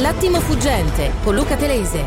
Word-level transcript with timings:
L'attimo 0.00 0.38
fuggente 0.38 1.10
con 1.24 1.34
Luca 1.34 1.56
Telese. 1.56 2.04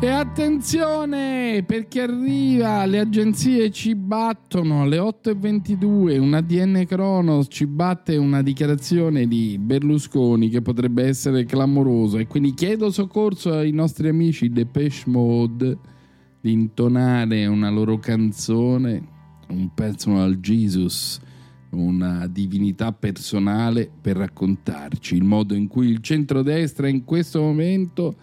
E 0.00 0.08
attenzione 0.08 1.64
perché 1.66 2.02
arriva, 2.02 2.84
le 2.86 3.00
agenzie 3.00 3.72
ci 3.72 3.96
battono. 3.96 4.82
Alle 4.82 4.98
8.22, 4.98 6.16
un 6.16 6.34
ADN 6.34 6.84
Cronos 6.86 7.46
ci 7.50 7.66
batte 7.66 8.16
una 8.16 8.40
dichiarazione 8.40 9.26
di 9.26 9.58
Berlusconi 9.58 10.48
che 10.48 10.62
potrebbe 10.62 11.08
essere 11.08 11.44
clamorosa. 11.44 12.20
E 12.20 12.28
quindi 12.28 12.54
chiedo 12.54 12.88
soccorso 12.92 13.52
ai 13.52 13.72
nostri 13.72 14.08
amici 14.08 14.48
Depeche 14.48 15.10
Mode 15.10 15.76
di 16.40 16.52
intonare 16.52 17.46
una 17.46 17.68
loro 17.68 17.98
canzone, 17.98 19.02
un 19.48 19.74
personal 19.74 20.38
Jesus, 20.38 21.20
una 21.72 22.26
divinità 22.26 22.92
personale 22.92 23.90
per 24.00 24.16
raccontarci 24.16 25.14
il 25.14 25.24
modo 25.24 25.54
in 25.54 25.68
cui 25.68 25.88
il 25.88 26.00
centrodestra 26.00 26.88
in 26.88 27.04
questo 27.04 27.40
momento 27.40 28.16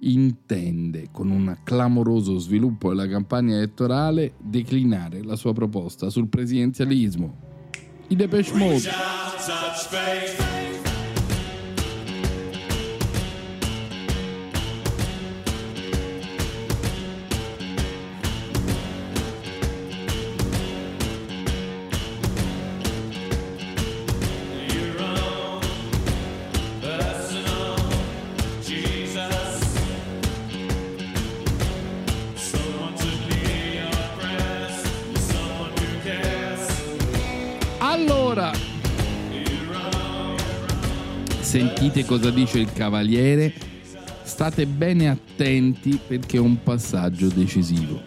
intende, 0.00 1.08
con 1.10 1.30
un 1.30 1.58
clamoroso 1.62 2.38
sviluppo 2.38 2.88
della 2.88 3.06
campagna 3.06 3.56
elettorale, 3.56 4.32
declinare 4.38 5.22
la 5.22 5.36
sua 5.36 5.52
proposta 5.52 6.10
sul 6.10 6.28
presidenzialismo. 6.28 7.48
I 8.08 8.16
Depeche 8.16 8.54
Mode. 8.54 8.88
Allora, 38.32 38.52
sentite 41.40 42.04
cosa 42.04 42.30
dice 42.30 42.60
il 42.60 42.72
cavaliere. 42.72 43.52
State 44.22 44.66
bene 44.66 45.08
attenti 45.08 45.98
perché 46.06 46.36
è 46.36 46.40
un 46.40 46.62
passaggio 46.62 47.26
decisivo. 47.26 48.00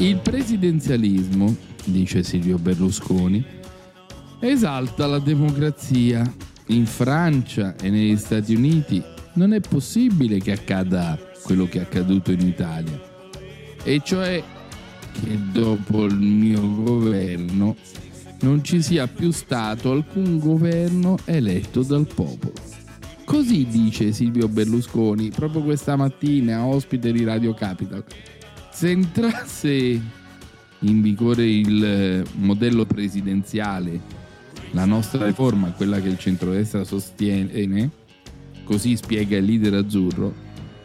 Il 0.00 0.18
presidenzialismo, 0.18 1.56
dice 1.86 2.22
Silvio 2.22 2.58
Berlusconi, 2.58 3.42
esalta 4.38 5.06
la 5.06 5.18
democrazia. 5.18 6.30
In 6.66 6.84
Francia 6.84 7.74
e 7.76 7.88
negli 7.88 8.16
Stati 8.16 8.54
Uniti 8.54 9.02
non 9.34 9.52
è 9.52 9.60
possibile 9.60 10.38
che 10.38 10.52
accada 10.52 11.18
quello 11.42 11.66
che 11.66 11.78
è 11.78 11.82
accaduto 11.82 12.32
in 12.32 12.40
Italia. 12.40 13.00
E 13.82 14.00
cioè 14.04 14.42
che 15.12 15.38
dopo 15.52 16.04
il 16.04 16.16
mio 16.16 16.60
governo 16.82 17.76
non 18.40 18.62
ci 18.64 18.82
sia 18.82 19.06
più 19.06 19.30
stato 19.30 19.90
alcun 19.90 20.38
governo 20.38 21.18
eletto 21.24 21.82
dal 21.82 22.06
popolo. 22.06 22.54
Così 23.24 23.66
dice 23.66 24.12
Silvio 24.12 24.48
Berlusconi 24.48 25.30
proprio 25.30 25.62
questa 25.62 25.94
mattina, 25.96 26.64
ospite 26.64 27.12
di 27.12 27.22
Radio 27.24 27.54
Capital. 27.54 28.02
Se 28.72 28.90
entrasse 28.90 30.00
in 30.80 31.02
vigore 31.02 31.48
il 31.48 32.24
modello 32.36 32.86
presidenziale, 32.86 34.18
la 34.72 34.84
nostra 34.84 35.26
riforma, 35.26 35.72
quella 35.72 36.00
che 36.00 36.08
il 36.08 36.18
centrodestra 36.18 36.84
sostiene, 36.84 37.90
così 38.70 38.94
spiega 38.94 39.36
il 39.36 39.46
leader 39.46 39.74
azzurro, 39.74 40.32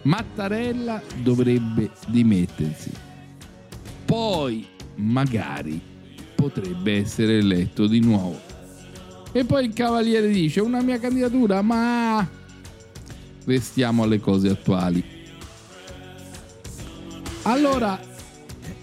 Mattarella 0.01 1.03
dovrebbe 1.21 1.91
dimettersi. 2.07 2.89
Poi, 4.05 4.65
magari, 4.95 5.79
potrebbe 6.33 6.97
essere 6.97 7.37
eletto 7.37 7.85
di 7.85 7.99
nuovo. 7.99 8.41
E 9.31 9.45
poi 9.45 9.65
il 9.65 9.73
cavaliere 9.73 10.29
dice, 10.29 10.61
una 10.61 10.81
mia 10.81 10.97
candidatura, 10.97 11.61
ma... 11.61 12.27
Restiamo 13.43 14.01
alle 14.01 14.19
cose 14.19 14.49
attuali. 14.49 15.03
Allora, 17.43 17.99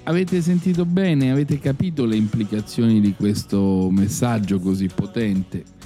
avete 0.05 0.41
sentito 0.41 0.85
bene, 0.85 1.33
avete 1.33 1.59
capito 1.59 2.05
le 2.05 2.15
implicazioni 2.15 3.01
di 3.01 3.15
questo 3.17 3.89
messaggio 3.91 4.61
così 4.61 4.87
potente? 4.87 5.81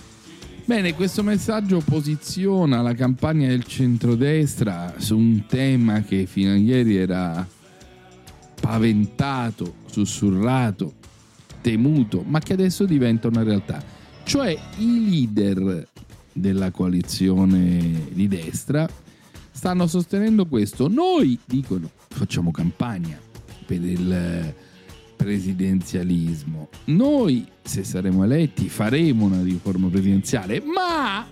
Bene, 0.67 0.95
questo 0.95 1.23
messaggio 1.23 1.79
posiziona 1.79 2.83
la 2.83 2.93
campagna 2.93 3.47
del 3.47 3.63
centrodestra 3.63 4.95
su 4.97 5.17
un 5.17 5.45
tema 5.47 6.03
che 6.03 6.27
fino 6.27 6.51
a 6.51 6.57
ieri 6.57 6.97
era 6.97 7.47
paventato, 8.61 9.77
sussurrato, 9.89 10.95
temuto, 11.61 12.25
ma 12.27 12.41
che 12.41 12.55
adesso 12.55 12.85
diventa 12.85 13.29
una 13.29 13.45
realtà. 13.45 13.81
Cioè 14.25 14.59
i 14.79 15.09
leader 15.09 15.87
della 16.33 16.73
coalizione 16.73 18.09
di 18.11 18.27
destra 18.27 18.89
stanno 19.53 19.87
sostenendo 19.87 20.47
questo. 20.47 20.89
Noi, 20.89 21.39
dicono, 21.45 21.89
facciamo 22.09 22.51
campagna 22.51 23.17
per 23.65 23.85
il 23.85 24.55
presidenzialismo. 25.17 26.69
Noi, 26.85 27.47
se 27.63 27.83
saremo 27.83 28.25
eletti, 28.25 28.69
faremo 28.69 29.25
una 29.25 29.43
riforma 29.43 29.89
presidenziale, 29.89 30.63
ma 30.63 31.27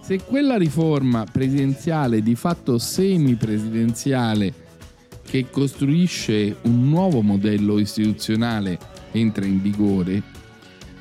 se 0.00 0.22
quella 0.22 0.56
riforma 0.56 1.24
presidenziale, 1.24 2.22
di 2.22 2.34
fatto 2.34 2.78
semipresidenziale, 2.78 4.66
che 5.22 5.50
costruisce 5.50 6.56
un 6.62 6.88
nuovo 6.88 7.20
modello 7.20 7.78
istituzionale, 7.78 8.78
entra 9.12 9.44
in 9.44 9.60
vigore, 9.60 10.22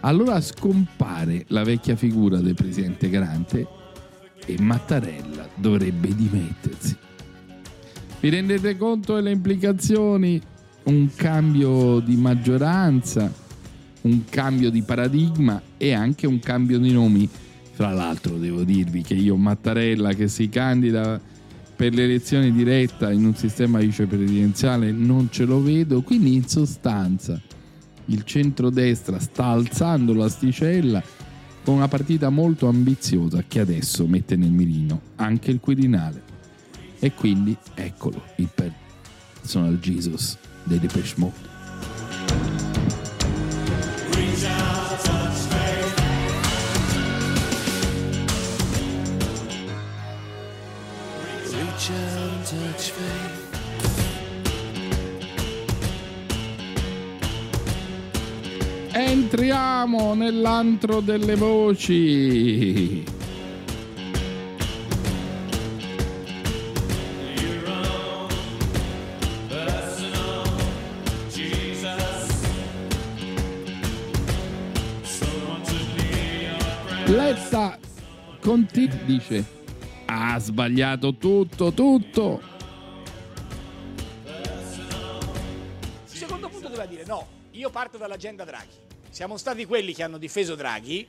allora 0.02 0.42
scompare 0.42 1.46
la 1.48 1.64
vecchia 1.64 1.96
figura 1.96 2.40
del 2.40 2.54
presidente 2.54 3.10
Grante 3.10 3.68
e 4.46 4.60
Mattarella 4.60 5.48
dovrebbe 5.56 6.14
dimettersi. 6.14 6.96
Vi 8.20 8.30
rendete 8.30 8.78
conto 8.78 9.16
delle 9.16 9.32
implicazioni? 9.32 10.42
Un 10.88 11.10
cambio 11.14 12.00
di 12.00 12.16
maggioranza, 12.16 13.30
un 14.04 14.24
cambio 14.30 14.70
di 14.70 14.84
paradigma 14.84 15.62
e 15.76 15.92
anche 15.92 16.26
un 16.26 16.40
cambio 16.40 16.80
di 16.80 16.94
nomi. 16.94 17.30
Fra 17.74 17.92
l'altro 17.92 18.38
devo 18.38 18.64
dirvi 18.64 19.02
che 19.02 19.14
io 19.14 19.36
Mattarella 19.36 20.14
che 20.14 20.30
si 20.30 20.48
candida 20.48 21.20
per 21.76 21.94
l'elezione 21.94 22.54
diretta 22.54 23.12
in 23.12 23.26
un 23.26 23.36
sistema 23.36 23.80
vicepresidenziale 23.80 24.94
non 24.94 25.28
ce 25.30 25.44
lo 25.44 25.62
vedo, 25.62 26.02
quindi 26.04 26.36
in 26.36 26.48
sostanza 26.48 27.40
il 28.06 28.24
centrodestra 28.24 29.20
sta 29.20 29.48
alzando 29.48 30.14
l'asticella 30.14 31.04
con 31.66 31.76
una 31.76 31.90
partita 31.90 32.30
molto 32.30 32.70
ambiziosa 32.70 33.44
che 33.46 33.60
adesso 33.60 34.08
mette 34.08 34.38
nel 34.38 34.52
mirino 34.52 35.02
anche 35.18 35.52
il 35.52 35.60
Quirinale. 35.60 36.24
E 36.98 37.12
quindi 37.14 37.58
eccolo 37.76 38.24
il 38.38 38.50
personal 38.54 39.78
Jesus 39.80 40.38
dei 40.68 40.80
Depeche 40.80 41.14
Mode. 41.18 41.56
Entriamo 58.92 60.14
nell'antro 60.16 61.02
delle 61.02 61.36
voci. 61.36 63.04
Letta 77.08 77.80
Conti 78.42 78.88
dice 79.06 79.56
ha 80.08 80.38
sbagliato 80.40 81.16
tutto, 81.16 81.72
tutto. 81.72 82.42
Il 86.06 86.18
secondo 86.18 86.50
punto 86.50 86.68
doveva 86.68 86.86
dire 86.86 87.06
no, 87.06 87.28
io 87.52 87.70
parto 87.70 87.98
dall'agenda 87.98 88.44
Draghi. 88.44 88.76
Siamo 89.10 89.38
stati 89.38 89.66
quelli 89.66 89.94
che 89.94 90.04
hanno 90.04 90.18
difeso 90.18 90.56
Draghi 90.56 91.08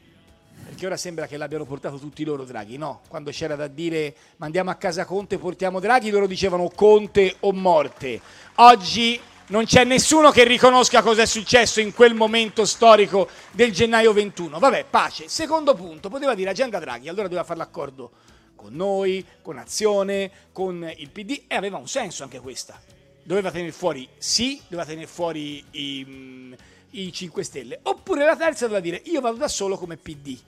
Perché 0.64 0.86
ora 0.86 0.96
sembra 0.96 1.26
che 1.26 1.36
l'abbiano 1.36 1.64
portato 1.64 1.98
tutti 1.98 2.24
loro 2.24 2.44
Draghi, 2.44 2.76
no? 2.76 3.00
Quando 3.08 3.30
c'era 3.30 3.56
da 3.56 3.68
dire 3.68 4.14
mandiamo 4.36 4.70
a 4.70 4.74
casa 4.74 5.04
Conte 5.04 5.38
portiamo 5.38 5.80
Draghi, 5.80 6.10
loro 6.10 6.26
dicevano 6.26 6.68
Conte 6.68 7.36
o 7.40 7.52
morte. 7.52 8.20
Oggi 8.56 9.18
non 9.48 9.64
c'è 9.64 9.84
nessuno 9.84 10.30
che 10.30 10.44
riconosca 10.44 11.02
cosa 11.02 11.22
è 11.22 11.26
successo 11.26 11.80
in 11.80 11.94
quel 11.94 12.14
momento 12.14 12.64
storico 12.64 13.28
del 13.52 13.72
gennaio 13.72 14.12
21. 14.12 14.58
Vabbè, 14.58 14.84
pace. 14.88 15.28
Secondo 15.28 15.74
punto, 15.74 16.08
poteva 16.08 16.34
dire 16.34 16.50
agenda 16.50 16.78
Draghi, 16.78 17.08
allora 17.08 17.24
doveva 17.24 17.44
fare 17.44 17.58
l'accordo 17.58 18.10
con 18.54 18.74
noi, 18.74 19.24
con 19.40 19.56
Azione, 19.56 20.30
con 20.52 20.92
il 20.96 21.10
PD 21.10 21.44
e 21.46 21.54
aveva 21.54 21.78
un 21.78 21.88
senso 21.88 22.24
anche 22.24 22.40
questa. 22.40 22.80
Doveva 23.22 23.50
tenere 23.50 23.72
fuori 23.72 24.08
sì, 24.18 24.60
doveva 24.68 24.86
tenere 24.86 25.06
fuori 25.06 25.64
i, 25.70 26.04
mm, 26.06 26.52
i 26.90 27.12
5 27.12 27.42
Stelle. 27.42 27.80
Oppure 27.84 28.24
la 28.24 28.36
terza 28.36 28.66
doveva 28.66 28.80
dire 28.80 29.00
io 29.06 29.20
vado 29.20 29.36
da 29.36 29.48
solo 29.48 29.78
come 29.78 29.96
PD. 29.96 30.38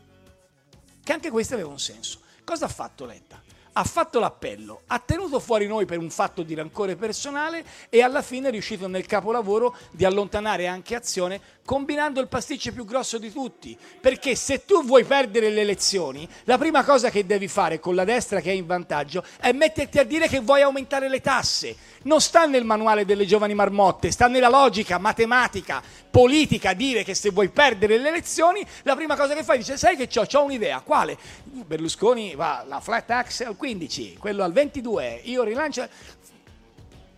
Che 1.03 1.13
anche 1.13 1.31
questo 1.31 1.55
aveva 1.55 1.71
un 1.71 1.81
senso. 1.81 2.21
Cosa 2.45 2.67
ha 2.67 2.69
fatto 2.69 3.07
Letta? 3.07 3.40
Ha 3.73 3.85
fatto 3.85 4.19
l'appello, 4.19 4.83
ha 4.89 4.99
tenuto 4.99 5.41
fuori 5.41 5.67
noi 5.67 5.87
per 5.87 5.99
un 5.99 6.11
fatto 6.11 6.43
di 6.43 6.55
rancore 6.55 6.97
personale 6.97 7.65
e 7.89 8.03
alla 8.03 8.23
fine 8.23 8.49
è 8.49 8.51
riuscito 8.51 8.89
nel 8.89 9.07
capolavoro 9.07 9.77
di 9.91 10.05
allontanare 10.05 10.67
anche 10.67 10.95
Azione 10.95 11.41
combinando 11.71 12.21
il 12.21 12.27
pasticcio 12.27 12.73
più 12.73 12.85
grosso 12.85 13.17
di 13.19 13.31
tutti. 13.33 13.79
Perché 14.01 14.35
se 14.35 14.65
tu 14.65 14.85
vuoi 14.85 15.05
perdere 15.05 15.51
le 15.51 15.61
elezioni, 15.61 16.29
la 16.45 16.59
prima 16.59 16.83
cosa 16.83 17.11
che 17.11 17.25
devi 17.25 17.47
fare 17.47 17.79
con 17.79 17.95
la 17.95 18.03
destra 18.03 18.41
che 18.41 18.51
è 18.51 18.55
in 18.55 18.67
vantaggio 18.67 19.23
è 19.39 19.53
metterti 19.53 20.01
a 20.01 20.05
dire 20.05 20.27
che 20.27 20.41
vuoi 20.41 20.63
aumentare 20.63 21.09
le 21.09 21.21
tasse. 21.21 21.77
Non 22.03 22.21
sta 22.21 22.47
nel 22.47 22.65
manuale 22.65 23.05
delle 23.05 23.25
giovani 23.25 23.55
marmotte, 23.55 24.11
sta 24.11 24.27
nella 24.27 24.49
logica 24.49 24.99
matematica, 24.99 25.81
politica, 26.11 26.73
dire 26.73 27.05
che 27.05 27.15
se 27.15 27.31
vuoi 27.31 27.51
perdere 27.51 27.99
le 27.99 28.09
elezioni, 28.09 28.67
la 28.83 28.97
prima 28.97 29.15
cosa 29.15 29.35
che 29.35 29.45
fai 29.45 29.59
dice 29.59 29.77
sai 29.77 29.97
che 29.97 30.09
ho, 30.19 30.27
ho 30.29 30.43
un'idea, 30.43 30.81
quale? 30.81 31.17
Berlusconi 31.45 32.35
va 32.35 32.65
la 32.67 32.81
flat 32.81 33.07
tax 33.07 33.55
15, 33.61 34.17
quello 34.17 34.43
al 34.43 34.53
22, 34.55 35.21
io 35.25 35.43
rilancio 35.43 35.87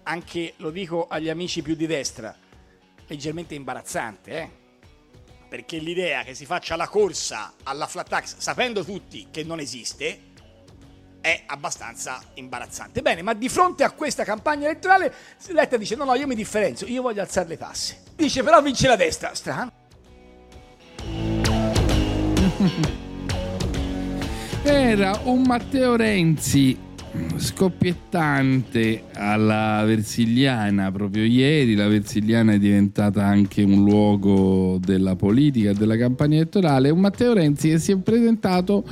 anche 0.02 0.54
lo 0.56 0.70
dico 0.70 1.06
agli 1.08 1.28
amici 1.28 1.62
più 1.62 1.76
di 1.76 1.86
destra, 1.86 2.36
leggermente 3.06 3.54
imbarazzante, 3.54 4.30
eh? 4.32 4.50
perché 5.48 5.78
l'idea 5.78 6.24
che 6.24 6.34
si 6.34 6.44
faccia 6.44 6.74
la 6.74 6.88
corsa 6.88 7.54
alla 7.62 7.86
flat 7.86 8.08
tax 8.08 8.38
sapendo 8.38 8.84
tutti 8.84 9.28
che 9.30 9.44
non 9.44 9.60
esiste 9.60 10.30
è 11.20 11.44
abbastanza 11.46 12.20
imbarazzante. 12.34 13.02
Bene, 13.02 13.22
ma 13.22 13.34
di 13.34 13.48
fronte 13.48 13.84
a 13.84 13.92
questa 13.92 14.24
campagna 14.24 14.68
elettorale 14.68 15.14
Letta 15.46 15.76
dice 15.76 15.94
no 15.94 16.02
no 16.02 16.16
io 16.16 16.26
mi 16.26 16.34
differenzio, 16.34 16.88
io 16.88 17.02
voglio 17.02 17.20
alzare 17.20 17.46
le 17.46 17.56
tasse. 17.56 18.02
Dice 18.16 18.42
però 18.42 18.60
vince 18.60 18.88
la 18.88 18.96
destra, 18.96 19.32
strano. 19.32 19.70
Era 24.64 25.20
un 25.24 25.42
Matteo 25.42 25.96
Renzi 25.96 26.76
scoppiettante 27.36 29.04
alla 29.14 29.82
Versigliana 29.84 30.90
proprio 30.92 31.24
ieri. 31.24 31.74
La 31.74 31.88
Versigliana 31.88 32.52
è 32.52 32.58
diventata 32.58 33.24
anche 33.24 33.62
un 33.62 33.82
luogo 33.82 34.78
della 34.78 35.16
politica, 35.16 35.72
della 35.72 35.96
campagna 35.96 36.36
elettorale. 36.36 36.90
Un 36.90 37.00
Matteo 37.00 37.32
Renzi 37.32 37.70
che 37.70 37.78
si 37.78 37.90
è 37.90 37.98
presentato 37.98 38.84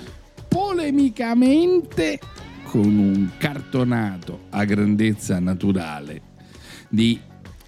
polemicamente 0.49 2.19
con 2.65 2.99
un 2.99 3.31
cartonato 3.39 4.47
a 4.51 4.65
grandezza 4.65 5.39
naturale 5.39 6.23
di 6.89 7.19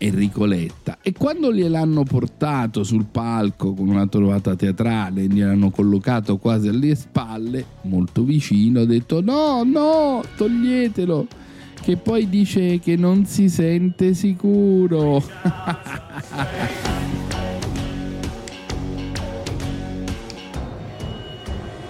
Enrico 0.03 0.45
Letta. 0.45 0.99
E 1.01 1.13
quando 1.13 1.53
gliel'hanno 1.53 2.03
portato 2.03 2.83
sul 2.83 3.05
palco 3.11 3.73
con 3.73 3.89
una 3.89 4.07
trovata 4.07 4.57
teatrale 4.57 5.27
gliel'hanno 5.27 5.71
collocato 5.71 6.39
quasi 6.39 6.69
alle 6.69 6.95
spalle 6.95 7.65
molto 7.83 8.25
vicino 8.25 8.81
ha 8.81 8.85
detto 8.85 9.21
no 9.21 9.63
no 9.63 10.23
toglietelo 10.37 11.27
che 11.81 11.97
poi 11.97 12.29
dice 12.29 12.79
che 12.81 12.97
non 12.97 13.27
si 13.27 13.49
sente 13.49 14.15
sicuro 14.15 15.23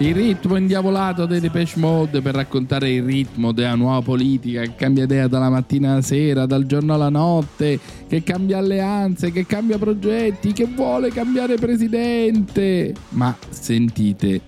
Il 0.03 0.13
ritmo 0.15 0.57
indiavolato 0.57 1.25
dei 1.25 1.39
Depeche 1.39 1.79
Mode 1.79 2.21
per 2.21 2.35
raccontare 2.35 2.91
il 2.91 3.03
ritmo 3.03 3.53
della 3.53 3.75
nuova 3.75 4.01
politica 4.01 4.61
che 4.63 4.75
cambia 4.75 5.05
idea 5.05 5.29
dalla 5.29 5.49
mattina 5.49 5.93
alla 5.93 6.01
sera, 6.01 6.45
dal 6.45 6.65
giorno 6.65 6.93
alla 6.93 7.07
notte, 7.07 7.79
che 8.09 8.21
cambia 8.21 8.57
alleanze, 8.57 9.31
che 9.31 9.45
cambia 9.45 9.77
progetti, 9.77 10.51
che 10.51 10.65
vuole 10.65 11.09
cambiare 11.09 11.55
presidente. 11.55 12.93
Ma 13.11 13.33
sentite 13.47 14.41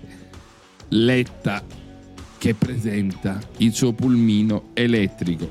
Letta 0.88 1.62
che 2.36 2.52
presenta 2.52 3.40
il 3.56 3.72
suo 3.72 3.94
pulmino 3.94 4.64
elettrico. 4.74 5.48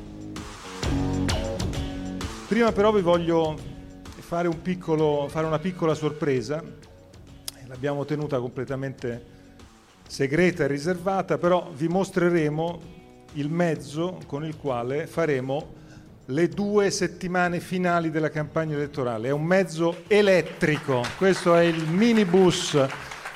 Prima 2.48 2.72
però 2.72 2.92
vi 2.92 3.02
voglio 3.02 3.58
fare, 4.20 4.48
un 4.48 4.62
piccolo, 4.62 5.26
fare 5.32 5.48
una 5.48 5.58
piccola 5.58 5.96
sorpresa, 5.96 6.64
l'abbiamo 7.66 8.06
tenuta 8.06 8.38
completamente 8.38 9.34
segreta 10.08 10.64
e 10.64 10.68
riservata, 10.68 11.38
però 11.38 11.72
vi 11.76 11.88
mostreremo 11.88 12.94
il 13.34 13.50
mezzo 13.50 14.20
con 14.28 14.46
il 14.46 14.56
quale 14.58 15.08
faremo 15.08 15.74
le 16.30 16.48
due 16.48 16.90
settimane 16.90 17.60
finali 17.60 18.10
della 18.10 18.30
campagna 18.30 18.76
elettorale. 18.76 19.28
È 19.28 19.32
un 19.32 19.44
mezzo 19.44 20.04
elettrico, 20.08 21.04
questo 21.18 21.56
è 21.56 21.64
il 21.64 21.88
minibus 21.88 22.78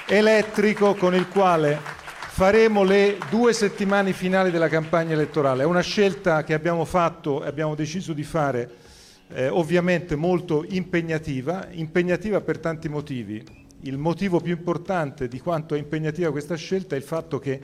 elettrico 0.07 0.95
con 0.95 1.13
il 1.13 1.27
quale 1.27 1.77
faremo 2.39 2.83
le 2.83 3.17
due 3.29 3.53
settimane 3.53 4.13
finali 4.13 4.49
della 4.49 4.69
campagna 4.69 5.13
elettorale. 5.13 5.63
È 5.63 5.65
una 5.65 5.81
scelta 5.81 6.43
che 6.43 6.53
abbiamo 6.53 6.85
fatto 6.85 7.43
e 7.43 7.47
abbiamo 7.47 7.75
deciso 7.75 8.13
di 8.13 8.23
fare 8.23 8.69
eh, 9.33 9.49
ovviamente 9.49 10.15
molto 10.15 10.65
impegnativa, 10.67 11.67
impegnativa 11.71 12.41
per 12.41 12.57
tanti 12.57 12.89
motivi 12.89 13.58
il 13.81 13.97
motivo 13.97 14.39
più 14.39 14.53
importante 14.53 15.27
di 15.27 15.39
quanto 15.39 15.75
è 15.75 15.77
impegnativa 15.77 16.31
questa 16.31 16.55
scelta 16.55 16.95
è 16.95 16.97
il 16.97 17.03
fatto 17.03 17.39
che 17.39 17.61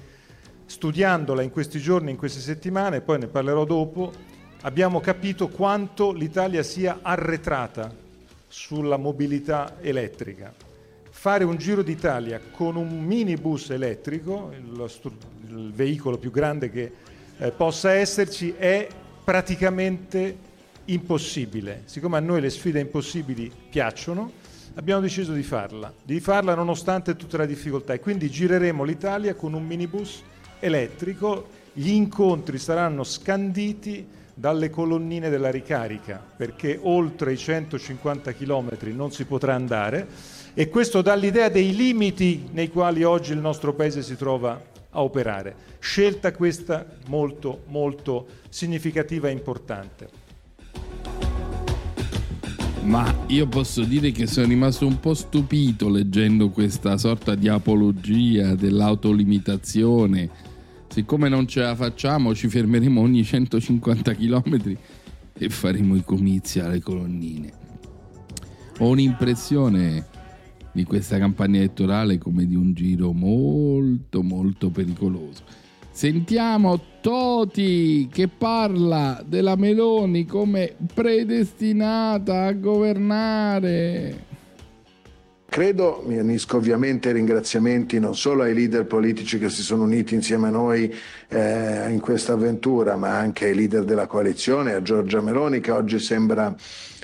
studiandola 0.66 1.42
in 1.42 1.52
questi 1.52 1.80
giorni, 1.80 2.12
in 2.12 2.18
queste 2.18 2.40
settimane, 2.40 3.02
poi 3.02 3.20
ne 3.20 3.28
parlerò 3.28 3.66
dopo, 3.66 4.12
abbiamo 4.62 5.00
capito 5.00 5.48
quanto 5.48 6.12
l'Italia 6.12 6.64
sia 6.64 7.00
arretrata 7.02 7.94
sulla 8.48 8.98
mobilità 8.98 9.78
elettrica. 9.82 10.54
Fare 11.10 11.44
un 11.44 11.58
giro 11.58 11.82
d'Italia 11.82 12.40
con 12.52 12.76
un 12.76 13.04
minibus 13.04 13.70
elettrico, 13.70 14.52
il, 14.56 14.92
il 15.50 15.72
veicolo 15.74 16.18
più 16.18 16.32
grande 16.32 16.70
che 16.70 16.92
eh, 17.38 17.52
possa 17.52 17.92
esserci, 17.92 18.54
è 18.58 18.88
praticamente 19.24 20.38
impossibile. 20.86 21.82
Siccome 21.86 22.18
a 22.18 22.22
noi 22.22 22.42
le 22.42 22.50
sfide 22.50 22.80
impossibili 22.80 23.52
piacciono, 23.70 24.32
abbiamo 24.76 25.02
deciso 25.02 25.34
di 25.34 25.44
farla, 25.44 25.94
di 26.04 26.20
farla 26.20 26.54
nonostante 26.54 27.16
tutte 27.16 27.38
le 27.38 27.48
difficoltà. 27.48 27.94
E 27.94 28.00
quindi 28.00 28.30
gireremo 28.30 28.84
l'Italia 28.84 29.36
con 29.36 29.54
un 29.54 29.66
minibus 29.66 30.22
elettrico, 30.60 31.48
gli 31.74 31.90
incontri 31.90 32.58
saranno 32.58 33.04
scanditi 33.04 34.08
dalle 34.34 34.70
colonnine 34.70 35.30
della 35.30 35.50
ricarica 35.50 36.22
perché 36.36 36.78
oltre 36.82 37.34
i 37.34 37.38
150 37.38 38.34
km 38.34 38.78
non 38.94 39.12
si 39.12 39.26
potrà 39.26 39.56
andare. 39.56 40.08
E 40.54 40.70
questo 40.70 41.02
dà 41.02 41.16
l'idea 41.16 41.50
dei 41.50 41.76
limiti 41.76 42.48
nei 42.52 42.70
quali 42.70 43.04
oggi 43.04 43.34
il 43.34 43.40
nostro 43.40 43.74
paese 43.74 44.02
si 44.02 44.16
trova 44.16 44.62
a 44.90 45.02
operare. 45.02 45.56
Scelta 45.80 46.32
questa 46.32 46.86
molto 47.08 47.64
molto 47.68 48.28
significativa 48.50 49.28
e 49.28 49.32
importante 49.32 50.24
ma 52.86 53.26
io 53.28 53.48
posso 53.48 53.84
dire 53.84 54.12
che 54.12 54.28
sono 54.28 54.48
rimasto 54.48 54.86
un 54.86 55.00
po' 55.00 55.16
stupito 55.16 55.90
leggendo 55.90 56.50
questa 56.50 56.98
sorta 56.98 57.34
di 57.34 57.48
apologia 57.48 58.54
dell'autolimitazione. 58.54 60.30
Siccome 60.88 61.28
non 61.28 61.48
ce 61.48 61.62
la 61.62 61.76
facciamo, 61.76 62.36
ci 62.36 62.48
fermeremo 62.48 63.02
ogni 63.02 63.24
150 63.24 64.14
km 64.14 64.78
e 65.34 65.50
faremo 65.50 65.96
i 65.96 66.04
comizi 66.04 66.60
alle 66.60 66.80
colonnine. 66.80 67.52
Ho 68.80 68.90
un'impressione 68.90 70.06
di 70.72 70.84
questa 70.84 71.18
campagna 71.18 71.58
elettorale 71.58 72.18
come 72.20 72.46
di 72.46 72.56
un 72.56 72.74
giro 72.74 73.14
molto 73.14 74.22
molto 74.22 74.70
pericoloso 74.70 75.65
Sentiamo 75.96 76.78
Toti 77.00 78.10
che 78.12 78.28
parla 78.28 79.24
della 79.26 79.56
Meloni 79.56 80.26
come 80.26 80.76
predestinata 80.94 82.48
a 82.48 82.52
governare. 82.52 84.24
Credo, 85.46 86.04
mi 86.06 86.18
unisco 86.18 86.58
ovviamente 86.58 87.08
ai 87.08 87.14
ringraziamenti 87.14 87.98
non 87.98 88.14
solo 88.14 88.44
ai 88.44 88.54
leader 88.54 88.86
politici 88.86 89.40
che 89.40 89.50
si 89.50 89.62
sono 89.62 89.84
uniti 89.84 90.16
insieme 90.16 90.48
a 90.48 90.52
noi 90.52 90.94
eh, 91.30 91.90
in 91.90 92.02
questa 92.02 92.34
avventura, 92.34 92.98
ma 92.98 93.18
anche 93.18 93.46
ai 93.46 93.56
leader 93.56 93.86
della 93.86 94.06
coalizione, 94.06 94.74
a 94.74 94.82
Giorgia 94.82 95.22
Meloni 95.22 95.62
che 95.62 95.72
oggi 95.72 96.00
sembra 96.00 96.54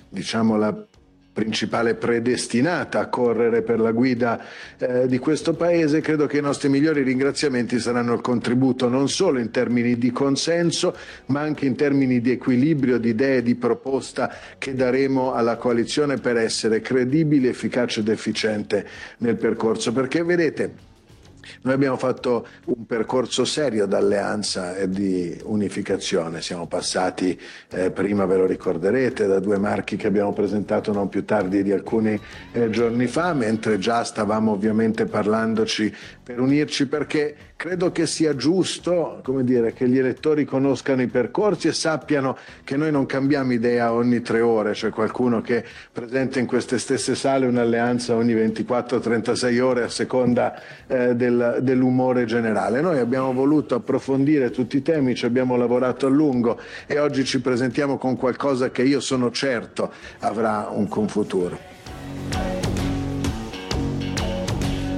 diciamo, 0.09 0.57
la 0.57 0.85
principale 1.33 1.95
predestinata 1.95 2.99
a 2.99 3.07
correre 3.07 3.61
per 3.61 3.79
la 3.79 3.91
guida 3.91 4.43
eh, 4.77 5.07
di 5.07 5.17
questo 5.17 5.53
Paese, 5.53 6.01
credo 6.01 6.27
che 6.27 6.37
i 6.37 6.41
nostri 6.41 6.67
migliori 6.67 7.03
ringraziamenti 7.03 7.79
saranno 7.79 8.13
il 8.13 8.21
contributo 8.21 8.89
non 8.89 9.07
solo 9.07 9.39
in 9.39 9.49
termini 9.49 9.97
di 9.97 10.11
consenso, 10.11 10.95
ma 11.27 11.41
anche 11.41 11.65
in 11.65 11.75
termini 11.75 12.19
di 12.19 12.31
equilibrio, 12.31 12.97
di 12.97 13.09
idee, 13.09 13.41
di 13.41 13.55
proposta 13.55 14.33
che 14.57 14.75
daremo 14.75 15.33
alla 15.33 15.55
coalizione 15.55 16.17
per 16.17 16.37
essere 16.37 16.81
credibile, 16.81 17.49
efficace 17.49 18.01
ed 18.01 18.09
efficiente 18.09 18.85
nel 19.19 19.37
percorso. 19.37 19.93
Perché 19.93 20.23
vedete, 20.23 20.89
noi 21.61 21.73
abbiamo 21.73 21.97
fatto 21.97 22.47
un 22.65 22.85
percorso 22.85 23.45
serio 23.45 23.85
d'alleanza 23.85 24.75
e 24.75 24.89
di 24.89 25.39
unificazione, 25.43 26.41
siamo 26.41 26.67
passati, 26.67 27.39
eh, 27.69 27.91
prima 27.91 28.25
ve 28.25 28.37
lo 28.37 28.45
ricorderete, 28.45 29.27
da 29.27 29.39
due 29.39 29.57
marchi 29.57 29.95
che 29.95 30.07
abbiamo 30.07 30.33
presentato 30.33 30.91
non 30.91 31.09
più 31.09 31.25
tardi 31.25 31.63
di 31.63 31.71
alcuni 31.71 32.19
eh, 32.51 32.69
giorni 32.69 33.07
fa, 33.07 33.33
mentre 33.33 33.77
già 33.77 34.03
stavamo 34.03 34.51
ovviamente 34.51 35.05
parlandoci 35.05 35.93
per 36.23 36.39
unirci 36.39 36.87
perché 36.87 37.35
credo 37.61 37.91
che 37.91 38.07
sia 38.07 38.35
giusto 38.35 39.21
dire, 39.43 39.71
che 39.71 39.87
gli 39.87 39.99
elettori 39.99 40.45
conoscano 40.45 41.03
i 41.03 41.07
percorsi 41.07 41.67
e 41.67 41.73
sappiano 41.73 42.35
che 42.63 42.75
noi 42.75 42.89
non 42.89 43.05
cambiamo 43.05 43.53
idea 43.53 43.93
ogni 43.93 44.23
tre 44.23 44.41
ore, 44.41 44.71
c'è 44.71 44.89
qualcuno 44.89 45.41
che 45.41 45.63
presenta 45.91 46.39
in 46.39 46.47
queste 46.47 46.79
stesse 46.79 47.13
sale 47.13 47.45
un'alleanza 47.45 48.15
ogni 48.15 48.33
24-36 48.33 49.61
ore 49.61 49.83
a 49.83 49.89
seconda 49.89 50.59
eh, 50.87 51.13
del, 51.13 51.59
dell'umore 51.61 52.25
generale. 52.25 52.81
Noi 52.81 52.97
abbiamo 52.97 53.31
voluto 53.31 53.75
approfondire 53.75 54.49
tutti 54.49 54.77
i 54.77 54.81
temi, 54.81 55.13
ci 55.13 55.27
abbiamo 55.27 55.55
lavorato 55.55 56.07
a 56.07 56.09
lungo 56.09 56.59
e 56.87 56.97
oggi 56.97 57.23
ci 57.25 57.41
presentiamo 57.41 57.99
con 57.99 58.17
qualcosa 58.17 58.71
che 58.71 58.81
io 58.81 58.99
sono 58.99 59.29
certo 59.29 59.91
avrà 60.21 60.67
un 60.71 60.87
confuturo. 60.87 61.59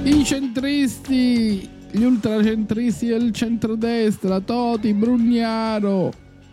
I 0.04 0.24
centristi 0.24 1.73
gli 1.94 2.02
ultracentristi 2.02 3.06
del 3.06 3.30
centrodestra, 3.32 4.40
Toti, 4.40 4.92
Brugnaro, 4.92 6.12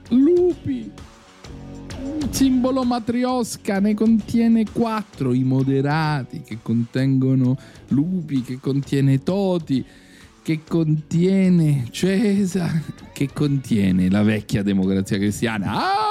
Lupi. 0.09 0.91
Il 2.19 2.27
simbolo 2.29 2.83
matriosca 2.83 3.79
ne 3.79 3.95
contiene 3.95 4.65
quattro, 4.71 5.33
i 5.33 5.43
moderati 5.43 6.41
che 6.41 6.59
contengono 6.61 7.57
Lupi, 7.87 8.43
che 8.43 8.59
contiene 8.59 9.23
Toti, 9.23 9.83
che 10.43 10.59
contiene 10.67 11.87
Cesa, 11.89 12.69
che 13.11 13.29
contiene 13.33 14.11
la 14.11 14.21
vecchia 14.21 14.61
democrazia 14.61 15.17
cristiana. 15.17 15.71
Ah! 15.73 16.10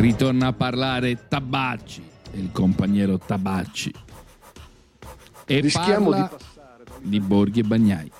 Ritorna 0.00 0.46
a 0.46 0.52
parlare 0.54 1.28
Tabacci, 1.28 2.02
il 2.32 2.48
compagniero 2.52 3.18
Tabacci. 3.18 3.92
E 5.44 5.60
Rischiamo 5.60 6.10
parla 6.10 6.22
di 6.22 6.36
passare 6.36 6.84
di 7.02 7.20
Borghi 7.20 7.60
e 7.60 7.62
Bagnai. 7.64 8.12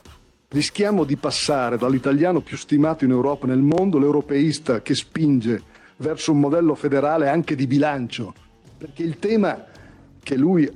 Rischiamo 0.49 1.05
di 1.05 1.17
passare 1.17 1.79
dall'italiano 1.79 2.41
più 2.41 2.57
stimato 2.57 3.05
in 3.05 3.13
Europa 3.13 3.47
e 3.47 3.51
nel 3.51 3.63
mondo, 3.63 3.99
l'europeista 3.99 4.83
che 4.83 4.95
spinge 4.95 5.63
verso 5.99 6.33
un 6.33 6.41
modello 6.41 6.75
federale 6.75 7.29
anche 7.29 7.55
di 7.55 7.67
bilancio, 7.67 8.35
perché 8.77 9.03
il 9.03 9.19
tema 9.19 9.65
che 10.23 10.37
lui, 10.37 10.69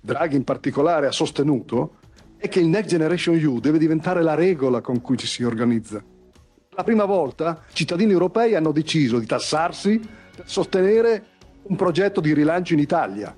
Draghi 0.00 0.36
in 0.36 0.44
particolare, 0.44 1.08
ha 1.08 1.12
sostenuto 1.12 1.96
è 2.36 2.48
che 2.48 2.60
il 2.60 2.66
Next 2.66 2.90
Generation 2.90 3.34
EU 3.36 3.58
deve 3.58 3.78
diventare 3.78 4.22
la 4.22 4.34
regola 4.34 4.80
con 4.80 5.00
cui 5.00 5.16
ci 5.16 5.26
si 5.26 5.42
organizza. 5.42 5.98
Per 5.98 6.76
la 6.76 6.84
prima 6.84 7.06
volta 7.06 7.64
i 7.70 7.74
cittadini 7.74 8.12
europei 8.12 8.54
hanno 8.54 8.70
deciso 8.70 9.18
di 9.18 9.26
tassarsi 9.26 10.22
sostenere 10.44 11.24
un 11.62 11.76
progetto 11.76 12.20
di 12.20 12.34
rilancio 12.34 12.74
in 12.74 12.80
Italia. 12.80 13.34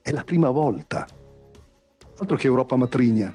È 0.00 0.10
la 0.10 0.24
prima 0.24 0.50
volta. 0.50 1.06
Altro 2.18 2.36
che 2.36 2.46
Europa 2.46 2.76
matrigna. 2.76 3.34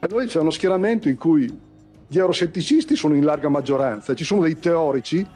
E 0.00 0.06
noi 0.08 0.26
c'è 0.26 0.40
uno 0.40 0.50
schieramento 0.50 1.08
in 1.08 1.16
cui 1.16 1.66
gli 2.06 2.18
eurosceticisti 2.18 2.96
sono 2.96 3.14
in 3.14 3.24
larga 3.24 3.48
maggioranza, 3.48 4.14
ci 4.14 4.24
sono 4.24 4.42
dei 4.42 4.58
teorici, 4.58 5.26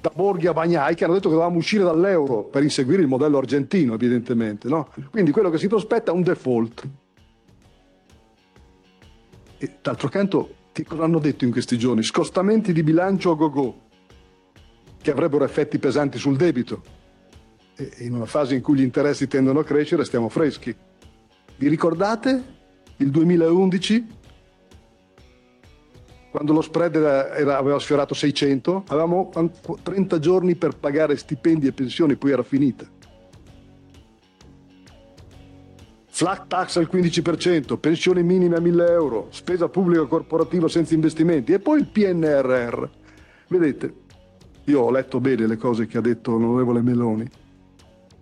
da 0.00 0.12
Borghi 0.14 0.46
a 0.46 0.52
Bagnai, 0.52 0.94
che 0.94 1.04
hanno 1.04 1.14
detto 1.14 1.28
che 1.28 1.34
dovevamo 1.34 1.58
uscire 1.58 1.84
dall'euro 1.84 2.44
per 2.44 2.62
inseguire 2.62 3.02
il 3.02 3.08
modello 3.08 3.38
argentino, 3.38 3.94
evidentemente. 3.94 4.68
No? 4.68 4.88
Quindi 5.10 5.30
quello 5.30 5.50
che 5.50 5.58
si 5.58 5.68
prospetta 5.68 6.12
è 6.12 6.14
un 6.14 6.22
default. 6.22 6.88
E 9.58 9.72
d'altro 9.82 10.08
canto, 10.08 10.54
che 10.72 10.84
cosa 10.84 11.04
hanno 11.04 11.18
detto 11.18 11.44
in 11.44 11.50
questi 11.50 11.78
giorni? 11.78 12.02
Scostamenti 12.02 12.72
di 12.72 12.82
bilancio 12.82 13.32
a 13.32 13.34
go-go, 13.34 13.87
che 15.00 15.10
avrebbero 15.10 15.44
effetti 15.44 15.78
pesanti 15.78 16.18
sul 16.18 16.36
debito. 16.36 16.82
E 17.76 17.92
in 17.98 18.14
una 18.14 18.26
fase 18.26 18.54
in 18.54 18.60
cui 18.60 18.78
gli 18.78 18.82
interessi 18.82 19.28
tendono 19.28 19.60
a 19.60 19.64
crescere, 19.64 20.04
stiamo 20.04 20.28
freschi. 20.28 20.74
Vi 21.56 21.68
ricordate 21.68 22.42
il 22.96 23.10
2011, 23.10 24.06
quando 26.30 26.52
lo 26.52 26.60
spread 26.60 26.96
era- 26.96 27.34
era- 27.34 27.56
aveva 27.56 27.78
sfiorato 27.78 28.14
600, 28.14 28.84
avevamo 28.88 29.30
an- 29.34 29.50
30 29.82 30.18
giorni 30.18 30.56
per 30.56 30.76
pagare 30.76 31.16
stipendi 31.16 31.66
e 31.66 31.72
pensioni, 31.72 32.16
poi 32.16 32.32
era 32.32 32.42
finita. 32.42 32.84
Flat 36.10 36.48
tax 36.48 36.76
al 36.76 36.88
15%, 36.88 37.76
pensioni 37.76 38.24
minime 38.24 38.56
a 38.56 38.60
1000 38.60 38.90
euro, 38.90 39.28
spesa 39.30 39.68
pubblica 39.68 40.04
corporativa 40.06 40.66
senza 40.66 40.94
investimenti 40.94 41.52
e 41.52 41.60
poi 41.60 41.78
il 41.78 41.86
PNRR. 41.86 42.84
Vedete, 43.46 43.94
io 44.68 44.82
ho 44.82 44.90
letto 44.90 45.18
bene 45.18 45.46
le 45.46 45.56
cose 45.56 45.86
che 45.86 45.98
ha 45.98 46.02
detto 46.02 46.32
l'onorevole 46.32 46.82
Meloni. 46.82 47.28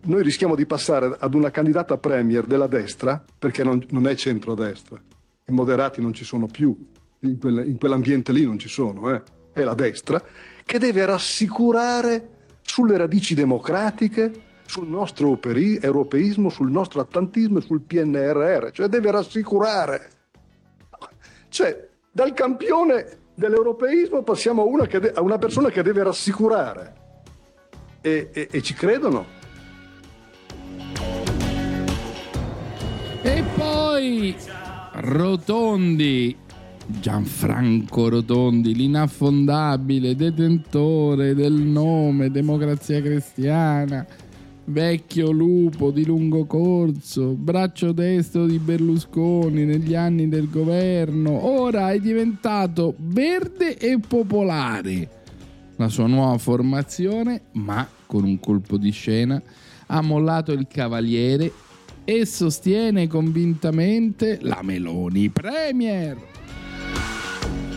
Noi 0.02 0.22
rischiamo 0.22 0.54
di 0.54 0.64
passare 0.64 1.16
ad 1.18 1.34
una 1.34 1.50
candidata 1.50 1.98
premier 1.98 2.46
della 2.46 2.68
destra, 2.68 3.22
perché 3.38 3.64
non, 3.64 3.84
non 3.90 4.06
è 4.06 4.14
centrodestra. 4.14 5.00
I 5.46 5.52
moderati 5.52 6.00
non 6.00 6.12
ci 6.12 6.24
sono 6.24 6.46
più, 6.46 6.76
in, 7.20 7.38
quel- 7.38 7.66
in 7.66 7.78
quell'ambiente 7.78 8.30
lì 8.30 8.44
non 8.44 8.58
ci 8.58 8.68
sono, 8.68 9.12
eh. 9.12 9.22
è 9.52 9.62
la 9.62 9.74
destra, 9.74 10.22
che 10.64 10.78
deve 10.78 11.04
rassicurare 11.04 12.30
sulle 12.62 12.96
radici 12.96 13.34
democratiche, 13.34 14.44
sul 14.66 14.88
nostro 14.88 15.38
europeismo, 15.40 16.48
sul 16.48 16.70
nostro 16.70 17.00
atlantismo 17.00 17.58
e 17.58 17.62
sul 17.62 17.80
PNRR, 17.80 18.70
cioè 18.70 18.86
deve 18.86 19.10
rassicurare. 19.10 20.10
Cioè, 21.48 21.88
dal 22.12 22.32
campione 22.34 23.18
dell'europeismo 23.36 24.22
passiamo 24.22 24.62
a 24.62 24.64
una, 24.64 24.84
de- 24.86 25.12
a 25.14 25.20
una 25.20 25.38
persona 25.38 25.68
che 25.70 25.82
deve 25.82 26.02
rassicurare. 26.02 26.94
E- 28.00 28.30
e- 28.32 28.48
e 28.50 28.62
ci 28.62 28.74
credono? 28.74 29.24
E 33.22 33.44
poi 33.56 34.34
Rotondi, 34.92 36.36
Gianfranco 36.86 38.08
Rotondi, 38.08 38.74
l'inaffondabile 38.74 40.14
detentore 40.14 41.34
del 41.34 41.52
nome 41.52 42.30
Democrazia 42.30 43.02
Cristiana, 43.02 44.06
vecchio 44.66 45.30
lupo 45.30 45.90
di 45.90 46.04
lungo 46.04 46.44
corso, 46.44 47.34
braccio 47.34 47.92
destro 47.92 48.46
di 48.46 48.58
Berlusconi 48.58 49.64
negli 49.64 49.94
anni 49.94 50.28
del 50.28 50.50
governo, 50.50 51.46
ora 51.46 51.92
è 51.92 51.98
diventato 51.98 52.94
verde 52.96 53.76
e 53.76 53.98
popolare. 53.98 55.10
La 55.76 55.88
sua 55.88 56.06
nuova 56.06 56.38
formazione, 56.38 57.42
ma 57.52 57.86
con 58.06 58.24
un 58.24 58.40
colpo 58.40 58.76
di 58.76 58.90
scena, 58.90 59.40
ha 59.86 60.00
mollato 60.00 60.52
il 60.52 60.66
cavaliere 60.68 61.52
e 62.04 62.24
sostiene 62.24 63.06
convintamente 63.06 64.38
la 64.40 64.60
Meloni 64.62 65.28
Premier. 65.28 66.16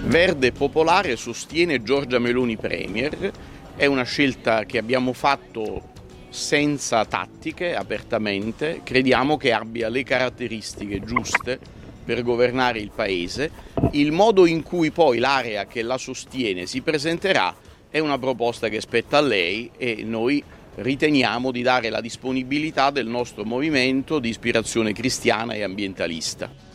Verde 0.06 0.52
Popolare 0.52 1.16
sostiene 1.18 1.84
Giorgia 1.84 2.20
Meloni 2.20 2.58
Premier, 2.58 3.32
è 3.76 3.86
una 3.86 4.04
scelta 4.04 4.64
che 4.66 4.78
abbiamo 4.78 5.14
fatto 5.14 5.98
senza 6.30 7.06
tattiche, 7.06 7.76
apertamente, 7.76 8.82
crediamo 8.84 9.38
che 9.38 9.52
abbia 9.52 9.90
le 9.90 10.04
caratteristiche 10.04 11.02
giuste 11.02 11.60
per 12.06 12.24
governare 12.24 12.80
il 12.80 12.92
Paese. 12.94 13.52
Il 13.92 14.12
modo 14.12 14.46
in 14.46 14.64
cui 14.64 14.92
poi 14.92 15.20
l'area 15.20 15.66
che 15.66 15.82
la 15.82 15.98
sostiene 15.98 16.66
si 16.66 16.82
presenterà 16.82 17.56
è 17.90 18.00
una 18.00 18.18
proposta 18.18 18.70
che 18.70 18.82
spetta 18.82 19.18
a 19.18 19.22
lei 19.22 19.72
e 19.78 20.04
noi 20.04 20.44
riteniamo 20.76 21.52
di 21.52 21.62
dare 21.62 21.90
la 21.90 22.02
disponibilità 22.02 22.90
del 22.90 23.08
nostro 23.08 23.44
movimento 23.44 24.20
di 24.20 24.30
ispirazione 24.30 24.94
cristiana 24.94 25.54
e 25.54 25.64
ambientalista. 25.64 26.69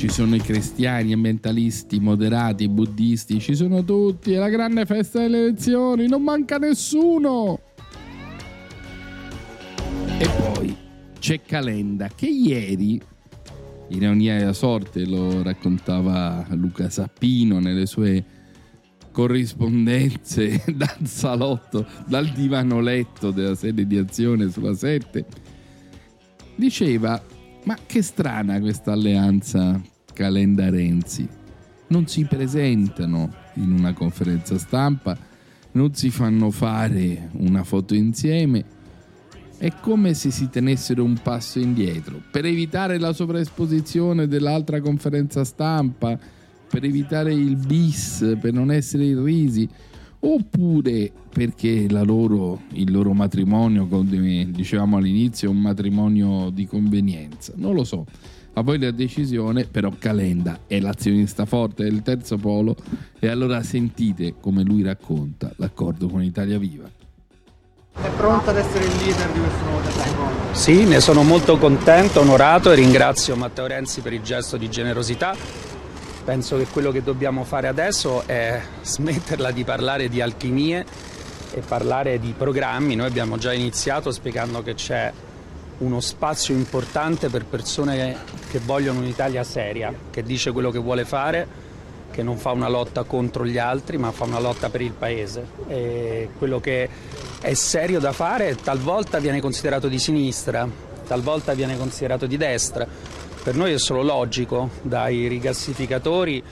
Ci 0.00 0.08
sono 0.08 0.34
i 0.34 0.40
cristiani, 0.40 1.12
ambientalisti, 1.12 2.00
moderati, 2.00 2.70
buddisti, 2.70 3.38
ci 3.38 3.54
sono 3.54 3.84
tutti, 3.84 4.32
è 4.32 4.38
la 4.38 4.48
grande 4.48 4.86
festa 4.86 5.18
delle 5.18 5.42
elezioni, 5.42 6.08
non 6.08 6.22
manca 6.22 6.56
nessuno. 6.56 7.60
E 10.18 10.26
poi 10.38 10.74
c'è 11.18 11.42
Calenda 11.42 12.08
che 12.08 12.28
ieri 12.28 12.98
ironia 13.88 14.38
della 14.38 14.54
sorte, 14.54 15.04
lo 15.04 15.42
raccontava 15.42 16.46
Luca 16.52 16.88
Sappino 16.88 17.58
nelle 17.58 17.84
sue 17.84 18.24
corrispondenze 19.12 20.64
dal 20.74 21.06
salotto, 21.06 21.84
dal 22.06 22.26
divano 22.30 22.80
letto 22.80 23.32
della 23.32 23.54
sede 23.54 23.86
di 23.86 23.98
azione 23.98 24.48
sulla 24.48 24.72
7, 24.72 25.26
diceva 26.56 27.22
ma 27.64 27.76
che 27.84 28.00
strana 28.00 28.58
questa 28.60 28.92
alleanza 28.92 29.78
Calenda-Renzi. 30.12 31.28
Non 31.88 32.06
si 32.06 32.24
presentano 32.24 33.32
in 33.54 33.72
una 33.72 33.92
conferenza 33.92 34.58
stampa, 34.58 35.16
non 35.72 35.94
si 35.94 36.10
fanno 36.10 36.50
fare 36.50 37.30
una 37.32 37.64
foto 37.64 37.94
insieme. 37.94 38.78
È 39.56 39.72
come 39.80 40.14
se 40.14 40.30
si 40.30 40.48
tenessero 40.48 41.04
un 41.04 41.18
passo 41.22 41.58
indietro 41.58 42.22
per 42.30 42.46
evitare 42.46 42.98
la 42.98 43.12
sovraesposizione 43.12 44.26
dell'altra 44.26 44.80
conferenza 44.80 45.44
stampa, 45.44 46.18
per 46.68 46.84
evitare 46.84 47.34
il 47.34 47.56
bis, 47.56 48.36
per 48.40 48.52
non 48.52 48.70
essere 48.70 49.04
irrisi, 49.04 49.68
oppure 50.20 51.12
perché 51.32 51.86
loro, 51.88 52.62
il 52.72 52.90
loro 52.90 53.12
matrimonio, 53.12 53.86
come 53.86 54.48
dicevamo 54.50 54.96
all'inizio, 54.96 55.48
è 55.48 55.52
un 55.52 55.60
matrimonio 55.60 56.50
di 56.50 56.66
convenienza. 56.66 57.52
Non 57.56 57.74
lo 57.74 57.84
so. 57.84 58.06
A 58.54 58.62
voi 58.62 58.78
la 58.78 58.90
decisione, 58.90 59.64
però 59.64 59.92
Calenda 59.98 60.60
è 60.66 60.80
l'azionista 60.80 61.46
forte 61.46 61.84
del 61.84 62.02
terzo 62.02 62.36
polo 62.36 62.76
e 63.18 63.28
allora 63.28 63.62
sentite 63.62 64.34
come 64.40 64.62
lui 64.62 64.82
racconta 64.82 65.52
l'accordo 65.56 66.08
con 66.08 66.22
Italia 66.22 66.58
Viva. 66.58 66.88
È 67.92 68.08
pronto 68.16 68.50
ad 68.50 68.56
essere 68.56 68.84
il 68.84 68.96
leader 68.96 69.30
di 69.30 69.38
questo 69.40 69.64
nuovo 69.64 69.80
terzo 69.80 70.12
polo? 70.14 70.54
Sì, 70.54 70.84
ne 70.84 71.00
sono 71.00 71.22
molto 71.22 71.58
contento, 71.58 72.20
onorato 72.20 72.72
e 72.72 72.74
ringrazio 72.74 73.36
Matteo 73.36 73.66
Renzi 73.66 74.00
per 74.00 74.12
il 74.12 74.22
gesto 74.22 74.56
di 74.56 74.68
generosità 74.68 75.34
Penso 76.24 76.58
che 76.58 76.66
quello 76.66 76.92
che 76.92 77.02
dobbiamo 77.02 77.44
fare 77.44 77.66
adesso 77.66 78.26
è 78.26 78.60
smetterla 78.82 79.50
di 79.50 79.64
parlare 79.64 80.08
di 80.08 80.20
alchimie 80.20 80.84
e 81.52 81.60
parlare 81.60 82.18
di 82.20 82.34
programmi. 82.36 82.94
Noi 82.94 83.06
abbiamo 83.06 83.38
già 83.38 83.52
iniziato 83.52 84.12
spiegando 84.12 84.62
che 84.62 84.74
c'è 84.74 85.12
uno 85.78 85.98
spazio 86.00 86.54
importante 86.54 87.30
per 87.30 87.46
persone 87.46 88.16
che 88.50 88.58
vogliono 88.58 88.98
un'Italia 89.00 89.44
seria, 89.44 89.92
che 90.10 90.22
dice 90.22 90.50
quello 90.52 90.70
che 90.70 90.78
vuole 90.78 91.04
fare, 91.04 91.68
che 92.10 92.22
non 92.22 92.36
fa 92.36 92.50
una 92.50 92.68
lotta 92.68 93.04
contro 93.04 93.46
gli 93.46 93.58
altri, 93.58 93.96
ma 93.96 94.10
fa 94.10 94.24
una 94.24 94.40
lotta 94.40 94.68
per 94.68 94.80
il 94.80 94.92
paese. 94.92 95.46
E 95.68 96.30
quello 96.36 96.58
che 96.58 96.88
è 97.40 97.54
serio 97.54 98.00
da 98.00 98.12
fare 98.12 98.56
talvolta 98.56 99.18
viene 99.18 99.40
considerato 99.40 99.88
di 99.88 99.98
sinistra, 99.98 100.68
talvolta 101.06 101.54
viene 101.54 101.76
considerato 101.78 102.26
di 102.26 102.36
destra 102.36 102.86
per 103.42 103.54
noi 103.54 103.72
è 103.72 103.78
solo 103.78 104.02
logico, 104.02 104.68
dai 104.82 105.26
rigassificatori 105.26 106.42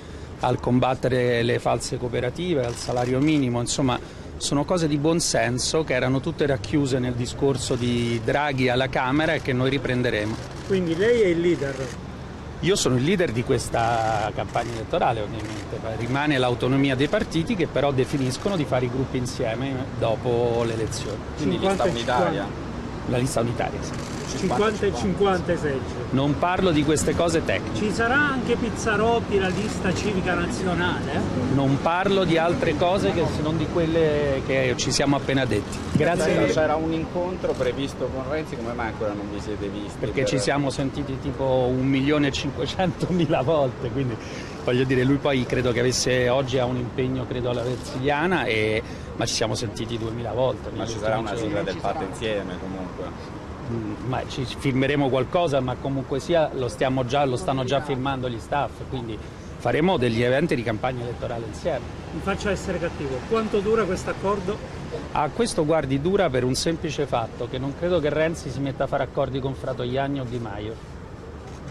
al 0.40 0.58
combattere 0.58 1.42
le 1.42 1.58
false 1.58 1.98
cooperative, 1.98 2.64
al 2.64 2.76
salario 2.76 3.20
minimo, 3.20 3.60
insomma 3.60 4.00
sono 4.38 4.64
cose 4.64 4.88
di 4.88 4.96
buon 4.96 5.20
senso 5.20 5.84
che 5.84 5.94
erano 5.94 6.20
tutte 6.20 6.46
racchiuse 6.46 6.98
nel 6.98 7.14
discorso 7.14 7.74
di 7.74 8.20
Draghi 8.24 8.68
alla 8.68 8.88
Camera 8.88 9.34
e 9.34 9.42
che 9.42 9.52
noi 9.52 9.70
riprenderemo. 9.70 10.34
Quindi 10.66 10.96
lei 10.96 11.20
è 11.20 11.26
il 11.26 11.40
leader? 11.40 11.86
Io 12.60 12.74
sono 12.74 12.96
il 12.96 13.04
leader 13.04 13.30
di 13.30 13.44
questa 13.44 14.32
campagna 14.34 14.72
elettorale 14.72 15.20
ovviamente, 15.20 15.78
rimane 15.96 16.38
l'autonomia 16.38 16.96
dei 16.96 17.06
partiti 17.06 17.54
che 17.54 17.68
però 17.68 17.92
definiscono 17.92 18.56
di 18.56 18.64
fare 18.64 18.86
i 18.86 18.90
gruppi 18.90 19.16
insieme 19.16 19.84
dopo 19.98 20.64
le 20.64 20.72
elezioni. 20.72 21.18
Quindi 21.36 21.58
lista 21.58 21.84
unitaria? 21.84 22.67
La 23.08 23.18
lista 23.18 23.40
unitaria, 23.40 23.80
sì. 23.82 23.92
50 24.36 24.86
e 24.86 24.94
50 24.94 25.56
seggi. 25.56 25.94
Non 26.10 26.38
parlo 26.38 26.70
di 26.70 26.84
queste 26.84 27.14
cose 27.14 27.44
tecniche. 27.44 27.76
Ci 27.76 27.92
sarà 27.92 28.16
anche 28.16 28.56
Pizzarotti 28.56 29.38
la 29.38 29.48
lista 29.48 29.92
civica 29.94 30.34
nazionale? 30.34 31.20
Non 31.54 31.78
parlo 31.80 32.24
di 32.24 32.36
altre 32.36 32.76
cose 32.76 33.12
che 33.12 33.24
se 33.34 33.42
non 33.42 33.56
di 33.56 33.66
quelle 33.72 34.42
che 34.46 34.74
ci 34.76 34.92
siamo 34.92 35.16
appena 35.16 35.44
detti. 35.44 35.78
Grazie. 35.92 36.46
C'era 36.46 36.76
un 36.76 36.92
incontro 36.92 37.52
previsto 37.52 38.08
con 38.12 38.24
Renzi, 38.30 38.56
come 38.56 38.72
mai 38.74 38.88
ancora 38.88 39.12
non 39.12 39.28
vi 39.32 39.40
siete 39.40 39.68
visti? 39.68 39.98
Perché 39.98 40.22
per... 40.22 40.28
ci 40.28 40.38
siamo 40.38 40.70
sentiti 40.70 41.18
tipo 41.20 41.66
1 41.70 41.82
milione 41.82 42.28
e 42.28 42.32
500 42.32 43.06
mila 43.10 43.40
volte, 43.40 43.88
quindi 43.90 44.16
voglio 44.68 44.84
dire, 44.84 45.02
lui 45.02 45.16
poi 45.16 45.46
credo 45.46 45.72
che 45.72 45.80
avesse 45.80 46.28
oggi 46.28 46.58
ha 46.58 46.66
un 46.66 46.76
impegno 46.76 47.26
credo 47.26 47.48
alla 47.50 47.62
Versiliana 47.62 48.44
e 48.44 48.82
ma 49.16 49.24
ci 49.24 49.32
siamo 49.32 49.54
sentiti 49.54 49.96
2000 49.96 50.32
volte. 50.32 50.70
Ma 50.70 50.86
ci 50.86 50.98
sarà 50.98 51.16
una 51.16 51.34
sigla 51.34 51.62
del 51.62 51.78
patto 51.78 52.04
insieme 52.04 52.58
comunque. 52.58 53.36
Mm, 53.70 53.94
ma 54.08 54.22
ci 54.28 54.44
firmeremo 54.44 55.08
qualcosa, 55.08 55.60
ma 55.60 55.74
comunque 55.74 56.20
sia 56.20 56.50
lo, 56.52 56.70
già, 57.06 57.24
lo 57.24 57.36
stanno 57.36 57.64
già 57.64 57.80
firmando 57.80 58.28
gli 58.28 58.38
staff, 58.38 58.72
quindi 58.90 59.18
faremo 59.56 59.96
degli 59.96 60.22
eventi 60.22 60.54
di 60.54 60.62
campagna 60.62 61.02
elettorale 61.02 61.46
insieme. 61.46 61.80
Mi 62.12 62.20
faccio 62.20 62.50
essere 62.50 62.78
cattivo, 62.78 63.18
quanto 63.30 63.60
dura 63.60 63.84
questo 63.84 64.10
accordo? 64.10 64.56
Ah, 65.12 65.30
questo 65.30 65.64
guardi 65.64 66.00
dura 66.00 66.28
per 66.28 66.44
un 66.44 66.54
semplice 66.54 67.06
fatto, 67.06 67.48
che 67.48 67.58
non 67.58 67.74
credo 67.78 68.00
che 68.00 68.10
Renzi 68.10 68.50
si 68.50 68.60
metta 68.60 68.84
a 68.84 68.86
fare 68.86 69.04
accordi 69.04 69.40
con 69.40 69.54
Fratoianni 69.54 70.20
o 70.20 70.24
Di 70.24 70.38
Maio 70.38 70.96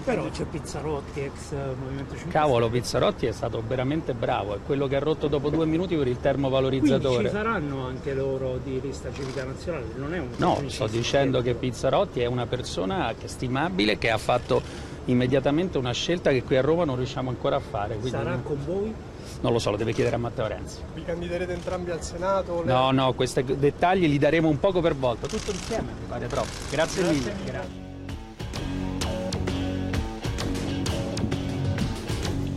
però 0.07 0.29
c'è 0.29 0.45
Pizzarotti, 0.45 1.19
ex 1.19 1.51
Movimento 1.51 2.15
5 2.15 2.31
Cavolo, 2.31 2.69
Pizzarotti 2.69 3.25
è 3.25 3.31
stato 3.33 3.61
veramente 3.67 4.13
bravo, 4.13 4.55
è 4.55 4.59
quello 4.65 4.87
che 4.87 4.95
ha 4.95 4.99
rotto 4.99 5.27
dopo 5.27 5.49
due 5.49 5.65
minuti 5.65 5.97
per 5.97 6.07
il 6.07 6.19
termovalorizzatore. 6.21 7.15
Quindi 7.15 7.25
ci 7.25 7.35
saranno 7.35 7.85
anche 7.85 8.13
loro 8.13 8.57
di 8.63 8.79
lista 8.79 9.11
civica 9.11 9.43
nazionale, 9.43 9.85
non 9.95 10.13
è 10.13 10.19
un 10.19 10.29
No, 10.37 10.61
sto 10.67 10.87
dicendo 10.87 11.41
che 11.41 11.55
Pizzarotti 11.55 12.21
è 12.21 12.25
una 12.25 12.45
persona 12.45 13.13
che 13.17 13.25
è 13.25 13.27
stimabile, 13.27 13.97
che 13.97 14.09
ha 14.09 14.17
fatto 14.17 14.61
immediatamente 15.05 15.77
una 15.77 15.91
scelta 15.91 16.31
che 16.31 16.41
qui 16.41 16.55
a 16.55 16.61
Roma 16.61 16.85
non 16.85 16.95
riusciamo 16.95 17.29
ancora 17.29 17.57
a 17.57 17.61
fare. 17.61 17.95
Quindi... 17.95 18.11
Sarà 18.11 18.39
con 18.41 18.57
voi? 18.65 18.93
Non 19.41 19.51
lo 19.51 19.59
so, 19.59 19.71
lo 19.71 19.77
deve 19.77 19.91
chiedere 19.91 20.15
a 20.15 20.19
Matteo 20.19 20.47
Renzi. 20.47 20.79
Vi 20.93 21.03
candiderete 21.03 21.51
entrambi 21.51 21.91
al 21.91 22.01
Senato? 22.01 22.63
No, 22.63 22.91
no, 22.91 23.13
questi 23.13 23.43
dettagli 23.43 24.07
li 24.07 24.17
daremo 24.17 24.47
un 24.47 24.59
poco 24.59 24.79
per 24.79 24.95
volta, 24.95 25.27
tutto 25.27 25.51
insieme 25.51 25.91
mi 25.99 26.07
pare 26.07 26.27
troppo. 26.27 26.47
Grazie, 26.71 27.03
Grazie 27.03 27.19
mille. 27.19 27.33
Grazie. 27.43 27.86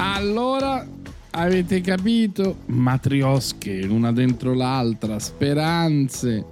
Allora 0.03 0.87
avete 1.33 1.83
capito? 1.83 2.61
Matriosche, 2.67 3.87
una 3.87 4.13
dentro 4.13 4.55
l'altra, 4.55 5.19
speranze, 5.19 6.43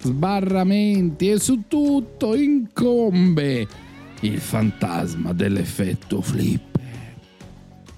sbarramenti 0.00 1.30
e 1.30 1.38
su 1.38 1.64
tutto 1.68 2.34
incombe 2.34 3.66
il 4.20 4.38
fantasma 4.38 5.34
dell'effetto 5.34 6.22
flipper. 6.22 6.84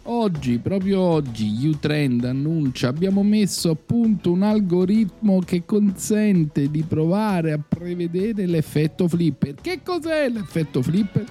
Oggi, 0.02 0.58
proprio 0.58 1.00
oggi, 1.00 1.64
Utrend 1.64 2.24
annuncia 2.24 2.88
abbiamo 2.88 3.22
messo 3.22 3.70
a 3.70 3.76
punto 3.76 4.32
un 4.32 4.42
algoritmo 4.42 5.38
che 5.38 5.64
consente 5.64 6.72
di 6.72 6.82
provare 6.82 7.52
a 7.52 7.60
prevedere 7.60 8.46
l'effetto 8.46 9.06
flipper. 9.06 9.54
Che 9.60 9.80
cos'è 9.84 10.28
l'effetto 10.28 10.82
flipper? 10.82 11.24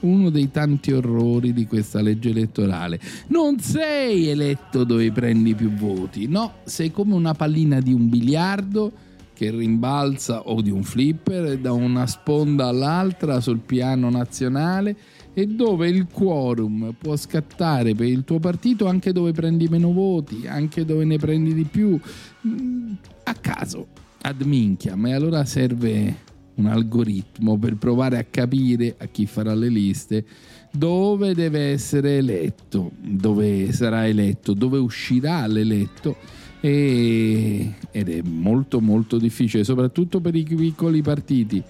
Uno 0.00 0.30
dei 0.30 0.50
tanti 0.50 0.92
orrori 0.92 1.52
di 1.52 1.66
questa 1.66 2.00
legge 2.00 2.30
elettorale. 2.30 3.00
Non 3.28 3.58
sei 3.58 4.28
eletto 4.28 4.84
dove 4.84 5.10
prendi 5.12 5.54
più 5.54 5.70
voti, 5.72 6.26
no, 6.26 6.56
sei 6.64 6.90
come 6.90 7.14
una 7.14 7.34
pallina 7.34 7.80
di 7.80 7.92
un 7.92 8.08
biliardo 8.08 8.92
che 9.36 9.50
rimbalza 9.50 10.48
o 10.48 10.62
di 10.62 10.70
un 10.70 10.82
flipper 10.82 11.58
da 11.58 11.72
una 11.72 12.06
sponda 12.06 12.68
all'altra 12.68 13.40
sul 13.40 13.58
piano 13.58 14.08
nazionale 14.08 14.96
e 15.34 15.46
dove 15.46 15.88
il 15.88 16.06
quorum 16.10 16.94
può 16.98 17.14
scattare 17.16 17.94
per 17.94 18.06
il 18.06 18.24
tuo 18.24 18.38
partito 18.38 18.86
anche 18.86 19.12
dove 19.12 19.32
prendi 19.32 19.68
meno 19.68 19.92
voti, 19.92 20.46
anche 20.46 20.86
dove 20.86 21.04
ne 21.04 21.18
prendi 21.18 21.52
di 21.52 21.64
più, 21.64 22.00
mm, 22.48 22.92
a 23.24 23.34
caso, 23.34 23.88
ad 24.22 24.40
minchia, 24.40 24.96
ma 24.96 25.14
allora 25.14 25.44
serve 25.44 26.16
un 26.56 26.66
algoritmo 26.66 27.58
per 27.58 27.76
provare 27.76 28.18
a 28.18 28.24
capire 28.24 28.94
a 28.98 29.06
chi 29.06 29.26
farà 29.26 29.54
le 29.54 29.68
liste 29.68 30.24
dove 30.70 31.34
deve 31.34 31.70
essere 31.70 32.18
eletto, 32.18 32.92
dove 33.00 33.72
sarà 33.72 34.06
eletto, 34.06 34.52
dove 34.52 34.78
uscirà 34.78 35.46
l'eletto 35.46 36.16
e, 36.60 37.72
ed 37.90 38.08
è 38.08 38.20
molto 38.22 38.80
molto 38.80 39.16
difficile, 39.16 39.64
soprattutto 39.64 40.20
per 40.20 40.34
i 40.34 40.42
piccoli 40.42 41.00
partiti. 41.00 41.62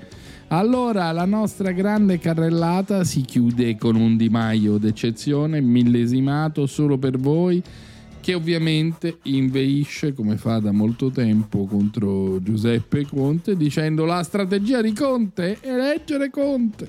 Allora 0.48 1.10
la 1.12 1.24
nostra 1.24 1.72
grande 1.72 2.18
carrellata 2.18 3.04
si 3.04 3.22
chiude 3.22 3.76
con 3.76 3.96
un 3.96 4.16
Di 4.16 4.28
Maio 4.28 4.78
d'eccezione, 4.78 5.60
millesimato 5.60 6.66
solo 6.66 6.98
per 6.98 7.18
voi 7.18 7.62
che 8.20 8.34
ovviamente 8.34 9.18
inveisce 9.22 10.12
come 10.12 10.36
fa 10.36 10.58
da 10.58 10.72
molto 10.72 11.10
tempo 11.10 11.66
contro 11.66 12.42
Giuseppe 12.42 13.06
Conte 13.06 13.56
dicendo 13.56 14.04
la 14.04 14.22
strategia 14.22 14.82
di 14.82 14.92
Conte 14.92 15.58
è 15.60 15.68
eleggere 15.68 16.30
Conte. 16.30 16.88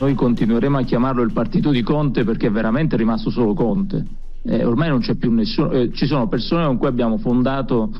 Noi 0.00 0.14
continueremo 0.14 0.78
a 0.78 0.82
chiamarlo 0.82 1.22
il 1.22 1.32
partito 1.32 1.70
di 1.70 1.82
Conte 1.82 2.24
perché 2.24 2.48
è 2.48 2.50
veramente 2.50 2.96
rimasto 2.96 3.30
solo 3.30 3.54
Conte. 3.54 4.04
Eh, 4.42 4.64
ormai 4.64 4.88
non 4.88 5.00
c'è 5.00 5.14
più 5.14 5.32
nessuno, 5.32 5.70
eh, 5.70 5.90
ci 5.92 6.06
sono 6.06 6.28
persone 6.28 6.66
con 6.66 6.76
cui 6.76 6.88
abbiamo 6.88 7.16
fondato 7.18 7.90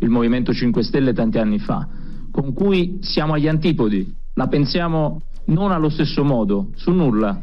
il 0.00 0.10
Movimento 0.10 0.52
5 0.52 0.82
Stelle 0.82 1.12
tanti 1.12 1.38
anni 1.38 1.58
fa, 1.58 1.88
con 2.30 2.52
cui 2.52 2.98
siamo 3.00 3.34
agli 3.34 3.48
antipodi, 3.48 4.14
la 4.34 4.48
pensiamo 4.48 5.22
non 5.46 5.70
allo 5.70 5.88
stesso 5.88 6.24
modo, 6.24 6.70
su 6.74 6.90
nulla. 6.90 7.40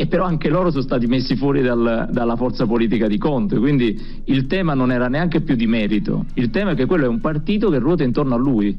E 0.00 0.06
però 0.06 0.24
anche 0.24 0.48
loro 0.48 0.70
sono 0.70 0.84
stati 0.84 1.08
messi 1.08 1.34
fuori 1.34 1.60
dal- 1.60 2.08
dalla 2.12 2.36
forza 2.36 2.66
politica 2.66 3.08
di 3.08 3.18
Conte, 3.18 3.58
quindi 3.58 4.00
il 4.26 4.46
tema 4.46 4.72
non 4.72 4.92
era 4.92 5.08
neanche 5.08 5.40
più 5.40 5.56
di 5.56 5.66
merito, 5.66 6.24
il 6.34 6.50
tema 6.50 6.70
è 6.70 6.74
che 6.76 6.86
quello 6.86 7.06
è 7.06 7.08
un 7.08 7.18
partito 7.18 7.68
che 7.68 7.80
ruota 7.80 8.04
intorno 8.04 8.36
a 8.36 8.38
lui 8.38 8.78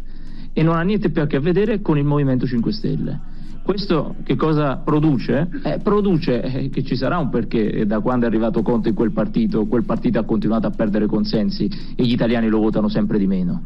e 0.53 0.63
non 0.63 0.77
ha 0.77 0.82
niente 0.82 1.10
più 1.10 1.21
a 1.21 1.25
che 1.27 1.41
vedere 1.41 1.82
con 1.82 1.97
il 1.97 2.05
Movimento 2.05 2.47
5 2.47 2.71
Stelle. 2.71 3.19
Questo 3.62 4.15
che 4.23 4.38
cosa 4.38 4.77
produce? 4.77 5.49
Eh, 5.62 5.79
produce 5.84 6.41
eh, 6.41 6.69
che 6.69 6.84
ci 6.84 6.95
sarà 6.95 7.17
un 7.17 7.29
perché 7.29 7.86
da 7.86 7.99
quando 7.99 8.23
è 8.23 8.29
arrivato 8.29 8.62
Conte 8.62 8.88
in 8.88 8.95
quel 8.95 9.12
partito, 9.12 9.65
quel 9.65 9.84
partito 9.84 10.19
ha 10.19 10.23
continuato 10.23 10.67
a 10.67 10.71
perdere 10.71 11.05
consensi 11.05 11.69
e 11.97 12.03
gli 12.05 12.13
italiani 12.13 12.47
lo 12.47 12.60
votano 12.60 12.88
sempre 12.88 13.19
di 13.19 13.27
meno. 13.27 13.62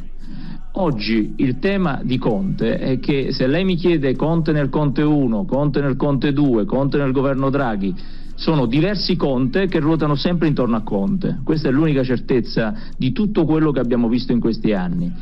Oggi 0.75 1.33
il 1.37 1.59
tema 1.59 2.01
di 2.03 2.17
Conte 2.17 2.79
è 2.79 2.99
che 2.99 3.31
se 3.31 3.45
lei 3.45 3.63
mi 3.63 3.75
chiede 3.75 4.15
Conte 4.15 4.51
nel 4.51 4.69
Conte 4.69 5.03
1, 5.03 5.45
Conte 5.45 5.81
nel 5.81 5.95
Conte 5.95 6.33
2, 6.33 6.65
Conte 6.65 6.97
nel 6.97 7.11
governo 7.11 7.51
Draghi, 7.51 7.93
sono 8.33 8.65
diversi 8.65 9.15
Conte 9.15 9.67
che 9.67 9.79
ruotano 9.79 10.15
sempre 10.15 10.47
intorno 10.47 10.75
a 10.75 10.81
Conte. 10.81 11.41
Questa 11.43 11.69
è 11.69 11.71
l'unica 11.71 12.03
certezza 12.03 12.73
di 12.97 13.11
tutto 13.11 13.45
quello 13.45 13.71
che 13.71 13.81
abbiamo 13.81 14.07
visto 14.07 14.31
in 14.31 14.39
questi 14.39 14.73
anni. 14.73 15.13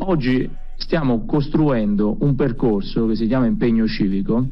Oggi 0.00 0.46
stiamo 0.76 1.24
costruendo 1.24 2.18
un 2.20 2.34
percorso 2.34 3.06
che 3.06 3.14
si 3.14 3.26
chiama 3.26 3.46
impegno 3.46 3.86
civico 3.86 4.48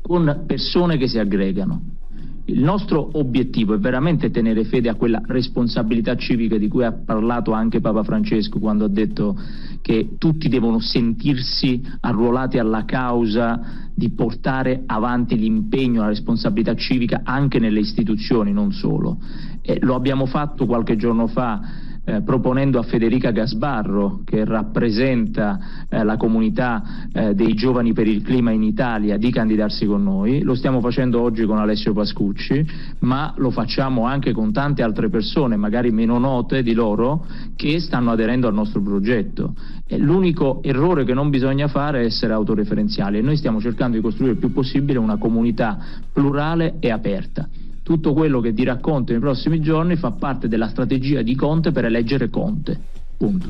con 0.00 0.44
persone 0.46 0.96
che 0.96 1.08
si 1.08 1.18
aggregano. 1.18 2.03
Il 2.46 2.62
nostro 2.62 3.08
obiettivo 3.14 3.72
è 3.72 3.78
veramente 3.78 4.30
tenere 4.30 4.64
fede 4.64 4.90
a 4.90 4.96
quella 4.96 5.22
responsabilità 5.24 6.14
civica 6.14 6.58
di 6.58 6.68
cui 6.68 6.84
ha 6.84 6.92
parlato 6.92 7.52
anche 7.52 7.80
Papa 7.80 8.02
Francesco 8.02 8.58
quando 8.58 8.84
ha 8.84 8.88
detto 8.88 9.34
che 9.80 10.16
tutti 10.18 10.50
devono 10.50 10.78
sentirsi 10.78 11.82
arruolati 12.00 12.58
alla 12.58 12.84
causa 12.84 13.88
di 13.94 14.10
portare 14.10 14.82
avanti 14.84 15.38
l'impegno, 15.38 16.02
la 16.02 16.08
responsabilità 16.08 16.74
civica 16.74 17.22
anche 17.24 17.58
nelle 17.58 17.80
istituzioni, 17.80 18.52
non 18.52 18.72
solo. 18.72 19.18
E 19.62 19.78
lo 19.80 19.94
abbiamo 19.94 20.26
fatto 20.26 20.66
qualche 20.66 20.96
giorno 20.96 21.26
fa 21.28 21.62
eh, 22.04 22.22
proponendo 22.22 22.78
a 22.78 22.82
Federica 22.82 23.30
Gasbarro, 23.30 24.20
che 24.24 24.44
rappresenta 24.44 25.86
eh, 25.88 26.04
la 26.04 26.16
comunità 26.16 26.82
eh, 27.12 27.34
dei 27.34 27.54
giovani 27.54 27.92
per 27.92 28.06
il 28.06 28.22
clima 28.22 28.50
in 28.50 28.62
Italia, 28.62 29.16
di 29.16 29.30
candidarsi 29.30 29.86
con 29.86 30.02
noi. 30.02 30.42
Lo 30.42 30.54
stiamo 30.54 30.80
facendo 30.80 31.20
oggi 31.20 31.44
con 31.44 31.58
Alessio 31.58 31.92
Pascucci, 31.92 32.66
ma 33.00 33.32
lo 33.38 33.50
facciamo 33.50 34.04
anche 34.04 34.32
con 34.32 34.52
tante 34.52 34.82
altre 34.82 35.08
persone, 35.08 35.56
magari 35.56 35.90
meno 35.90 36.18
note 36.18 36.62
di 36.62 36.74
loro, 36.74 37.26
che 37.56 37.80
stanno 37.80 38.10
aderendo 38.10 38.48
al 38.48 38.54
nostro 38.54 38.82
progetto. 38.82 39.54
L'unico 39.96 40.62
errore 40.62 41.04
che 41.04 41.14
non 41.14 41.30
bisogna 41.30 41.68
fare 41.68 42.02
è 42.02 42.04
essere 42.04 42.32
autoreferenziali 42.32 43.18
e 43.18 43.22
noi 43.22 43.36
stiamo 43.36 43.60
cercando 43.60 43.96
di 43.96 44.02
costruire 44.02 44.32
il 44.34 44.38
più 44.38 44.52
possibile 44.52 44.98
una 44.98 45.16
comunità 45.16 45.78
plurale 46.12 46.76
e 46.80 46.90
aperta 46.90 47.48
tutto 47.84 48.14
quello 48.14 48.40
che 48.40 48.54
dirà 48.54 48.78
Conte 48.78 49.12
nei 49.12 49.20
prossimi 49.20 49.60
giorni 49.60 49.94
fa 49.94 50.10
parte 50.10 50.48
della 50.48 50.68
strategia 50.68 51.20
di 51.20 51.36
Conte 51.36 51.70
per 51.70 51.84
eleggere 51.84 52.30
Conte. 52.30 52.80
Punto. 53.16 53.48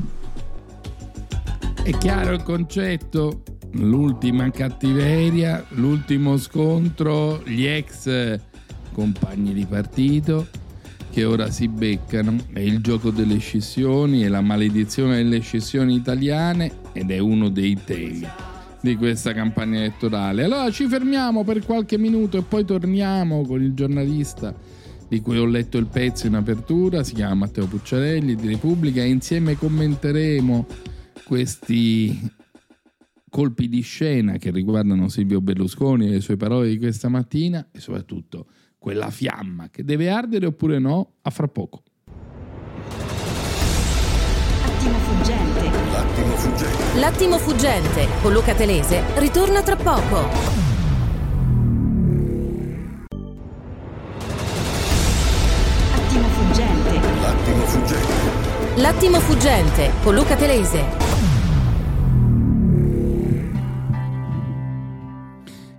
È 1.81 1.97
chiaro 1.97 2.33
il 2.33 2.43
concetto? 2.43 3.43
L'ultima 3.75 4.51
cattiveria, 4.51 5.65
l'ultimo 5.69 6.37
scontro, 6.37 7.41
gli 7.45 7.65
ex 7.65 8.39
compagni 8.91 9.53
di 9.53 9.65
partito 9.65 10.47
che 11.11 11.23
ora 11.23 11.49
si 11.49 11.69
beccano, 11.69 12.35
è 12.51 12.59
il 12.59 12.81
gioco 12.81 13.11
delle 13.11 13.37
scissioni 13.37 14.25
e 14.25 14.27
la 14.27 14.41
maledizione 14.41 15.15
delle 15.15 15.39
scissioni 15.39 15.95
italiane 15.95 16.71
ed 16.91 17.09
è 17.09 17.19
uno 17.19 17.47
dei 17.47 17.77
temi 17.85 18.27
di 18.85 18.95
questa 18.95 19.33
campagna 19.33 19.79
elettorale. 19.79 20.43
Allora 20.43 20.69
ci 20.69 20.87
fermiamo 20.87 21.43
per 21.43 21.65
qualche 21.65 21.97
minuto 21.97 22.37
e 22.37 22.43
poi 22.43 22.63
torniamo 22.63 23.43
con 23.43 23.61
il 23.61 23.73
giornalista 23.73 24.53
di 25.07 25.21
cui 25.21 25.39
ho 25.39 25.45
letto 25.45 25.77
il 25.77 25.87
pezzo 25.87 26.27
in 26.27 26.35
apertura, 26.35 27.03
si 27.03 27.15
chiama 27.15 27.33
Matteo 27.33 27.65
Pucciarelli 27.65 28.35
di 28.35 28.47
Repubblica 28.47 29.01
e 29.01 29.07
insieme 29.07 29.57
commenteremo 29.57 30.67
questi 31.25 32.31
colpi 33.29 33.67
di 33.67 33.81
scena 33.81 34.37
che 34.37 34.51
riguardano 34.51 35.09
Silvio 35.09 35.41
Berlusconi 35.41 36.07
e 36.07 36.11
le 36.11 36.21
sue 36.21 36.37
parole 36.37 36.69
di 36.69 36.77
questa 36.77 37.09
mattina 37.09 37.67
e 37.71 37.79
soprattutto 37.79 38.45
quella 38.77 39.09
fiamma 39.09 39.69
che 39.69 39.83
deve 39.83 40.09
ardere 40.09 40.45
oppure 40.45 40.77
no 40.77 41.13
a 41.23 41.29
fra 41.31 41.47
poco. 41.47 41.81
Attimo 44.63 44.97
fuggente. 44.99 45.44
L'attimo 45.95 46.35
fuggente. 46.35 46.99
L'attimo 46.99 47.37
fuggente 47.37 48.07
con 48.21 48.33
Luca 48.33 48.53
Telese 48.53 49.01
ritorna 49.15 49.63
tra 49.63 49.77
poco. 49.77 50.27
Attimo 55.93 56.27
fuggente. 56.27 56.99
L'attimo 57.21 57.65
fuggente. 57.65 58.13
L'attimo 58.75 59.19
fuggente 59.21 59.91
con 60.03 60.13
Luca 60.15 60.35
Telese. 60.35 61.04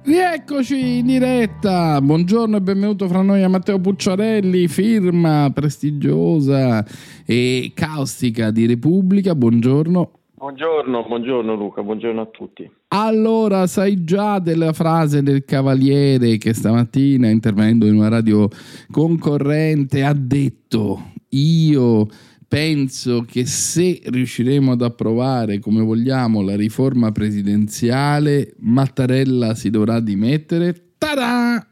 Rieccoci 0.06 0.98
in 0.98 1.06
diretta, 1.06 2.00
buongiorno 2.00 2.58
e 2.58 2.60
benvenuto 2.60 3.08
fra 3.08 3.22
noi 3.22 3.42
a 3.42 3.48
Matteo 3.48 3.80
Pucciarelli, 3.80 4.68
firma 4.68 5.50
prestigiosa 5.52 6.86
e 7.26 7.72
caustica 7.74 8.52
di 8.52 8.66
Repubblica, 8.66 9.34
buongiorno. 9.34 10.10
Buongiorno, 10.36 11.06
buongiorno 11.08 11.54
Luca, 11.56 11.82
buongiorno 11.82 12.20
a 12.20 12.26
tutti. 12.26 12.70
Allora, 12.86 13.66
sai 13.66 14.04
già 14.04 14.38
della 14.38 14.72
frase 14.72 15.24
del 15.24 15.44
Cavaliere 15.44 16.36
che 16.36 16.54
stamattina, 16.54 17.28
intervenendo 17.28 17.86
in 17.86 17.96
una 17.96 18.08
radio 18.08 18.48
concorrente, 18.92 20.04
ha 20.04 20.14
detto: 20.14 21.14
Io 21.30 22.06
penso 22.48 23.24
che 23.26 23.44
se 23.46 24.00
riusciremo 24.04 24.72
ad 24.72 24.82
approvare 24.82 25.58
come 25.58 25.82
vogliamo 25.82 26.42
la 26.42 26.56
riforma 26.56 27.12
presidenziale, 27.12 28.54
Mattarella 28.58 29.54
si 29.54 29.70
dovrà 29.70 30.00
dimettere. 30.00 30.92
Ta-da! 30.98 31.66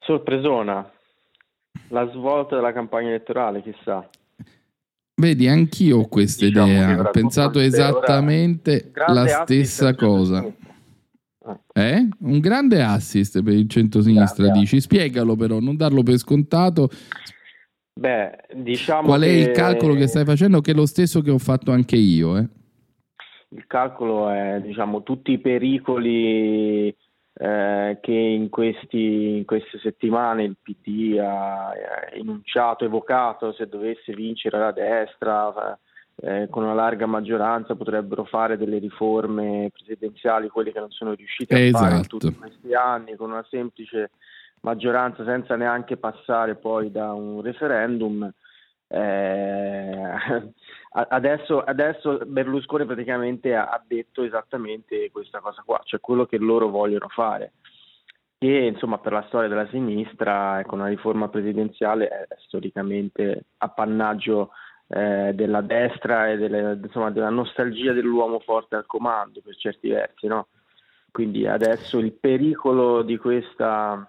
Sorpresona, 0.00 0.90
la 1.88 2.10
svolta 2.12 2.56
della 2.56 2.72
campagna 2.72 3.08
elettorale, 3.08 3.62
chissà. 3.62 4.08
Vedi, 5.16 5.46
anch'io 5.46 5.98
ho 5.98 6.08
questa 6.08 6.44
Diciamo 6.44 6.66
idea, 6.66 7.00
ho 7.00 7.10
pensato 7.10 7.60
esattamente 7.60 8.90
la 9.06 9.26
stessa 9.26 9.94
cosa. 9.94 10.44
Eh? 11.72 12.08
Un 12.18 12.40
grande 12.40 12.82
assist 12.82 13.42
per 13.42 13.52
il 13.54 13.68
centro-sinistra, 13.68 14.48
dici? 14.48 14.80
Spiegalo 14.80 15.36
però, 15.36 15.60
non 15.60 15.76
darlo 15.76 16.02
per 16.02 16.16
scontato. 16.18 16.88
Beh, 17.94 18.38
diciamo 18.54 19.06
Qual 19.06 19.22
è 19.22 19.26
che 19.26 19.32
il 19.32 19.50
calcolo 19.52 19.94
che 19.94 20.08
stai 20.08 20.24
facendo? 20.24 20.60
Che 20.60 20.72
è 20.72 20.74
lo 20.74 20.86
stesso 20.86 21.20
che 21.20 21.30
ho 21.30 21.38
fatto 21.38 21.70
anche 21.70 21.96
io, 21.96 22.36
eh? 22.36 22.48
il 23.54 23.66
calcolo 23.66 24.28
è, 24.30 24.60
diciamo, 24.60 25.02
tutti 25.02 25.32
i 25.32 25.38
pericoli 25.38 26.88
eh, 26.88 27.98
che 28.00 28.12
in, 28.12 28.48
questi, 28.48 29.38
in 29.38 29.44
queste 29.44 29.78
settimane 29.78 30.44
il 30.44 30.56
PD 30.60 31.18
ha 31.18 31.72
eh, 31.74 32.18
enunciato, 32.18 32.84
evocato, 32.84 33.52
se 33.52 33.68
dovesse 33.68 34.12
vincere 34.12 34.58
la 34.58 34.72
destra, 34.72 35.78
eh, 36.16 36.48
con 36.50 36.64
una 36.64 36.74
larga 36.74 37.06
maggioranza 37.06 37.74
potrebbero 37.74 38.24
fare 38.24 38.56
delle 38.56 38.78
riforme 38.78 39.70
presidenziali, 39.72 40.48
quelle 40.48 40.72
che 40.72 40.80
non 40.80 40.90
sono 40.90 41.12
riuscite 41.14 41.54
a 41.54 41.70
fare 41.70 41.94
in 41.94 42.00
Esatto. 42.00 42.18
tutti 42.18 42.34
questi 42.34 42.74
anni, 42.74 43.16
con 43.16 43.30
una 43.30 43.46
semplice 43.48 44.10
maggioranza 44.64 45.24
senza 45.24 45.56
neanche 45.56 45.96
passare 45.96 46.56
poi 46.56 46.90
da 46.90 47.12
un 47.12 47.40
referendum. 47.42 48.28
Eh, 48.88 50.12
adesso, 51.08 51.62
adesso 51.62 52.18
Berlusconi 52.26 52.86
praticamente 52.86 53.54
ha, 53.54 53.66
ha 53.66 53.82
detto 53.86 54.24
esattamente 54.24 55.10
questa 55.10 55.40
cosa 55.40 55.62
qua, 55.64 55.80
cioè 55.84 56.00
quello 56.00 56.26
che 56.26 56.38
loro 56.38 56.68
vogliono 56.68 57.08
fare. 57.08 57.52
Che 58.38 58.50
insomma 58.50 58.98
per 58.98 59.12
la 59.12 59.24
storia 59.28 59.48
della 59.48 59.68
sinistra, 59.68 60.58
ecco, 60.60 60.74
una 60.74 60.88
riforma 60.88 61.28
presidenziale 61.28 62.08
è, 62.08 62.26
è 62.26 62.36
storicamente 62.38 63.44
appannaggio 63.58 64.50
eh, 64.88 65.32
della 65.34 65.60
destra 65.60 66.30
e 66.30 66.36
delle- 66.36 66.78
insomma, 66.82 67.10
della 67.10 67.30
nostalgia 67.30 67.92
dell'uomo 67.92 68.40
forte 68.40 68.76
al 68.76 68.86
comando 68.86 69.40
per 69.42 69.56
certi 69.56 69.88
versi, 69.88 70.26
no? 70.26 70.48
Quindi 71.10 71.46
adesso 71.46 71.98
il 71.98 72.12
pericolo 72.12 73.02
di 73.02 73.16
questa 73.16 74.08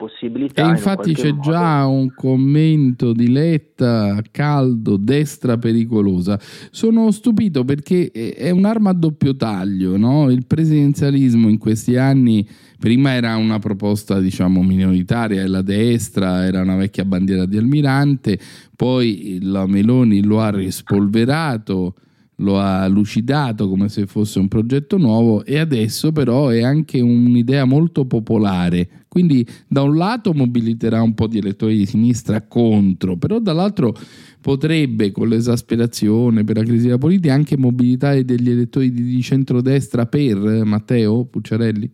possibilità 0.00 0.62
E 0.62 0.64
in 0.64 0.70
infatti 0.70 1.12
qualche 1.12 1.22
c'è 1.22 1.30
modo- 1.32 1.50
già 1.50 1.86
un 1.86 2.14
commento 2.14 3.12
di 3.12 3.28
Letta 3.28 4.22
caldo, 4.30 4.96
destra 4.96 5.58
pericolosa. 5.58 6.40
Sono 6.70 7.10
stupito 7.10 7.64
perché 7.64 8.10
è 8.10 8.28
è 8.34 8.50
un'arma 8.50 8.90
a 8.90 8.94
doppio 8.94 9.36
taglio, 9.36 9.98
no? 9.98 10.30
Il 10.30 10.46
presidenzialismo 10.46 11.48
in 11.48 11.58
questi 11.58 11.96
anni 11.96 12.46
prima 12.78 13.12
era 13.12 13.36
una 13.36 13.58
proposta, 13.58 14.18
diciamo, 14.18 14.62
minoritaria, 14.62 15.42
e 15.42 15.46
la 15.46 15.60
destra 15.60 16.46
era 16.46 16.62
una 16.62 16.76
vecchia 16.76 17.04
bandiera 17.04 17.44
di 17.44 17.58
Almirante, 17.58 18.38
poi 18.74 19.38
la 19.42 19.66
Meloni 19.66 20.22
lo 20.22 20.40
ha 20.40 20.50
rispolverato, 20.50 21.94
lo 22.36 22.58
ha 22.58 22.86
lucidato 22.88 23.68
come 23.68 23.90
se 23.90 24.06
fosse 24.06 24.38
un 24.38 24.48
progetto 24.48 24.96
nuovo 24.96 25.44
e 25.44 25.58
adesso 25.58 26.10
però 26.10 26.48
è 26.48 26.62
anche 26.62 27.00
un'idea 27.00 27.66
molto 27.66 28.06
popolare. 28.06 28.99
Quindi 29.10 29.44
da 29.66 29.82
un 29.82 29.96
lato 29.96 30.32
mobiliterà 30.32 31.02
un 31.02 31.14
po' 31.14 31.26
di 31.26 31.38
elettori 31.38 31.76
di 31.76 31.84
sinistra 31.84 32.46
contro, 32.46 33.16
però 33.16 33.40
dall'altro 33.40 33.92
potrebbe 34.40 35.10
con 35.10 35.26
l'esasperazione 35.26 36.44
per 36.44 36.58
la 36.58 36.62
crisi 36.62 36.84
della 36.86 36.96
politica 36.96 37.34
anche 37.34 37.58
mobilitare 37.58 38.24
degli 38.24 38.48
elettori 38.48 38.92
di 38.92 39.20
centrodestra 39.20 40.06
per 40.06 40.36
Matteo 40.64 41.24
Pucciarelli? 41.24 41.92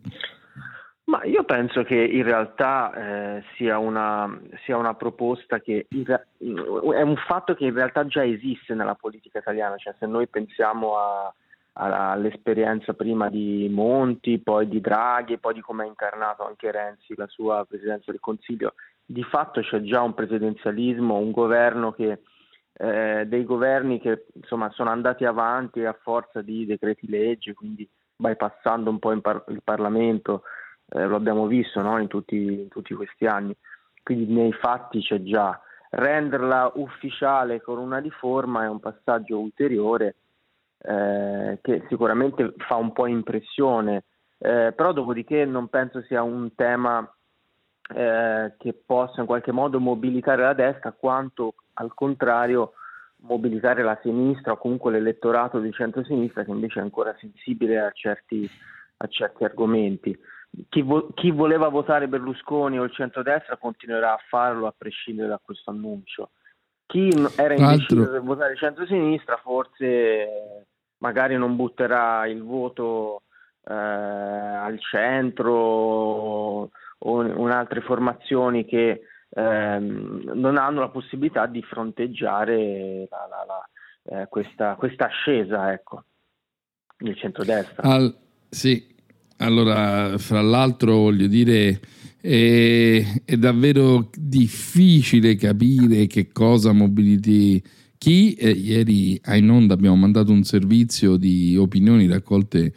Ma 1.04 1.24
io 1.24 1.42
penso 1.44 1.84
che 1.84 1.94
in 1.94 2.22
realtà 2.22 2.92
eh, 3.38 3.42
sia, 3.56 3.78
una, 3.78 4.38
sia, 4.66 4.76
una, 4.76 4.92
proposta 4.92 5.58
che 5.60 5.86
re- 6.04 6.26
è 6.36 7.00
un 7.00 7.16
fatto 7.26 7.54
che 7.54 7.64
in 7.64 7.72
realtà 7.72 8.04
già 8.06 8.26
esiste 8.26 8.74
nella 8.74 8.94
politica 8.94 9.38
italiana, 9.38 9.76
cioè 9.78 9.94
se 9.98 10.04
noi 10.04 10.26
pensiamo 10.26 10.98
a, 10.98 11.32
all'esperienza 11.78 12.94
prima 12.94 13.28
di 13.28 13.68
Monti, 13.70 14.38
poi 14.38 14.66
di 14.68 14.80
Draghi, 14.80 15.38
poi 15.38 15.54
di 15.54 15.60
come 15.60 15.84
ha 15.84 15.86
incarnato 15.86 16.46
anche 16.46 16.70
Renzi 16.70 17.14
la 17.16 17.26
sua 17.26 17.64
presidenza 17.68 18.10
del 18.10 18.20
Consiglio, 18.20 18.74
di 19.04 19.22
fatto 19.22 19.60
c'è 19.60 19.82
già 19.82 20.00
un 20.00 20.14
presidenzialismo, 20.14 21.16
un 21.16 21.30
governo 21.30 21.92
che 21.92 22.20
eh, 22.78 23.24
dei 23.26 23.44
governi 23.44 24.00
che 24.00 24.26
insomma 24.34 24.70
sono 24.70 24.90
andati 24.90 25.24
avanti 25.24 25.84
a 25.84 25.96
forza 26.00 26.40
di 26.40 26.66
decreti 26.66 27.08
legge, 27.08 27.54
quindi 27.54 27.88
bypassando 28.16 28.88
un 28.88 28.98
po' 28.98 29.18
par- 29.20 29.44
il 29.48 29.62
Parlamento 29.62 30.42
eh, 30.88 31.04
lo 31.04 31.16
abbiamo 31.16 31.46
visto 31.46 31.80
no? 31.82 31.98
in, 31.98 32.08
tutti, 32.08 32.36
in, 32.36 32.68
tutti, 32.68 32.94
questi 32.94 33.26
anni, 33.26 33.54
quindi 34.02 34.32
nei 34.32 34.52
fatti 34.52 35.00
c'è 35.00 35.22
già. 35.22 35.60
Renderla 35.88 36.72
ufficiale 36.74 37.62
con 37.62 37.78
una 37.78 37.98
riforma 37.98 38.64
è 38.64 38.68
un 38.68 38.80
passaggio 38.80 39.38
ulteriore 39.38 40.16
eh, 40.86 41.58
che 41.62 41.84
sicuramente 41.88 42.54
fa 42.58 42.76
un 42.76 42.92
po' 42.92 43.06
impressione, 43.06 44.04
eh, 44.38 44.72
però 44.74 44.92
dopodiché 44.92 45.44
non 45.44 45.68
penso 45.68 46.02
sia 46.02 46.22
un 46.22 46.54
tema 46.54 47.08
eh, 47.94 48.54
che 48.56 48.82
possa 48.86 49.20
in 49.20 49.26
qualche 49.26 49.52
modo 49.52 49.80
mobilitare 49.80 50.42
la 50.42 50.52
destra 50.52 50.92
quanto 50.92 51.54
al 51.74 51.92
contrario 51.94 52.72
mobilitare 53.18 53.82
la 53.82 53.98
sinistra 54.02 54.52
o 54.52 54.58
comunque 54.58 54.92
l'elettorato 54.92 55.58
di 55.58 55.72
centro-sinistra 55.72 56.44
che 56.44 56.50
invece 56.50 56.78
è 56.78 56.82
ancora 56.82 57.16
sensibile 57.18 57.80
a 57.80 57.90
certi, 57.90 58.48
a 58.98 59.06
certi 59.08 59.42
argomenti. 59.44 60.16
Chi, 60.68 60.82
vo- 60.82 61.08
chi, 61.14 61.30
voleva 61.32 61.68
votare 61.68 62.08
Berlusconi 62.08 62.78
o 62.78 62.84
il 62.84 62.92
centrodestra 62.92 63.56
continuerà 63.56 64.12
a 64.12 64.20
farlo 64.28 64.66
a 64.66 64.74
prescindere 64.76 65.28
da 65.28 65.40
questo 65.42 65.70
annuncio. 65.70 66.30
Chi 66.86 67.10
era 67.36 67.54
indeciso 67.54 68.08
per 68.08 68.22
votare 68.22 68.56
centro-sinistra 68.56 69.38
forse 69.38 70.66
magari 70.98 71.36
non 71.36 71.56
butterà 71.56 72.26
il 72.26 72.42
voto 72.42 73.22
eh, 73.64 73.72
al 73.74 74.78
centro 74.80 75.52
o, 75.52 76.70
o 76.98 77.22
in 77.22 77.50
altre 77.50 77.80
formazioni 77.80 78.64
che 78.64 79.02
ehm, 79.30 80.32
non 80.34 80.56
hanno 80.56 80.80
la 80.80 80.88
possibilità 80.88 81.46
di 81.46 81.62
fronteggiare 81.62 83.06
la, 83.10 83.28
la, 83.28 83.44
la, 83.46 84.20
eh, 84.20 84.28
questa, 84.28 84.74
questa, 84.76 85.06
ascesa 85.06 85.72
ecco, 85.72 86.04
del 86.96 87.16
centrodestra. 87.16 87.82
Al, 87.82 88.16
sì, 88.48 88.94
allora, 89.38 90.16
fra 90.18 90.40
l'altro, 90.40 90.94
voglio 90.94 91.26
dire, 91.26 91.80
è, 92.20 93.02
è, 93.24 93.36
davvero 93.36 94.10
difficile 94.14 95.36
capire 95.36 96.06
che 96.06 96.32
cosa 96.32 96.72
mobiliti 96.72 97.62
chi. 97.98 98.34
Eh, 98.34 98.50
ieri 98.50 99.18
a 99.24 99.36
Inonda 99.36 99.74
abbiamo 99.74 99.96
mandato 99.96 100.32
un 100.32 100.44
servizio 100.44 101.16
di 101.16 101.56
opinioni 101.56 102.06
raccolte 102.06 102.72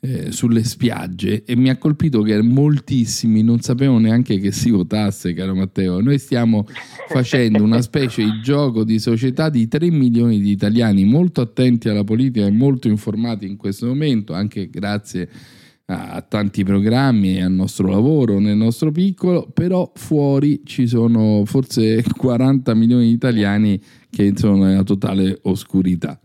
eh, 0.00 0.32
sulle 0.32 0.64
spiagge 0.64 1.44
e 1.44 1.54
mi 1.54 1.68
ha 1.68 1.76
colpito 1.76 2.22
che 2.22 2.42
moltissimi 2.42 3.42
non 3.42 3.60
sapevano 3.60 4.00
neanche 4.00 4.38
che 4.38 4.50
si 4.50 4.70
votasse, 4.70 5.32
caro 5.32 5.54
Matteo. 5.54 6.00
Noi 6.00 6.18
stiamo 6.18 6.66
facendo 7.08 7.62
una 7.62 7.80
specie 7.80 8.24
di 8.24 8.40
gioco 8.42 8.84
di 8.84 8.98
società 8.98 9.48
di 9.48 9.68
3 9.68 9.90
milioni 9.90 10.40
di 10.40 10.50
italiani 10.50 11.04
molto 11.04 11.40
attenti 11.40 11.88
alla 11.88 12.04
politica 12.04 12.46
e 12.46 12.50
molto 12.50 12.88
informati 12.88 13.46
in 13.46 13.56
questo 13.56 13.86
momento, 13.86 14.32
anche 14.32 14.68
grazie 14.68 15.22
a 15.22 15.60
a 15.86 16.22
tanti 16.22 16.64
programmi 16.64 17.36
e 17.36 17.42
al 17.42 17.52
nostro 17.52 17.88
lavoro 17.88 18.38
nel 18.38 18.56
nostro 18.56 18.90
piccolo, 18.90 19.48
però 19.52 19.90
fuori 19.94 20.62
ci 20.64 20.86
sono 20.86 21.42
forse 21.44 22.02
40 22.16 22.74
milioni 22.74 23.08
di 23.08 23.12
italiani 23.12 23.80
che 24.14 24.32
sono 24.36 24.64
nella 24.64 24.82
totale 24.82 25.38
oscurità. 25.44 26.20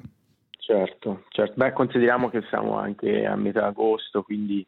Certo, 0.60 1.24
certo. 1.30 1.54
Beh, 1.56 1.72
consideriamo 1.72 2.30
che 2.30 2.44
siamo 2.50 2.78
anche 2.78 3.26
a 3.26 3.38
metà 3.38 3.68
agosto, 3.68 4.24
quindi 4.24 4.66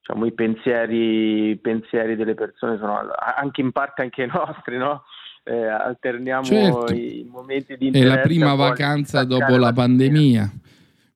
diciamo, 0.00 0.26
i, 0.26 0.32
pensieri, 0.32 1.50
i 1.50 1.56
pensieri 1.56 2.16
delle 2.16 2.34
persone 2.34 2.76
sono 2.78 2.98
anche 3.36 3.60
in 3.60 3.70
parte 3.70 4.02
anche 4.02 4.24
i 4.24 4.26
nostri, 4.32 4.76
no? 4.76 5.04
Eh, 5.44 5.64
alterniamo 5.64 6.42
certo. 6.42 6.92
i 6.92 7.24
momenti 7.30 7.76
di 7.76 7.86
interesse. 7.86 8.12
È 8.12 8.16
la 8.16 8.22
prima 8.22 8.54
vacanza 8.56 9.22
dopo 9.22 9.56
la 9.56 9.72
pandemia. 9.72 10.50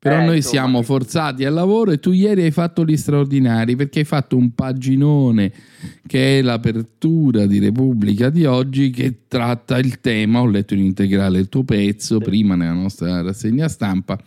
Però 0.02 0.18
eh, 0.18 0.24
noi 0.24 0.36
insomma. 0.36 0.54
siamo 0.54 0.82
forzati 0.82 1.44
al 1.44 1.52
lavoro 1.52 1.90
e 1.90 2.00
tu 2.00 2.12
ieri 2.12 2.44
hai 2.44 2.50
fatto 2.50 2.86
gli 2.86 2.96
straordinari 2.96 3.76
perché 3.76 3.98
hai 3.98 4.06
fatto 4.06 4.34
un 4.34 4.54
paginone 4.54 5.52
che 6.06 6.38
è 6.38 6.42
l'apertura 6.42 7.44
di 7.44 7.58
Repubblica 7.58 8.30
di 8.30 8.46
oggi 8.46 8.88
che 8.88 9.26
tratta 9.28 9.76
il 9.78 10.00
tema, 10.00 10.40
ho 10.40 10.46
letto 10.46 10.72
in 10.72 10.80
integrale 10.80 11.38
il 11.38 11.50
tuo 11.50 11.64
pezzo 11.64 12.16
sì. 12.16 12.24
prima 12.24 12.54
nella 12.54 12.72
nostra 12.72 13.20
rassegna 13.20 13.68
stampa 13.68 14.18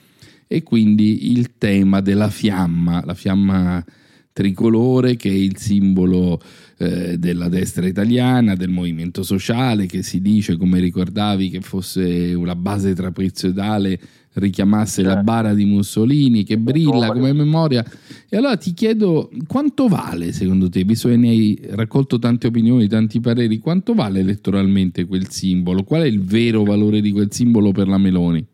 e 0.45 0.61
quindi 0.61 1.31
il 1.31 1.57
tema 1.57 2.01
della 2.01 2.29
fiamma, 2.29 3.01
la 3.03 3.15
fiamma 3.15 3.83
tricolore 4.31 5.15
che 5.15 5.29
è 5.29 5.33
il 5.33 5.57
simbolo 5.57 6.39
eh, 6.77 7.17
della 7.17 7.49
destra 7.49 7.87
italiana, 7.87 8.55
del 8.55 8.69
movimento 8.69 9.23
sociale 9.23 9.87
che 9.87 10.03
si 10.03 10.21
dice, 10.21 10.57
come 10.57 10.79
ricordavi, 10.79 11.49
che 11.49 11.61
fosse 11.61 12.33
una 12.35 12.55
base 12.55 12.93
trapezoidale 12.93 13.99
richiamasse 14.33 15.01
certo. 15.01 15.15
la 15.15 15.23
bara 15.23 15.53
di 15.53 15.65
Mussolini 15.65 16.43
che 16.43 16.57
brilla 16.57 17.11
come 17.11 17.33
memoria. 17.33 17.83
E 18.29 18.37
allora 18.37 18.57
ti 18.57 18.73
chiedo 18.73 19.29
quanto 19.47 19.87
vale 19.87 20.31
secondo 20.31 20.69
te, 20.69 20.83
visto 20.83 21.09
che 21.09 21.17
ne 21.17 21.29
hai 21.29 21.59
raccolto 21.71 22.19
tante 22.19 22.47
opinioni, 22.47 22.87
tanti 22.87 23.19
pareri, 23.19 23.59
quanto 23.59 23.93
vale 23.93 24.19
elettoralmente 24.19 25.05
quel 25.05 25.29
simbolo? 25.29 25.83
Qual 25.83 26.01
è 26.01 26.07
il 26.07 26.23
vero 26.23 26.63
valore 26.63 27.01
di 27.01 27.11
quel 27.11 27.31
simbolo 27.31 27.71
per 27.71 27.87
la 27.87 27.97
Meloni? 27.97 28.45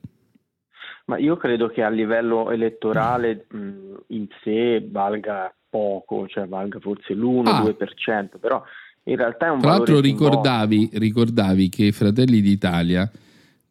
Ma 1.05 1.17
io 1.17 1.37
credo 1.37 1.69
che 1.69 1.81
a 1.81 1.89
livello 1.89 2.51
elettorale 2.51 3.47
mh, 3.49 3.59
in 4.07 4.27
sé 4.43 4.87
valga 4.91 5.51
poco, 5.69 6.27
cioè 6.27 6.47
valga 6.47 6.79
forse 6.79 7.13
l'1-2%, 7.13 8.07
ah. 8.09 8.37
però 8.39 8.61
in 9.03 9.15
realtà 9.15 9.47
è 9.47 9.49
un 9.49 9.59
Tra 9.59 9.71
l'altro 9.71 9.99
ricordavi, 9.99 10.89
ricordavi 10.93 11.69
che 11.69 11.91
Fratelli 11.91 12.41
d'Italia 12.41 13.09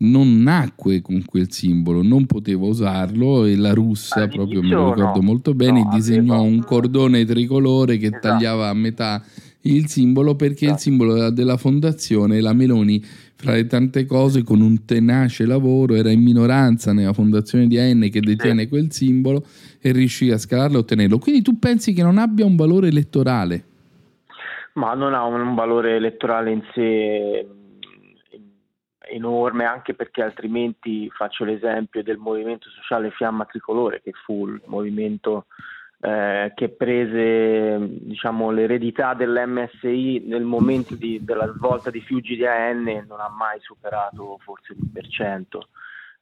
non 0.00 0.42
nacque 0.42 1.00
con 1.00 1.24
quel 1.24 1.50
simbolo, 1.50 2.02
non 2.02 2.26
poteva 2.26 2.66
usarlo 2.66 3.44
e 3.44 3.56
la 3.56 3.72
russa, 3.72 4.22
All'inizio 4.22 4.38
proprio 4.38 4.62
me 4.62 4.68
lo 4.68 4.94
ricordo 4.94 5.20
no. 5.20 5.26
molto 5.26 5.54
bene, 5.54 5.82
no, 5.82 5.90
disegnò 5.92 6.40
un 6.42 6.62
cordone 6.62 7.24
tricolore 7.24 7.96
che 7.96 8.06
esatto. 8.06 8.28
tagliava 8.28 8.68
a 8.68 8.74
metà 8.74 9.22
il 9.62 9.88
simbolo 9.88 10.36
perché 10.36 10.66
esatto. 10.66 10.72
il 10.72 10.78
simbolo 10.78 11.30
della 11.30 11.56
fondazione, 11.56 12.40
la 12.40 12.52
Meloni, 12.52 13.02
fra 13.34 13.52
le 13.52 13.66
tante 13.66 14.06
cose, 14.06 14.44
con 14.44 14.60
un 14.60 14.84
tenace 14.84 15.44
lavoro, 15.46 15.94
era 15.94 16.10
in 16.10 16.22
minoranza 16.22 16.92
nella 16.92 17.12
fondazione 17.12 17.66
di 17.66 17.78
AN 17.78 18.08
che 18.10 18.20
detiene 18.20 18.62
sì. 18.62 18.68
quel 18.68 18.92
simbolo 18.92 19.44
e 19.80 19.90
riuscì 19.92 20.30
a 20.30 20.38
scalarlo 20.38 20.76
e 20.76 20.80
ottenerlo. 20.80 21.18
Quindi 21.18 21.42
tu 21.42 21.58
pensi 21.58 21.92
che 21.92 22.02
non 22.02 22.18
abbia 22.18 22.44
un 22.44 22.54
valore 22.54 22.88
elettorale? 22.88 23.64
Ma 24.74 24.94
non 24.94 25.12
ha 25.12 25.24
un 25.24 25.56
valore 25.56 25.96
elettorale 25.96 26.52
in 26.52 26.62
sé 26.72 27.46
enorme 29.08 29.64
anche 29.64 29.94
perché 29.94 30.22
altrimenti 30.22 31.10
faccio 31.10 31.44
l'esempio 31.44 32.02
del 32.02 32.18
movimento 32.18 32.68
sociale 32.70 33.10
Fiamma 33.10 33.44
Tricolore 33.44 34.00
che 34.02 34.12
fu 34.12 34.46
il 34.46 34.60
movimento 34.66 35.46
eh, 36.00 36.52
che 36.54 36.68
prese 36.68 37.76
diciamo, 37.80 38.50
l'eredità 38.50 39.14
dell'MSI 39.14 40.24
nel 40.26 40.44
momento 40.44 40.94
di, 40.94 41.24
della 41.24 41.52
svolta 41.52 41.90
di 41.90 42.00
Fiuggi 42.00 42.36
di 42.36 42.46
AN 42.46 42.86
e 42.86 43.04
non 43.06 43.20
ha 43.20 43.28
mai 43.28 43.58
superato 43.60 44.38
forse 44.44 44.74
l'1%. 44.74 45.58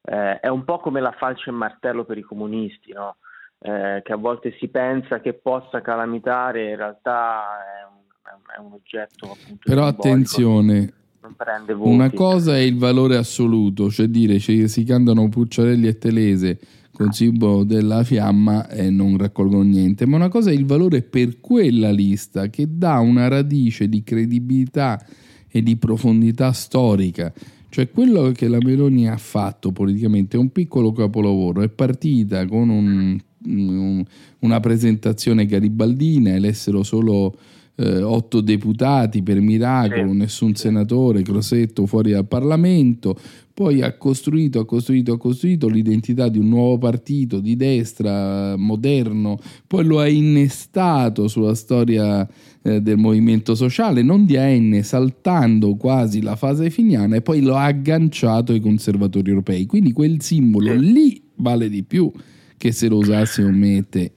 Eh, 0.03 0.41
è 0.41 0.49
un 0.49 0.65
po' 0.65 0.79
come 0.79 1.01
la 1.01 1.13
falce 1.13 1.51
e 1.51 1.53
martello 1.53 2.05
per 2.05 2.17
i 2.17 2.23
comunisti, 2.23 2.93
no? 2.93 3.17
eh, 3.59 4.01
che 4.03 4.13
a 4.13 4.17
volte 4.17 4.57
si 4.59 4.69
pensa 4.69 5.21
che 5.21 5.35
possa 5.35 5.83
calamitare, 5.83 6.71
in 6.71 6.77
realtà 6.77 7.59
è 7.81 7.85
un, 7.85 8.41
è 8.57 8.59
un 8.61 8.73
oggetto 8.73 9.33
appunto. 9.33 9.63
Però 9.65 9.85
simbolico. 9.85 10.09
attenzione, 10.09 10.93
prende 11.35 11.75
voti. 11.75 11.91
Una 11.91 12.11
cosa 12.11 12.57
è 12.57 12.61
il 12.61 12.77
valore 12.77 13.17
assoluto, 13.17 13.91
cioè 13.91 14.09
dire 14.09 14.39
cioè, 14.39 14.67
si 14.67 14.85
cantano 14.85 15.29
Pucciarelli 15.29 15.87
e 15.87 15.99
Telese 15.99 16.59
con 16.97 17.13
simbolo 17.13 17.63
della 17.63 18.03
fiamma 18.05 18.71
e 18.71 18.89
non 18.89 19.19
raccolgono 19.19 19.63
niente, 19.63 20.07
ma 20.07 20.17
una 20.17 20.31
cosa 20.31 20.51
è 20.51 20.55
il 20.55 20.65
valore 20.65 21.03
per 21.03 21.41
quella 21.41 21.91
lista 21.91 22.49
che 22.49 22.67
dà 22.71 23.01
una 23.01 23.29
radice 23.29 23.87
di 23.87 24.03
credibilità 24.03 25.05
e 25.49 25.63
di 25.63 25.77
profondità 25.77 26.53
storica 26.53 27.33
Cioè 27.69 27.91
quello 27.91 28.31
che 28.33 28.49
la 28.49 28.59
Meloni 28.63 29.09
ha 29.09 29.19
fatto 29.19 29.73
politicamente 29.73 30.39
è 30.39 30.41
un 30.41 30.51
piccolo 30.51 30.93
capolavoro, 30.93 31.61
è 31.61 31.69
partita 31.69 32.47
con 32.47 32.71
un, 32.71 33.19
un, 33.45 34.05
una 34.39 34.61
presentazione 34.61 35.45
garibaldina 35.45 36.35
e 36.35 36.53
solo 36.55 37.37
eh, 37.77 38.03
otto 38.03 38.41
deputati 38.41 39.23
per 39.23 39.41
miracolo, 39.41 40.13
nessun 40.13 40.55
senatore, 40.55 41.23
Crosetto 41.23 41.87
fuori 41.87 42.13
dal 42.13 42.27
Parlamento, 42.27 43.17
poi 43.53 43.81
ha 43.81 43.97
costruito, 43.97 44.61
ha 44.61 44.67
costruito, 44.67 45.15
ha 45.15 45.19
costruito 45.19 45.69
l'identità 45.69 46.29
di 46.29 46.39
un 46.39 46.49
nuovo 46.49 46.77
partito 46.77 47.41
di 47.41 47.57
destra 47.57 48.55
moderno, 48.57 49.39
poi 49.67 49.85
lo 49.85 49.99
ha 49.99 50.09
innestato 50.09 51.27
sulla 51.27 51.55
storia 51.55 52.29
eh, 52.63 52.83
del 52.83 52.99
movimento 52.99 53.55
sociale, 53.55 54.03
non 54.03 54.27
di 54.27 54.37
AN, 54.37 54.81
saltando 54.83 55.75
quasi 55.77 56.21
la 56.21 56.37
fase 56.37 56.69
finiana 56.69 57.17
e 57.17 57.23
poi 57.23 57.41
lo 57.41 57.57
ha 57.57 57.65
agganciato 57.65 58.53
ai 58.53 58.61
conservatori 58.61 59.31
europei. 59.31 59.65
Quindi 59.65 59.93
quel 59.93 60.21
simbolo 60.21 60.75
lì 60.75 61.23
vale 61.37 61.71
di 61.71 61.83
più 61.83 62.13
che 62.59 62.73
se 62.73 62.89
lo 62.89 62.99
usassimo 62.99 63.51
me 63.51 63.77
e 63.79 63.89
te. 63.89 64.13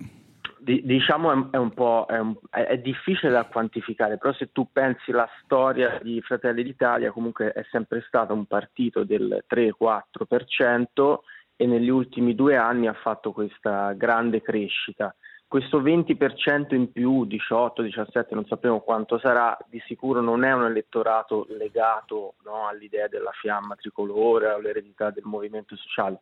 Di- 0.69 0.83
diciamo 0.83 1.49
è, 1.49 1.57
un 1.57 1.73
po' 1.73 2.05
è, 2.07 2.19
un- 2.19 2.37
è- 2.51 2.77
difficile 2.77 3.31
da 3.31 3.45
quantificare, 3.45 4.19
però 4.19 4.31
se 4.33 4.51
tu 4.51 4.67
pensi 4.71 5.11
la 5.11 5.27
storia 5.41 5.97
di 5.99 6.21
Fratelli 6.21 6.61
d'Italia 6.61 7.11
comunque 7.11 7.53
è 7.53 7.65
sempre 7.71 8.03
stato 8.05 8.35
un 8.35 8.45
partito 8.45 9.03
del 9.03 9.43
3-4% 9.49 11.21
e 11.55 11.65
negli 11.65 11.89
ultimi 11.89 12.35
due 12.35 12.55
anni 12.55 12.85
ha 12.85 12.93
fatto 12.93 13.31
questa 13.31 13.93
grande 13.93 14.43
crescita. 14.43 15.15
Questo 15.47 15.81
20% 15.81 16.75
in 16.75 16.91
più, 16.91 17.25
18-17, 17.25 18.35
non 18.35 18.45
sappiamo 18.45 18.81
quanto 18.81 19.17
sarà, 19.17 19.57
di 19.67 19.81
sicuro 19.87 20.21
non 20.21 20.43
è 20.43 20.51
un 20.53 20.65
elettorato 20.65 21.47
legato 21.49 22.35
no, 22.43 22.67
all'idea 22.67 23.07
della 23.07 23.31
fiamma 23.31 23.73
tricolore, 23.73 24.51
all'eredità 24.51 25.09
del 25.09 25.23
movimento 25.25 25.75
sociale. 25.75 26.19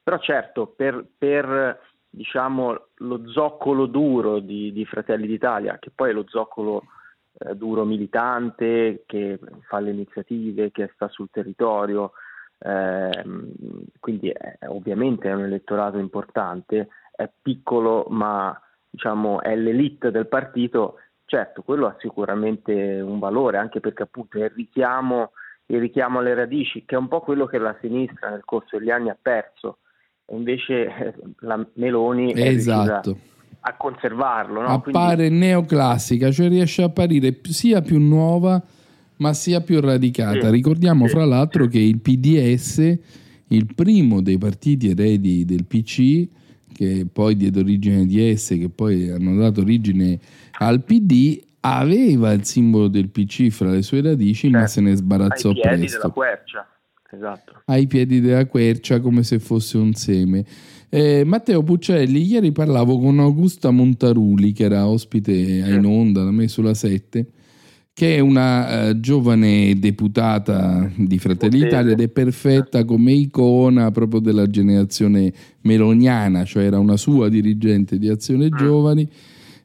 Però 0.00 0.16
certo, 0.20 0.68
per, 0.68 1.04
per 1.18 1.96
diciamo, 2.10 2.88
lo 2.96 3.28
zoccolo 3.28 3.86
duro 3.86 4.38
di, 4.38 4.72
di 4.72 4.84
Fratelli 4.84 5.26
d'Italia, 5.26 5.78
che 5.78 5.90
poi 5.94 6.10
è 6.10 6.12
lo 6.12 6.24
zoccolo 6.26 6.84
eh, 7.38 7.54
duro 7.54 7.84
militante, 7.84 9.04
che 9.06 9.38
fa 9.68 9.78
le 9.80 9.90
iniziative, 9.90 10.70
che 10.70 10.90
sta 10.94 11.08
sul 11.08 11.28
territorio, 11.30 12.12
ehm, 12.58 13.52
quindi 14.00 14.30
è- 14.30 14.58
ovviamente 14.68 15.28
è 15.28 15.34
un 15.34 15.44
elettorato 15.44 15.98
importante, 15.98 16.88
è 17.12 17.30
piccolo 17.40 18.06
ma 18.08 18.58
diciamo, 18.90 19.40
è 19.42 19.54
l'elite 19.54 20.10
del 20.10 20.28
partito, 20.28 20.96
certo 21.26 21.62
quello 21.62 21.86
ha 21.86 21.96
sicuramente 21.98 23.00
un 23.00 23.18
valore, 23.18 23.58
anche 23.58 23.80
perché 23.80 24.04
appunto 24.04 24.38
è 24.38 24.44
il 24.44 24.50
richiamo, 24.50 25.32
il 25.66 25.80
richiamo 25.80 26.18
alle 26.18 26.34
radici, 26.34 26.84
che 26.84 26.94
è 26.94 26.98
un 26.98 27.08
po' 27.08 27.20
quello 27.20 27.46
che 27.46 27.58
la 27.58 27.76
sinistra 27.80 28.30
nel 28.30 28.44
corso 28.44 28.78
degli 28.78 28.90
anni 28.90 29.10
ha 29.10 29.18
perso, 29.20 29.78
invece 30.30 30.86
eh, 30.86 31.14
la 31.40 31.64
Meloni 31.74 32.32
è 32.32 32.48
Esatto. 32.48 33.18
a 33.60 33.74
conservarlo. 33.76 34.60
No? 34.62 34.80
Quindi- 34.80 34.98
Appare 35.00 35.28
neoclassica, 35.28 36.30
cioè 36.30 36.48
riesce 36.48 36.82
a 36.82 36.86
apparire 36.86 37.38
sia 37.42 37.80
più 37.82 37.98
nuova 37.98 38.62
ma 39.18 39.32
sia 39.32 39.60
più 39.60 39.80
radicata. 39.80 40.46
Sì, 40.46 40.50
Ricordiamo 40.50 41.06
fra 41.08 41.24
l'altro 41.24 41.66
che 41.66 41.78
il 41.78 41.98
PDS, 42.00 42.98
il 43.48 43.66
primo 43.74 44.20
dei 44.22 44.38
partiti 44.38 44.90
eredi 44.90 45.44
del 45.44 45.64
PC, 45.64 46.28
che 46.72 47.06
poi 47.12 47.36
diede 47.36 47.58
origine 47.58 47.96
ai 47.96 48.06
DS, 48.06 48.48
che 48.50 48.68
poi 48.72 49.10
hanno 49.10 49.36
dato 49.36 49.60
origine 49.62 50.18
al 50.60 50.84
PD, 50.84 51.42
aveva 51.60 52.30
il 52.32 52.44
simbolo 52.44 52.86
del 52.86 53.08
PC 53.08 53.48
fra 53.48 53.70
le 53.70 53.82
sue 53.82 54.02
radici, 54.02 54.48
ma 54.50 54.68
se 54.68 54.80
ne 54.80 54.94
sbarazzò 54.94 55.48
ai 55.48 55.54
piedi 55.54 55.76
presto 55.78 55.96
della 55.98 56.12
quercia. 56.12 56.68
Esatto. 57.10 57.62
ai 57.66 57.86
piedi 57.86 58.20
della 58.20 58.46
quercia 58.46 59.00
come 59.00 59.22
se 59.22 59.38
fosse 59.38 59.78
un 59.78 59.94
seme. 59.94 60.44
Eh, 60.90 61.24
Matteo 61.24 61.62
Puccelli, 61.62 62.22
ieri 62.22 62.52
parlavo 62.52 62.98
con 62.98 63.18
Augusta 63.18 63.70
Montaruli, 63.70 64.52
che 64.52 64.64
era 64.64 64.86
ospite 64.86 65.62
a 65.62 65.68
in 65.68 65.84
onda 65.84 66.22
da 66.22 66.30
me 66.30 66.48
sulla 66.48 66.74
7, 66.74 67.26
che 67.92 68.16
è 68.16 68.20
una 68.20 68.88
eh, 68.88 69.00
giovane 69.00 69.78
deputata 69.78 70.90
di 70.96 71.18
Fratelli 71.18 71.60
d'Italia 71.60 71.92
ed 71.92 72.00
è 72.00 72.08
perfetta 72.08 72.84
come 72.84 73.12
icona 73.12 73.90
proprio 73.90 74.20
della 74.20 74.48
generazione 74.48 75.32
meloniana, 75.62 76.44
cioè 76.44 76.64
era 76.64 76.78
una 76.78 76.96
sua 76.96 77.28
dirigente 77.28 77.98
di 77.98 78.08
Azione 78.08 78.50
Giovani 78.50 79.08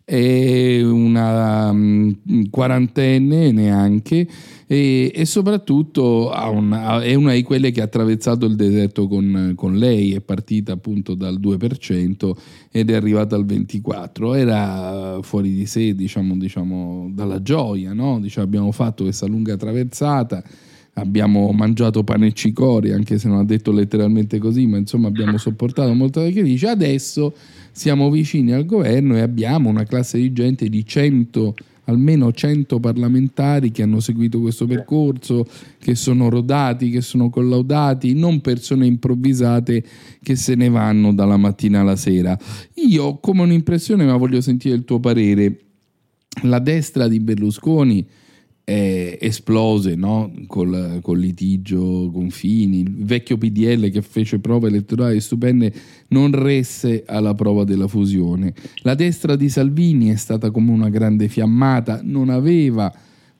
è 0.05 0.81
una 0.81 1.71
mm, 1.71 2.11
quarantenne 2.49 3.51
neanche 3.51 4.27
e, 4.67 5.11
e 5.13 5.25
soprattutto 5.25 6.31
una- 6.51 7.01
è 7.01 7.13
una 7.13 7.33
di 7.33 7.43
quelle 7.43 7.71
che 7.71 7.81
ha 7.81 7.85
attraversato 7.85 8.45
il 8.45 8.55
deserto 8.55 9.07
con, 9.07 9.53
con 9.55 9.77
lei, 9.77 10.13
è 10.13 10.21
partita 10.21 10.73
appunto 10.73 11.13
dal 11.13 11.39
2% 11.39 12.31
ed 12.71 12.89
è 12.89 12.95
arrivata 12.95 13.35
al 13.35 13.45
24%, 13.45 14.35
era 14.35 15.19
fuori 15.21 15.53
di 15.53 15.65
sé 15.65 15.95
diciamo, 15.95 16.35
diciamo 16.37 17.09
dalla 17.13 17.41
gioia, 17.41 17.93
no? 17.93 18.19
Dice, 18.19 18.41
abbiamo 18.41 18.71
fatto 18.71 19.03
questa 19.03 19.25
lunga 19.25 19.55
traversata, 19.55 20.43
abbiamo 20.93 21.51
mangiato 21.51 22.03
pane 22.03 22.27
e 22.27 22.34
cicorie, 22.34 22.93
anche 22.93 23.17
se 23.17 23.27
non 23.27 23.39
ha 23.39 23.45
detto 23.45 23.71
letteralmente 23.71 24.38
così, 24.38 24.67
ma 24.67 24.77
insomma 24.77 25.08
abbiamo 25.08 25.38
sopportato 25.39 25.93
molto 25.93 26.21
da 26.21 26.29
dice, 26.29 26.67
adesso 26.67 27.34
siamo 27.71 28.10
vicini 28.10 28.51
al 28.51 28.65
governo 28.65 29.15
e 29.15 29.21
abbiamo 29.21 29.69
una 29.69 29.84
classe 29.84 30.17
dirigente 30.17 30.69
di 30.69 30.86
100 30.86 31.56
almeno 31.86 32.32
100 32.32 32.79
parlamentari 32.79 33.71
che 33.71 33.82
hanno 33.82 33.99
seguito 33.99 34.39
questo 34.39 34.65
percorso, 34.65 35.45
che 35.79 35.95
sono 35.95 36.29
rodati, 36.29 36.89
che 36.89 37.01
sono 37.01 37.29
collaudati, 37.29 38.13
non 38.13 38.39
persone 38.39 38.86
improvvisate 38.86 39.84
che 40.21 40.36
se 40.38 40.56
ne 40.56 40.69
vanno 40.69 41.13
dalla 41.13 41.36
mattina 41.36 41.82
alla 41.82 41.97
sera. 41.97 42.38
Io 42.75 43.03
ho 43.03 43.19
come 43.19 43.41
un'impressione, 43.41 44.06
ma 44.06 44.15
voglio 44.15 44.39
sentire 44.39 44.75
il 44.75 44.86
tuo 44.86 45.01
parere, 45.01 45.60
la 46.43 46.60
destra 46.60 47.10
di 47.10 47.19
Berlusconi 47.19 48.08
è 48.63 49.17
esplose 49.19 49.95
no? 49.95 50.32
col, 50.47 50.99
col 51.02 51.19
litigio 51.19 52.10
con 52.12 52.30
Fini, 52.30 52.80
il 52.80 53.06
vecchio 53.06 53.38
PDL 53.38 53.89
che 53.89 54.02
fece 54.02 54.39
prove 54.39 54.69
elettorali 54.69 55.19
stupende 55.19 55.73
non 56.10 56.32
resse 56.32 57.04
alla 57.06 57.34
prova 57.34 57.65
della 57.65 57.88
fusione. 57.88 58.54
La 58.84 58.95
destra 58.95 59.36
di 59.36 59.49
Salvini 59.49 60.10
è 60.10 60.15
stata 60.15 60.49
come 60.52 60.71
una 60.71 60.89
grande 60.89 61.28
fiammata, 61.28 61.99
non 62.04 62.30
aveva 62.30 62.91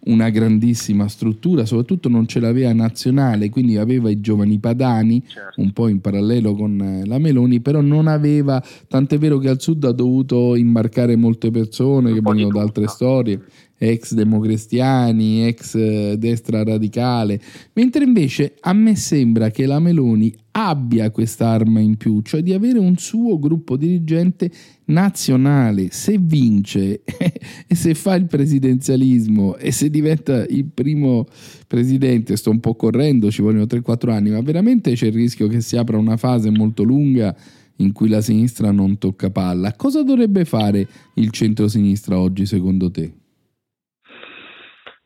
una 0.06 0.30
grandissima 0.30 1.08
struttura, 1.08 1.66
soprattutto 1.66 2.10
non 2.10 2.28
ce 2.28 2.40
l'aveva 2.40 2.74
nazionale, 2.74 3.50
quindi 3.50 3.78
aveva 3.78 4.10
i 4.10 4.20
giovani 4.20 4.60
padani, 4.60 5.24
un 5.58 5.72
po' 5.72 5.88
in 5.88 6.02
parallelo 6.02 6.56
con 6.56 6.82
eh, 6.82 7.06
la 7.06 7.20
Meloni, 7.20 7.62
però 7.62 7.82
non 7.82 8.08
aveva, 8.08 8.62
tant'è 8.88 9.18
vero 9.18 9.38
che 9.38 9.50
al 9.50 9.62
sud 9.62 9.84
ha 9.86 9.92
dovuto 9.92 10.56
imbarcare 10.56 11.16
molte 11.16 11.52
persone 11.52 12.14
che 12.14 12.22
vengono 12.22 12.50
da 12.50 12.62
altre 12.62 12.88
storie, 12.88 13.42
ex 13.84 14.14
democristiani, 14.14 15.46
ex 15.46 15.76
eh, 15.76 16.16
destra 16.18 16.64
radicale, 16.64 17.40
mentre 17.74 18.04
invece 18.04 18.56
a 18.62 18.74
me 18.74 18.96
sembra 18.96 19.50
che 19.50 19.66
la 19.66 19.80
Meloni 19.80 20.34
abbia 20.52 21.10
quest'arma 21.10 21.80
in 21.80 21.98
più, 21.98 22.22
cioè 22.22 22.42
di 22.42 22.54
avere 22.54 22.80
un 22.80 22.96
suo 22.98 23.40
gruppo 23.40 23.76
dirigente 23.76 24.52
nazionale. 24.86 25.88
Se 25.92 26.18
vince 26.20 27.02
e 27.68 27.76
se 27.76 27.94
fa 27.94 28.16
il 28.16 28.28
presidenzialismo 28.28 29.58
e 29.58 29.72
se 29.72 29.90
diventa 29.90 30.46
il 30.46 30.66
primo 30.66 31.26
presidente, 31.68 32.36
sto 32.36 32.52
un 32.52 32.60
po' 32.60 32.76
correndo, 32.76 33.32
ci 33.32 33.42
vogliono 33.42 33.66
3-4 33.66 34.10
anni, 34.12 34.30
ma 34.30 34.42
veramente 34.42 34.94
c'è 34.94 35.08
il 35.08 35.14
rischio 35.14 35.48
che 35.48 35.62
si 35.62 35.76
apra 35.76 35.98
una 35.98 36.18
fase 36.18 36.50
molto 36.50 36.84
lunga 36.84 37.36
in 37.78 37.92
cui 37.92 38.08
la 38.08 38.22
sinistra 38.22 38.72
non 38.72 38.98
tocca 38.98 39.32
palla. 39.32 39.74
Cosa 39.74 40.04
dovrebbe 40.04 40.46
fare 40.46 40.88
il 41.16 41.32
centro-sinistra 41.32 42.20
oggi 42.20 42.46
secondo 42.46 42.92
te? 42.92 43.23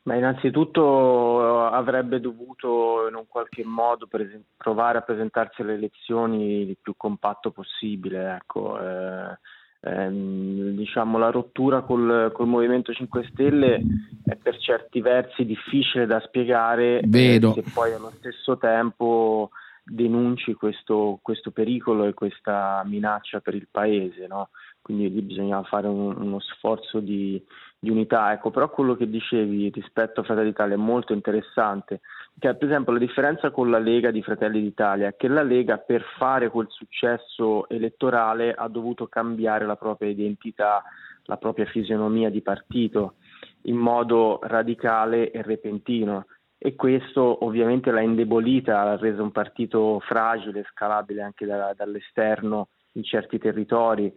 Ma 0.08 0.16
innanzitutto 0.16 1.42
eh, 1.42 1.76
avrebbe 1.76 2.22
dovuto 2.22 3.08
in 3.10 3.16
un 3.16 3.26
qualche 3.28 3.66
modo 3.66 4.08
provare 4.56 5.00
a 5.00 5.02
presentarsi 5.02 5.62
alle 5.62 5.74
elezioni 5.74 6.62
il 6.62 6.78
più 6.82 6.94
compatto 6.96 7.52
possibile. 7.52 8.36
Ecco. 8.36 8.80
Eh, 8.80 9.38
ehm, 9.82 10.76
diciamo, 10.78 11.18
la 11.18 11.30
rottura 11.30 11.82
col, 11.82 12.32
col 12.34 12.48
Movimento 12.48 12.94
5 12.94 13.28
Stelle 13.34 13.82
è 14.24 14.38
per 14.38 14.58
certi 14.60 15.02
versi 15.02 15.44
difficile 15.46 16.06
da 16.06 16.22
spiegare 16.22 17.00
eh, 17.00 17.04
Vero. 17.06 17.52
se 17.52 17.64
poi 17.74 17.92
allo 17.92 18.14
stesso 18.18 18.58
tempo 18.58 19.50
denunci 19.84 20.54
questo, 20.54 21.20
questo 21.22 21.52
pericolo 21.52 22.06
e 22.06 22.14
questa 22.14 22.82
minaccia 22.86 23.42
per 23.42 23.56
il 23.56 23.68
Paese. 23.70 24.26
No? 24.26 24.52
Quindi 24.82 25.12
lì 25.12 25.22
bisogna 25.22 25.62
fare 25.64 25.88
un- 25.88 26.16
uno 26.18 26.40
sforzo 26.40 27.02
di, 27.02 27.44
di 27.80 27.90
unità. 27.90 28.32
Ecco, 28.32 28.50
però 28.50 28.70
quello 28.70 28.96
che 28.96 29.10
dicevi 29.10 29.70
rispetto 29.70 30.22
a 30.22 30.24
Fratelli 30.24 30.50
d'Italia 30.50 30.76
è 30.76 30.80
molto 30.80 31.14
interessante, 31.14 32.02
che 32.40 32.54
per 32.56 32.68
esempio 32.68 32.94
la 32.94 33.00
differenza 33.00 33.52
con 33.52 33.70
la 33.70 33.80
Lega 33.80 34.12
di 34.12 34.24
Fratelli 34.24 34.62
d'Italia 34.62 35.10
è 35.10 35.16
che 35.16 35.28
la 35.28 35.44
Lega 35.44 35.78
per 35.78 36.04
fare 36.18 36.50
quel 36.50 36.68
successo 36.70 37.68
elettorale 37.70 38.54
ha 38.54 38.68
dovuto 38.68 39.08
cambiare 39.08 39.66
la 39.66 39.76
propria 39.76 40.10
identità, 40.10 40.84
la 41.26 41.38
propria 41.38 41.66
fisionomia 41.66 42.30
di 42.30 42.42
partito 42.42 43.16
in 43.64 43.76
modo 43.76 44.40
radicale 44.44 45.32
e 45.32 45.42
repentino. 45.42 46.26
e 46.60 46.74
questo 46.74 47.46
ovviamente 47.46 47.92
l'ha 47.92 48.02
indebolita, 48.02 48.84
l'ha 48.84 48.98
reso 48.98 49.22
un 49.22 49.32
partito 49.32 50.00
fragile, 50.00 50.66
scalabile 50.72 51.22
anche 51.22 51.46
da, 51.46 51.72
dall'esterno 51.76 52.70
in 52.94 53.04
certi 53.04 53.38
territori 53.38 54.12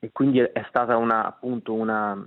e 0.00 0.10
quindi 0.10 0.40
è 0.40 0.64
stata 0.68 0.96
una, 0.96 1.24
appunto 1.24 1.72
una, 1.74 2.26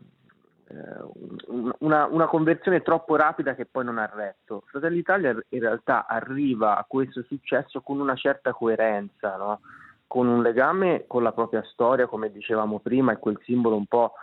una, 1.79 2.05
una, 2.05 2.25
conversione 2.27 2.81
troppo 2.81 3.15
rapida 3.15 3.55
che 3.55 3.65
poi 3.65 3.83
non 3.83 3.97
ha 3.97 4.09
retto. 4.13 4.63
Fratelli 4.67 4.97
d'Italia 4.97 5.35
in 5.49 5.59
realtà 5.59 6.05
arriva 6.05 6.77
a 6.77 6.85
questo 6.87 7.23
successo 7.23 7.81
con 7.81 7.99
una 7.99 8.15
certa 8.15 8.51
coerenza, 8.51 9.35
no? 9.37 9.61
con 10.05 10.27
un 10.27 10.41
legame 10.41 11.05
con 11.07 11.23
la 11.23 11.31
propria 11.31 11.63
storia, 11.63 12.07
come 12.07 12.31
dicevamo 12.31 12.79
prima, 12.79 13.13
e 13.13 13.17
quel 13.17 13.39
simbolo 13.43 13.75
un 13.75 13.85
po' 13.85 14.13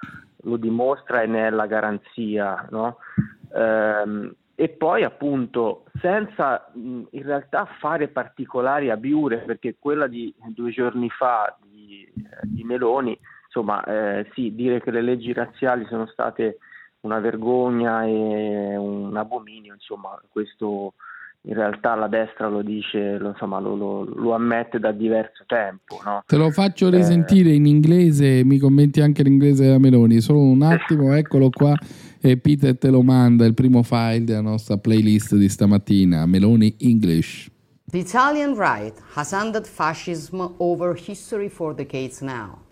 lo 0.42 0.56
dimostra 0.56 1.22
e 1.22 1.26
ne 1.26 1.46
è 1.46 1.50
la 1.50 1.66
garanzia. 1.66 2.66
No? 2.70 2.98
Ehm, 3.52 4.34
e 4.58 4.68
poi 4.70 5.04
appunto 5.04 5.84
senza 6.00 6.70
in 6.74 7.06
realtà 7.10 7.66
fare 7.78 8.08
particolari 8.08 8.88
abiure, 8.90 9.38
perché 9.38 9.76
quella 9.78 10.06
di 10.06 10.34
due 10.54 10.70
giorni 10.70 11.10
fa 11.10 11.56
di, 11.60 12.10
di 12.42 12.64
Meloni, 12.64 13.18
insomma, 13.56 13.82
eh, 13.84 14.26
sì, 14.34 14.54
dire 14.54 14.82
che 14.82 14.90
le 14.90 15.00
leggi 15.00 15.32
razziali 15.32 15.86
sono 15.88 16.06
state 16.06 16.58
una 17.00 17.18
vergogna 17.20 18.04
e 18.04 18.76
un 18.76 19.16
abominio, 19.16 19.72
insomma, 19.72 20.20
questo 20.28 20.92
in 21.42 21.54
realtà 21.54 21.94
la 21.94 22.08
destra 22.08 22.48
lo 22.48 22.60
dice, 22.60 23.18
lo, 23.18 23.28
insomma, 23.28 23.60
lo, 23.60 23.76
lo, 23.76 24.04
lo 24.04 24.34
ammette 24.34 24.78
da 24.78 24.90
diverso 24.92 25.44
tempo. 25.46 26.00
No? 26.04 26.22
Te 26.26 26.36
lo 26.36 26.50
faccio 26.50 26.90
risentire 26.90 27.50
eh, 27.50 27.54
in 27.54 27.66
inglese, 27.66 28.44
mi 28.44 28.58
commenti 28.58 29.00
anche 29.00 29.22
l'inglese 29.22 29.64
della 29.64 29.78
Meloni, 29.78 30.20
solo 30.20 30.40
un 30.40 30.62
attimo, 30.62 31.14
eccolo 31.16 31.48
qua, 31.50 31.74
e 32.20 32.36
Peter 32.36 32.76
te 32.76 32.90
lo 32.90 33.02
manda, 33.02 33.46
il 33.46 33.54
primo 33.54 33.82
file 33.82 34.24
della 34.24 34.40
nostra 34.40 34.76
playlist 34.76 35.36
di 35.36 35.48
stamattina, 35.48 36.26
Meloni 36.26 36.74
English. 36.80 37.50
The 37.88 37.98
Italian 37.98 38.56
right 38.56 38.92
has 39.14 39.32
ended 39.32 39.64
fascism 39.64 40.54
over 40.58 40.94
history 40.94 41.48
for 41.48 41.72
decades 41.72 42.20
now, 42.20 42.65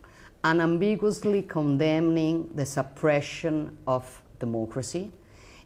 unambiguously 0.44 1.42
condemning 1.42 2.50
the 2.54 2.66
suppression 2.66 3.76
of 3.86 4.22
democracy 4.38 5.10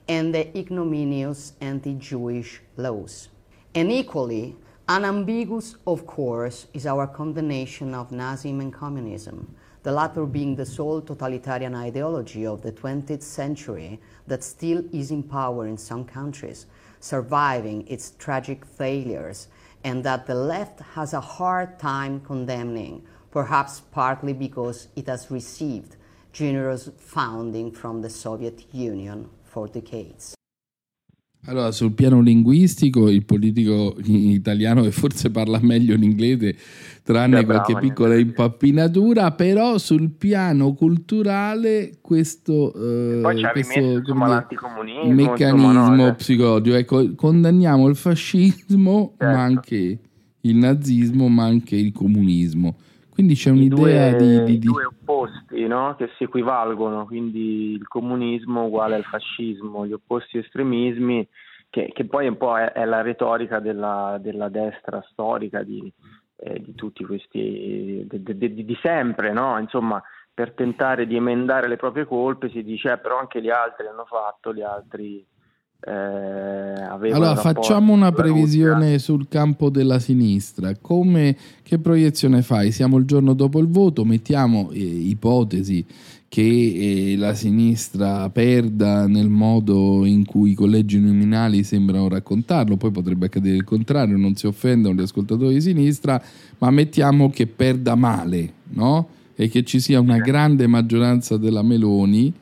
and 0.07 0.33
the 0.33 0.57
ignominious 0.57 1.53
anti-Jewish 1.61 2.63
laws. 2.77 3.29
And 3.75 3.91
equally 3.91 4.57
unambiguous, 4.89 5.75
of 5.87 6.07
course, 6.07 6.69
is 6.73 6.87
our 6.87 7.09
condemnation 7.09 7.93
of 7.93 8.11
Nazism 8.11 8.61
and 8.61 8.73
communism, 8.73 9.55
the 9.83 9.93
latter 9.93 10.25
being 10.25 10.55
the 10.55 10.65
sole 10.65 11.03
totalitarian 11.03 11.75
ideology 11.75 12.47
of 12.47 12.63
the 12.63 12.73
20th 12.73 13.23
century 13.23 14.01
that 14.29 14.45
still 14.45 14.83
is 14.93 15.11
in 15.11 15.25
power 15.25 15.67
in 15.67 15.77
some 15.77 16.05
countries, 16.05 16.67
surviving 17.01 17.87
its 17.89 18.13
tragic 18.13 18.65
failures, 18.65 19.49
and 19.85 20.03
that 20.05 20.27
the 20.27 20.35
left 20.35 20.81
has 20.81 21.13
a 21.13 21.21
hard 21.21 21.79
time 21.79 22.21
condemning, 22.21 23.03
perhaps 23.31 23.81
partly 23.93 24.33
because 24.33 24.89
it 24.95 25.09
has 25.09 25.31
received 25.31 25.97
generous 26.33 26.91
funding 26.99 27.73
from 27.73 28.03
the 28.03 28.09
Soviet 28.09 28.65
Union 28.73 29.29
for 29.43 29.69
decades. 29.69 30.35
Allora, 31.47 31.71
sul 31.71 31.93
piano 31.93 32.21
linguistico, 32.21 33.09
il 33.09 33.25
politico 33.25 33.97
italiano 34.05 34.83
che 34.83 34.91
forse 34.91 35.31
parla 35.31 35.59
meglio 35.63 35.95
l'inglese, 35.95 36.55
tranne 37.03 37.45
qualche 37.45 37.75
piccola 37.79 38.17
impappinatura, 38.17 39.31
però 39.31 39.79
sul 39.79 40.11
piano 40.11 40.75
culturale 40.75 41.99
questo, 42.03 42.75
eh, 42.75 43.23
questo 43.53 43.79
insomma, 43.79 44.47
meccanismo 45.05 45.73
insomma, 45.73 45.95
no, 45.95 46.15
psicologico, 46.17 46.77
ecco, 46.77 47.15
condanniamo 47.15 47.89
il 47.89 47.97
fascismo, 47.97 49.15
certo. 49.17 49.35
ma 49.35 49.43
anche 49.43 49.99
il 50.41 50.57
nazismo, 50.57 51.29
ma 51.29 51.45
anche 51.45 51.77
il 51.77 51.93
comunismo. 51.93 52.77
Quindi 53.19 53.35
c'è 53.35 53.51
un'idea 53.51 54.17
due, 54.17 54.45
di, 54.45 54.45
di, 54.45 54.59
due 54.61 54.85
opposti 54.85 55.67
no? 55.67 55.97
che 55.97 56.09
si 56.17 56.23
equivalgono, 56.23 57.05
quindi 57.05 57.73
il 57.73 57.89
comunismo 57.89 58.67
uguale 58.67 58.95
al 58.95 59.03
fascismo, 59.03 59.85
gli 59.85 59.93
opposti 59.93 60.39
estremismi, 60.39 61.27
che, 61.69 61.91
che 61.93 62.05
poi 62.05 62.29
un 62.29 62.37
po' 62.37 62.57
è, 62.57 62.71
è 62.71 62.85
la 62.85 63.01
retorica 63.01 63.59
della, 63.59 64.19
della, 64.21 64.49
destra 64.49 65.05
storica 65.11 65.65
di, 65.65 65.93
eh, 66.37 66.61
di 66.61 66.77
tutti 66.77 67.05
questi, 67.05 68.07
di, 68.09 68.37
di, 68.37 68.65
di 68.65 68.79
sempre, 68.81 69.33
no? 69.33 69.59
insomma, 69.59 70.01
per 70.33 70.53
tentare 70.53 71.05
di 71.05 71.17
emendare 71.17 71.67
le 71.67 71.77
proprie 71.77 72.05
colpe 72.05 72.49
si 72.51 72.63
dice 72.63 72.93
eh, 72.93 72.99
però 72.99 73.19
anche 73.19 73.43
gli 73.43 73.51
altri 73.51 73.89
hanno 73.89 74.05
fatto, 74.05 74.55
gli 74.55 74.63
altri 74.63 75.27
eh, 75.81 77.11
allora 77.13 77.37
facciamo 77.37 77.93
una 77.93 78.11
previsione 78.11 78.99
sul 78.99 79.29
campo 79.29 79.71
della 79.71 80.01
sinistra. 80.01 80.75
Come, 80.81 81.37
che 81.63 81.79
proiezione 81.79 82.43
fai? 82.43 82.73
Siamo 82.73 82.97
il 82.97 83.05
giorno 83.05 83.33
dopo 83.33 83.61
il 83.61 83.69
voto, 83.69 84.05
mettiamo 84.05 84.71
eh, 84.73 84.79
ipotesi 84.81 85.87
che 86.29 86.43
eh, 87.13 87.17
la 87.17 87.33
sinistra 87.33 88.29
perda 88.29 89.07
nel 89.07 89.29
modo 89.29 90.05
in 90.05 90.27
cui 90.27 90.51
i 90.51 90.55
collegi 90.55 91.01
nominali 91.01 91.63
sembrano 91.63 92.09
raccontarlo, 92.09 92.77
poi 92.77 92.91
potrebbe 92.91 93.27
accadere 93.27 93.57
il 93.57 93.65
contrario, 93.65 94.17
non 94.17 94.35
si 94.35 94.47
offendono 94.47 94.95
gli 94.95 95.03
ascoltatori 95.03 95.55
di 95.55 95.61
sinistra, 95.61 96.21
ma 96.59 96.71
mettiamo 96.71 97.31
che 97.31 97.47
perda 97.47 97.95
male, 97.95 98.53
no? 98.71 99.09
E 99.37 99.49
che 99.49 99.63
ci 99.63 99.79
sia 99.79 100.01
una 100.01 100.19
grande 100.19 100.67
maggioranza 100.67 101.37
della 101.37 101.63
Meloni 101.63 102.35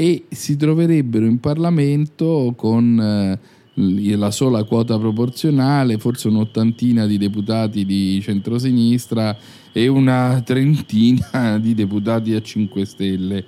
e 0.00 0.24
si 0.30 0.56
troverebbero 0.56 1.26
in 1.26 1.40
Parlamento 1.40 2.54
con 2.56 2.98
eh, 2.98 4.16
la 4.16 4.30
sola 4.30 4.64
quota 4.64 4.98
proporzionale, 4.98 5.98
forse 5.98 6.28
un'ottantina 6.28 7.04
di 7.04 7.18
deputati 7.18 7.84
di 7.84 8.18
centrosinistra 8.22 9.36
e 9.70 9.88
una 9.88 10.40
trentina 10.42 11.58
di 11.60 11.74
deputati 11.74 12.32
a 12.32 12.40
5 12.40 12.84
Stelle. 12.86 13.44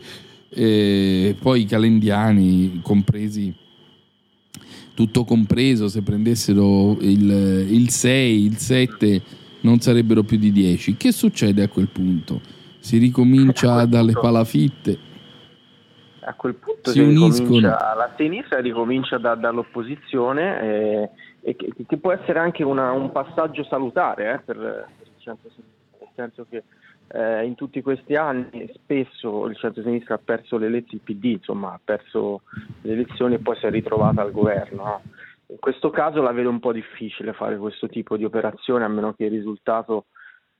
E 0.50 1.34
poi 1.40 1.62
i 1.62 1.64
calendiani 1.64 2.80
compresi 2.82 3.50
tutto 4.92 5.24
compreso, 5.24 5.88
se 5.88 6.02
prendessero 6.02 6.98
il, 7.00 7.66
il 7.70 7.88
6, 7.88 8.44
il 8.44 8.58
7, 8.58 9.22
non 9.62 9.80
sarebbero 9.80 10.22
più 10.22 10.36
di 10.36 10.52
10. 10.52 10.98
Che 10.98 11.12
succede 11.12 11.62
a 11.62 11.68
quel 11.68 11.88
punto? 11.88 12.42
Si 12.78 12.98
ricomincia 12.98 13.86
dalle 13.86 14.12
palafitte 14.12 15.10
a 16.24 16.34
quel 16.34 16.54
punto 16.54 16.90
si 16.90 17.00
uniscono. 17.00 17.60
la 17.60 18.12
sinistra 18.16 18.60
ricomincia 18.60 19.18
da, 19.18 19.34
dall'opposizione 19.34 20.60
eh, 20.60 21.10
e 21.40 21.56
che, 21.56 21.72
che, 21.86 21.96
può 21.96 22.12
essere 22.12 22.38
anche 22.38 22.62
una, 22.62 22.92
un 22.92 23.10
passaggio 23.10 23.64
salutare 23.64 24.34
eh, 24.34 24.38
per, 24.38 24.56
per, 24.56 25.06
il 25.06 25.12
centro-sinistra, 25.18 25.98
nel 25.98 26.08
senso 26.14 26.46
che 26.48 26.62
eh, 27.08 27.44
in 27.44 27.54
tutti 27.56 27.82
questi 27.82 28.14
anni 28.14 28.70
spesso 28.74 29.46
il 29.46 29.56
centro-sinistra 29.56 30.14
ha 30.14 30.20
perso 30.22 30.58
le 30.58 30.66
elezioni, 30.66 31.02
il 31.04 31.16
PD 31.16 31.24
insomma 31.24 31.72
ha 31.72 31.80
perso 31.82 32.42
le 32.82 32.92
elezioni 32.92 33.34
e 33.34 33.38
poi 33.38 33.56
si 33.56 33.66
è 33.66 33.70
ritrovata 33.70 34.22
al 34.22 34.30
governo. 34.30 34.84
No? 34.84 35.02
In 35.48 35.58
questo 35.58 35.90
caso 35.90 36.22
la 36.22 36.32
vedo 36.32 36.48
un 36.48 36.60
po' 36.60 36.72
difficile 36.72 37.32
fare 37.32 37.58
questo 37.58 37.88
tipo 37.88 38.16
di 38.16 38.24
operazione 38.24 38.84
a 38.84 38.88
meno 38.88 39.12
che 39.12 39.24
il 39.24 39.30
risultato 39.30 40.06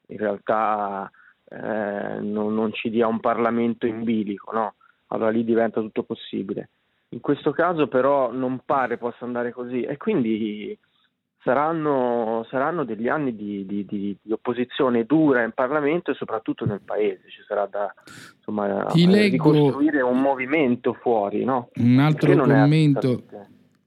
in 0.08 0.18
realtà 0.18 1.10
eh, 1.48 2.20
non, 2.20 2.52
non, 2.52 2.72
ci 2.72 2.90
dia 2.90 3.06
un 3.06 3.20
Parlamento 3.20 3.86
in 3.86 4.02
bilico. 4.02 4.52
No? 4.52 4.74
Allora 5.12 5.30
lì 5.30 5.44
diventa 5.44 5.80
tutto 5.80 6.02
possibile. 6.02 6.70
In 7.10 7.20
questo 7.20 7.52
caso 7.52 7.88
però 7.88 8.32
non 8.32 8.62
pare 8.64 8.96
possa 8.96 9.24
andare 9.24 9.52
così 9.52 9.82
e 9.82 9.96
quindi 9.98 10.76
saranno, 11.42 12.46
saranno 12.48 12.84
degli 12.84 13.08
anni 13.08 13.34
di, 13.34 13.66
di, 13.66 13.84
di, 13.84 14.16
di, 14.20 14.32
opposizione 14.32 15.04
dura 15.04 15.42
in 15.42 15.52
Parlamento 15.52 16.10
e 16.10 16.14
soprattutto 16.14 16.64
nel 16.64 16.80
Paese, 16.82 17.28
ci 17.28 17.42
sarà 17.46 17.66
da 17.66 17.92
insomma, 18.36 18.86
ricostruire 18.92 20.00
un 20.00 20.20
movimento 20.20 20.94
fuori. 20.94 21.44
No? 21.44 21.68
Un 21.74 21.98
altro 21.98 22.34
commento 22.34 23.24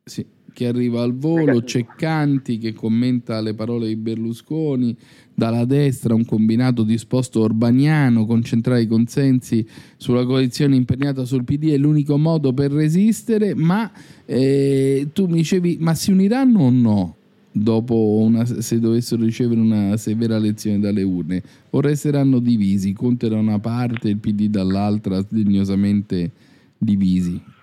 sì, 0.03 0.27
che 0.55 0.67
arriva 0.67 1.03
al 1.03 1.13
volo, 1.13 1.61
Ceccanti 1.65 2.57
che 2.57 2.73
commenta 2.73 3.41
le 3.41 3.53
parole 3.53 3.87
di 3.87 3.97
Berlusconi, 3.97 4.95
dalla 5.33 5.65
destra 5.65 6.15
un 6.15 6.23
combinato 6.23 6.83
disposto 6.83 7.41
orbaniano, 7.41 8.25
concentrare 8.25 8.83
i 8.83 8.87
consensi 8.87 9.67
sulla 9.97 10.25
coalizione 10.25 10.77
impegnata 10.77 11.25
sul 11.25 11.43
PD 11.43 11.71
è 11.71 11.77
l'unico 11.77 12.17
modo 12.17 12.53
per 12.53 12.71
resistere, 12.71 13.53
ma 13.53 13.91
eh, 14.25 15.09
tu 15.11 15.27
mi 15.27 15.35
dicevi, 15.35 15.77
ma 15.81 15.93
si 15.93 16.11
uniranno 16.11 16.59
o 16.61 16.69
no? 16.69 17.15
Dopo 17.51 18.19
una, 18.21 18.45
se 18.45 18.79
dovessero 18.79 19.23
ricevere 19.23 19.59
una 19.59 19.97
severa 19.97 20.37
lezione 20.37 20.79
dalle 20.79 21.03
urne, 21.03 21.43
o 21.71 21.81
resteranno 21.81 22.39
divisi, 22.39 22.93
Conte 22.93 23.27
da 23.27 23.35
una 23.35 23.59
parte 23.59 24.07
e 24.07 24.11
il 24.11 24.17
PD 24.17 24.47
dall'altra, 24.47 25.19
sdegnosamente 25.19 26.31
divisi? 26.77 27.53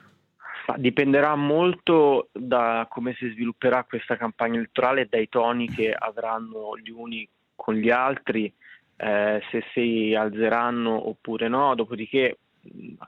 Dipenderà 0.76 1.34
molto 1.34 2.28
da 2.32 2.86
come 2.88 3.14
si 3.14 3.28
svilupperà 3.30 3.84
questa 3.84 4.16
campagna 4.16 4.58
elettorale 4.58 5.08
dai 5.10 5.28
toni 5.28 5.68
che 5.68 5.92
avranno 5.92 6.78
gli 6.78 6.90
uni 6.90 7.28
con 7.54 7.74
gli 7.74 7.90
altri, 7.90 8.52
eh, 8.96 9.42
se 9.50 9.64
si 9.72 10.14
alzeranno 10.14 11.08
oppure 11.08 11.48
no, 11.48 11.74
dopodiché 11.74 12.38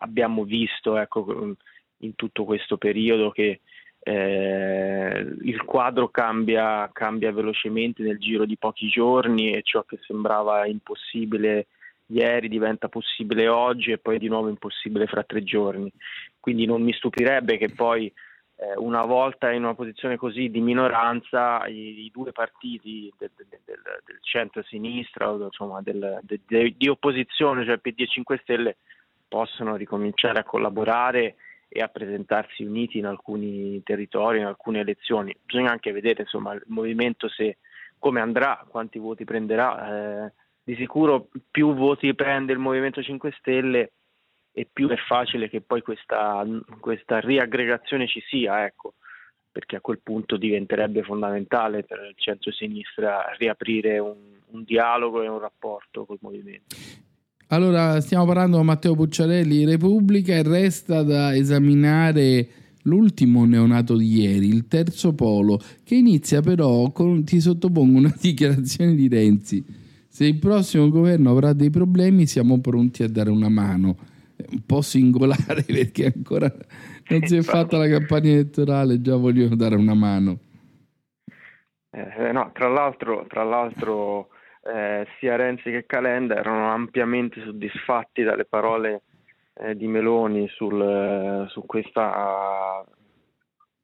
abbiamo 0.00 0.44
visto 0.44 0.96
ecco, 0.96 1.54
in 1.98 2.14
tutto 2.16 2.44
questo 2.44 2.76
periodo 2.76 3.30
che 3.30 3.60
eh, 4.00 5.26
il 5.42 5.62
quadro 5.64 6.08
cambia, 6.08 6.90
cambia 6.92 7.32
velocemente 7.32 8.02
nel 8.02 8.18
giro 8.18 8.44
di 8.44 8.56
pochi 8.56 8.88
giorni 8.88 9.52
e 9.52 9.62
ciò 9.62 9.82
che 9.84 9.98
sembrava 10.02 10.66
impossibile 10.66 11.66
ieri 12.06 12.48
diventa 12.48 12.88
possibile 12.88 13.48
oggi 13.48 13.92
e 13.92 13.98
poi 13.98 14.18
di 14.18 14.28
nuovo 14.28 14.48
impossibile 14.48 15.06
fra 15.06 15.22
tre 15.22 15.42
giorni. 15.42 15.90
Quindi 16.38 16.66
non 16.66 16.82
mi 16.82 16.92
stupirebbe 16.92 17.56
che 17.56 17.70
poi 17.70 18.12
eh, 18.56 18.74
una 18.76 19.04
volta 19.04 19.50
in 19.50 19.64
una 19.64 19.74
posizione 19.74 20.16
così 20.16 20.50
di 20.50 20.60
minoranza 20.60 21.66
i, 21.66 22.04
i 22.04 22.10
due 22.12 22.32
partiti 22.32 23.12
del, 23.18 23.30
del, 23.34 23.48
del, 23.64 24.18
centro-sinistra 24.20 25.30
insomma 25.30 25.82
di 25.82 26.88
opposizione, 26.88 27.64
cioè 27.64 27.78
PD 27.78 28.00
e 28.00 28.06
5 28.06 28.38
Stelle, 28.42 28.76
possono 29.26 29.76
ricominciare 29.76 30.38
a 30.38 30.44
collaborare 30.44 31.36
e 31.68 31.80
a 31.80 31.88
presentarsi 31.88 32.62
uniti 32.62 32.98
in 32.98 33.06
alcuni 33.06 33.82
territori, 33.82 34.38
in 34.38 34.44
alcune 34.44 34.80
elezioni. 34.80 35.34
Bisogna 35.44 35.72
anche 35.72 35.90
vedere 35.90 36.22
insomma, 36.22 36.52
il 36.52 36.62
movimento 36.66 37.28
se, 37.28 37.56
come 37.98 38.20
andrà, 38.20 38.64
quanti 38.68 39.00
voti 39.00 39.24
prenderà. 39.24 40.26
Eh, 40.26 40.32
di 40.64 40.74
sicuro 40.76 41.28
più 41.50 41.74
voti 41.74 42.14
prende 42.14 42.52
il 42.52 42.58
Movimento 42.58 43.02
5 43.02 43.34
Stelle 43.38 43.92
e 44.50 44.66
più 44.72 44.88
è 44.88 44.96
facile 44.96 45.50
che 45.50 45.60
poi 45.60 45.82
questa, 45.82 46.44
questa 46.80 47.20
riaggregazione 47.20 48.06
ci 48.06 48.22
sia, 48.26 48.64
ecco, 48.64 48.94
perché 49.52 49.76
a 49.76 49.80
quel 49.80 50.00
punto 50.02 50.36
diventerebbe 50.36 51.02
fondamentale 51.02 51.82
per 51.82 51.98
il 52.08 52.14
centro-sinistra 52.16 53.34
riaprire 53.36 53.98
un, 53.98 54.16
un 54.46 54.64
dialogo 54.64 55.22
e 55.22 55.28
un 55.28 55.38
rapporto 55.38 56.06
col 56.06 56.18
movimento. 56.20 56.76
Allora, 57.48 58.00
stiamo 58.00 58.24
parlando 58.24 58.56
con 58.56 58.66
Matteo 58.66 58.94
Pucciarelli, 58.94 59.66
Repubblica, 59.66 60.34
e 60.34 60.42
resta 60.42 61.02
da 61.02 61.36
esaminare 61.36 62.48
l'ultimo 62.84 63.44
neonato 63.44 63.96
di 63.96 64.20
ieri, 64.20 64.48
il 64.48 64.66
terzo 64.66 65.14
polo, 65.14 65.60
che 65.84 65.94
inizia 65.94 66.40
però 66.40 66.90
con, 66.90 67.22
ti 67.24 67.40
sottopongo 67.40 67.98
una 67.98 68.14
dichiarazione 68.18 68.94
di 68.94 69.08
Renzi. 69.08 69.82
Se 70.14 70.24
il 70.24 70.38
prossimo 70.38 70.90
governo 70.90 71.32
avrà 71.32 71.52
dei 71.52 71.70
problemi, 71.70 72.26
siamo 72.26 72.60
pronti 72.60 73.02
a 73.02 73.08
dare 73.08 73.30
una 73.30 73.48
mano. 73.48 73.96
Un 74.48 74.64
po' 74.64 74.80
singolare 74.80 75.62
perché 75.66 76.12
ancora 76.14 76.46
non 77.08 77.22
si 77.22 77.36
è 77.36 77.42
fatta 77.42 77.78
la 77.78 77.88
campagna 77.88 78.30
elettorale, 78.30 79.00
già 79.00 79.16
vogliono 79.16 79.56
dare 79.56 79.74
una 79.74 79.94
mano. 79.94 80.38
Eh, 81.90 82.30
no, 82.30 82.52
tra 82.52 82.68
l'altro, 82.68 83.26
tra 83.28 83.42
l'altro 83.42 84.28
eh, 84.72 85.04
sia 85.18 85.34
Renzi 85.34 85.72
che 85.72 85.84
Calenda 85.84 86.36
erano 86.36 86.70
ampiamente 86.70 87.42
soddisfatti 87.42 88.22
dalle 88.22 88.44
parole 88.44 89.02
eh, 89.54 89.74
di 89.74 89.88
Meloni 89.88 90.46
sul, 90.46 91.48
su 91.48 91.66
questa 91.66 92.84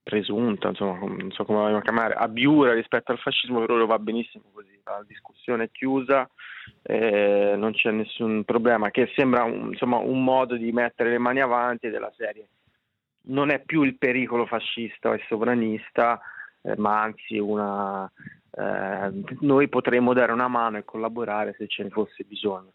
presunta, 0.02 0.68
insomma, 0.68 0.98
non 0.98 1.30
so 1.30 1.44
come 1.44 1.58
la 1.58 1.64
vogliamo 1.64 1.82
chiamare, 1.82 2.14
abiura 2.14 2.72
rispetto 2.72 3.12
al 3.12 3.18
fascismo, 3.18 3.60
per 3.60 3.70
loro 3.70 3.86
va 3.86 3.98
benissimo 3.98 4.44
così, 4.52 4.80
la 4.84 5.04
discussione 5.06 5.64
è 5.64 5.70
chiusa, 5.70 6.28
eh, 6.82 7.54
non 7.56 7.72
c'è 7.72 7.90
nessun 7.90 8.44
problema, 8.44 8.90
che 8.90 9.10
sembra 9.14 9.44
un, 9.44 9.68
insomma, 9.68 9.98
un 9.98 10.24
modo 10.24 10.56
di 10.56 10.72
mettere 10.72 11.10
le 11.10 11.18
mani 11.18 11.40
avanti 11.40 11.88
della 11.90 12.12
serie. 12.16 12.48
Non 13.22 13.50
è 13.50 13.60
più 13.60 13.82
il 13.82 13.96
pericolo 13.96 14.46
fascista 14.46 15.12
e 15.14 15.22
sovranista, 15.28 16.20
eh, 16.62 16.76
ma 16.76 17.02
anzi 17.02 17.38
una, 17.38 18.10
eh, 18.52 19.12
noi 19.40 19.68
potremmo 19.68 20.12
dare 20.14 20.32
una 20.32 20.48
mano 20.48 20.78
e 20.78 20.84
collaborare 20.84 21.54
se 21.56 21.66
ce 21.68 21.82
ne 21.82 21.90
fosse 21.90 22.24
bisogno. 22.24 22.72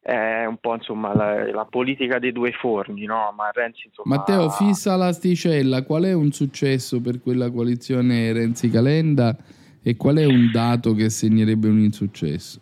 È 0.00 0.44
un 0.44 0.56
po' 0.58 0.74
insomma 0.74 1.14
la, 1.14 1.50
la 1.50 1.64
politica 1.64 2.18
dei 2.18 2.32
due 2.32 2.52
forni, 2.52 3.04
no? 3.04 3.32
Ma 3.36 3.50
Renzi 3.52 3.86
insomma. 3.86 4.16
Matteo, 4.16 4.48
fissa 4.50 4.96
l'asticella, 4.96 5.82
qual 5.82 6.04
è 6.04 6.12
un 6.12 6.30
successo 6.32 7.00
per 7.00 7.20
quella 7.20 7.50
coalizione 7.50 8.32
Renzi-Calenda 8.32 9.36
e 9.82 9.96
qual 9.96 10.16
è 10.16 10.24
un 10.24 10.50
dato 10.50 10.94
che 10.94 11.10
segnerebbe 11.10 11.68
un 11.68 11.80
insuccesso? 11.80 12.60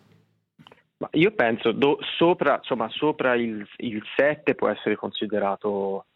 Ma 0.99 1.09
io 1.13 1.31
penso 1.33 1.73
do, 1.73 1.99
sopra, 2.17 2.57
insomma, 2.57 2.89
sopra 2.89 3.35
il, 3.35 3.67
il 3.79 4.03
7 4.17 4.55
può 4.55 4.69
essere 4.69 4.97
considerato 4.97 6.07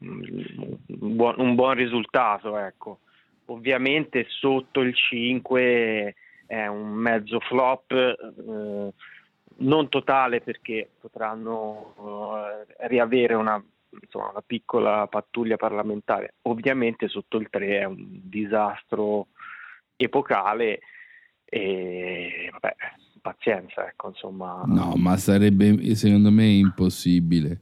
un 0.00 0.76
buon, 0.86 1.34
un 1.38 1.54
buon 1.54 1.74
risultato, 1.74 2.58
ecco 2.58 2.98
ovviamente 3.48 4.26
sotto 4.28 4.80
il 4.80 4.94
5 4.94 6.14
è 6.46 6.66
un 6.66 6.92
mezzo 6.92 7.40
flop, 7.40 7.92
eh, 7.92 8.92
non 9.58 9.88
totale 9.88 10.40
perché 10.40 10.88
potranno 11.00 11.94
eh, 12.78 12.86
riavere 12.88 13.34
una, 13.34 13.62
insomma, 14.00 14.30
una, 14.30 14.42
piccola 14.44 15.06
pattuglia 15.06 15.56
parlamentare, 15.56 16.34
ovviamente 16.42 17.08
sotto 17.08 17.38
il 17.38 17.48
3 17.50 17.80
è 17.80 17.84
un 17.84 18.20
disastro 18.22 19.28
epocale 19.96 20.80
e 21.44 22.50
vabbè, 22.52 22.76
pazienza, 23.20 23.86
ecco, 23.86 24.08
insomma. 24.08 24.62
No, 24.66 24.94
ma 24.96 25.16
sarebbe 25.16 25.94
secondo 25.94 26.30
me 26.30 26.46
impossibile. 26.46 27.60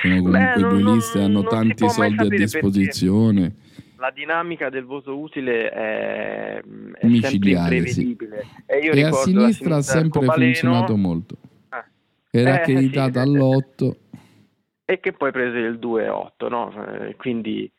Sono 0.00 0.22
comunque 0.22 0.52
Beh, 0.54 0.60
due 0.60 0.94
liste, 0.94 1.20
hanno 1.20 1.42
tanti 1.44 1.88
soldi 1.88 2.26
a 2.26 2.28
disposizione. 2.28 3.50
Perché 3.50 3.63
la 4.04 4.10
dinamica 4.10 4.68
del 4.68 4.84
voto 4.84 5.18
utile 5.18 5.70
è, 5.70 6.60
è 6.60 7.08
sempre 7.20 7.50
imprevedibile. 7.50 8.42
Sì. 8.42 8.62
E, 8.66 8.98
e 8.98 9.04
a 9.04 9.12
sinistra 9.12 9.76
ha 9.76 9.82
sempre 9.82 10.20
Cobaleno, 10.20 10.52
funzionato 10.52 10.96
molto. 10.96 11.36
Eh, 12.30 12.40
Era 12.40 12.50
eh, 12.50 12.56
accreditata 12.56 13.22
sì, 13.22 13.28
all'8. 13.28 13.96
E 14.84 15.00
che 15.00 15.12
poi 15.14 15.32
prese 15.32 15.56
il 15.56 15.78
2,8, 15.80 16.48
no? 16.50 16.84
Eh, 16.86 17.16
quindi 17.16 17.70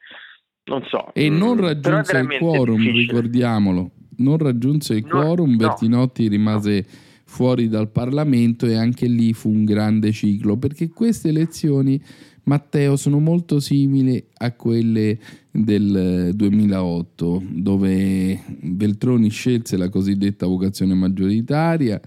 non 0.63 0.84
so. 0.88 1.13
E 1.13 1.30
non 1.30 1.57
mm, 1.57 1.59
raggiunse 1.59 2.17
il 2.17 2.38
quorum, 2.39 2.78
difficile. 2.78 3.01
ricordiamolo. 3.01 3.91
Non 4.17 4.38
raggiunse 4.39 4.95
il 4.95 5.07
quorum, 5.07 5.51
no. 5.51 5.57
Bertinotti 5.57 6.28
rimase 6.28 6.78
no. 6.78 6.97
fuori 7.26 7.67
dal 7.67 7.91
Parlamento 7.91 8.65
e 8.65 8.76
anche 8.76 9.05
lì 9.05 9.32
fu 9.34 9.49
un 9.51 9.63
grande 9.63 10.11
ciclo, 10.11 10.57
perché 10.57 10.89
queste 10.89 11.30
elezioni 11.30 12.01
Matteo 12.46 12.96
sono 12.96 13.20
molto 13.20 13.60
simili 13.60 14.24
a 14.38 14.52
quelle 14.54 15.18
del 15.52 16.32
2008 16.34 17.43
dove 17.50 18.39
Beltroni 18.62 19.30
scelse 19.30 19.78
la 19.78 19.89
cosiddetta 19.89 20.46
vocazione 20.46 20.93
maggioritaria 20.93 22.00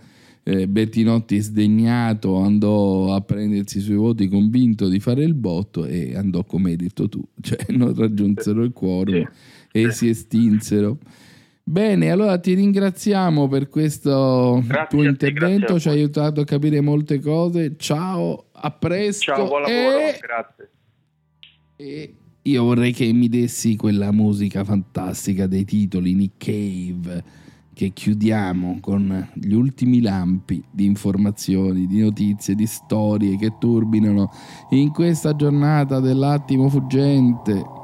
eh, 0.44 0.66
Bertinotti 0.66 1.38
sdegnato 1.38 2.36
andò 2.36 3.14
a 3.14 3.20
prendersi 3.20 3.78
i 3.78 3.82
suoi 3.82 3.96
voti 3.96 4.28
convinto 4.28 4.88
di 4.88 4.98
fare 4.98 5.22
il 5.22 5.34
botto 5.34 5.84
e 5.84 6.16
andò 6.16 6.44
come 6.44 6.70
hai 6.70 6.76
detto 6.76 7.08
tu 7.08 7.22
cioè 7.40 7.66
non 7.70 7.94
raggiunsero 7.94 8.62
il 8.62 8.72
quorum 8.72 9.28
e 9.70 9.90
si 9.92 10.08
estinsero 10.08 10.98
Bene, 11.68 12.10
allora 12.10 12.38
ti 12.38 12.54
ringraziamo 12.54 13.46
per 13.46 13.68
questo 13.68 14.62
grazie 14.64 14.98
tuo 14.98 15.06
intervento, 15.06 15.78
ci 15.78 15.90
hai 15.90 15.98
aiutato 15.98 16.40
a 16.40 16.44
capire 16.44 16.80
molte 16.80 17.20
cose. 17.20 17.76
Ciao, 17.76 18.46
a 18.52 18.70
presto. 18.70 19.24
Ciao, 19.24 19.46
buon 19.46 19.60
lavoro, 19.60 19.98
e... 19.98 20.18
grazie. 20.18 20.70
E 21.76 22.14
io 22.40 22.64
vorrei 22.64 22.92
che 22.92 23.12
mi 23.12 23.28
dessi 23.28 23.76
quella 23.76 24.12
musica 24.12 24.64
fantastica 24.64 25.46
dei 25.46 25.66
titoli 25.66 26.14
Nick 26.14 26.38
Cave 26.38 27.24
che 27.74 27.90
chiudiamo 27.92 28.78
con 28.80 29.28
gli 29.34 29.52
ultimi 29.52 30.00
lampi 30.00 30.64
di 30.70 30.86
informazioni, 30.86 31.86
di 31.86 32.00
notizie, 32.00 32.54
di 32.54 32.66
storie 32.66 33.36
che 33.36 33.58
turbinano 33.58 34.32
in 34.70 34.90
questa 34.90 35.36
giornata 35.36 36.00
dell'attimo 36.00 36.70
fuggente. 36.70 37.77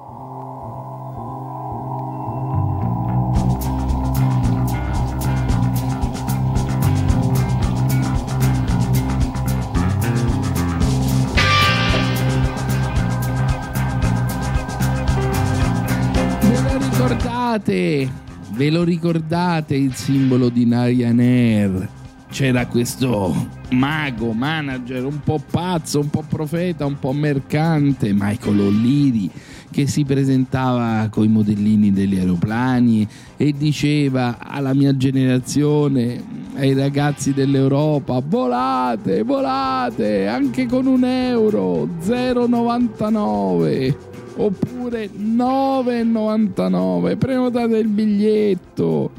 Ricordate? 17.55 18.23
Ve 18.53 18.71
lo 18.71 18.85
ricordate 18.85 19.75
il 19.75 19.95
simbolo 19.95 20.49
di 20.49 20.65
Ryanair? 20.65 21.89
C'era 22.31 22.67
questo 22.67 23.35
mago, 23.71 24.33
manager, 24.33 25.05
un 25.05 25.21
po' 25.23 25.41
pazzo, 25.51 26.01
un 26.01 26.11
po' 26.11 26.25
profeta, 26.29 26.85
un 26.85 26.99
po' 26.99 27.13
mercante, 27.13 28.13
Michael 28.13 28.59
O'Leary, 28.59 29.31
che 29.71 29.87
si 29.87 30.05
presentava 30.05 31.09
con 31.11 31.25
i 31.25 31.29
modellini 31.29 31.93
degli 31.93 32.19
aeroplani 32.19 33.07
e 33.37 33.55
diceva 33.57 34.39
alla 34.41 34.75
mia 34.75 34.97
generazione, 34.97 36.23
ai 36.57 36.75
ragazzi 36.75 37.33
dell'Europa, 37.33 38.21
volate, 38.25 39.23
volate, 39.23 40.27
anche 40.27 40.67
con 40.67 40.87
un 40.87 41.05
euro, 41.05 41.89
0,99 42.03 44.14
oppure 44.37 45.09
9,99 45.09 47.17
prenotate 47.17 47.77
il 47.77 47.89
biglietto 47.89 49.11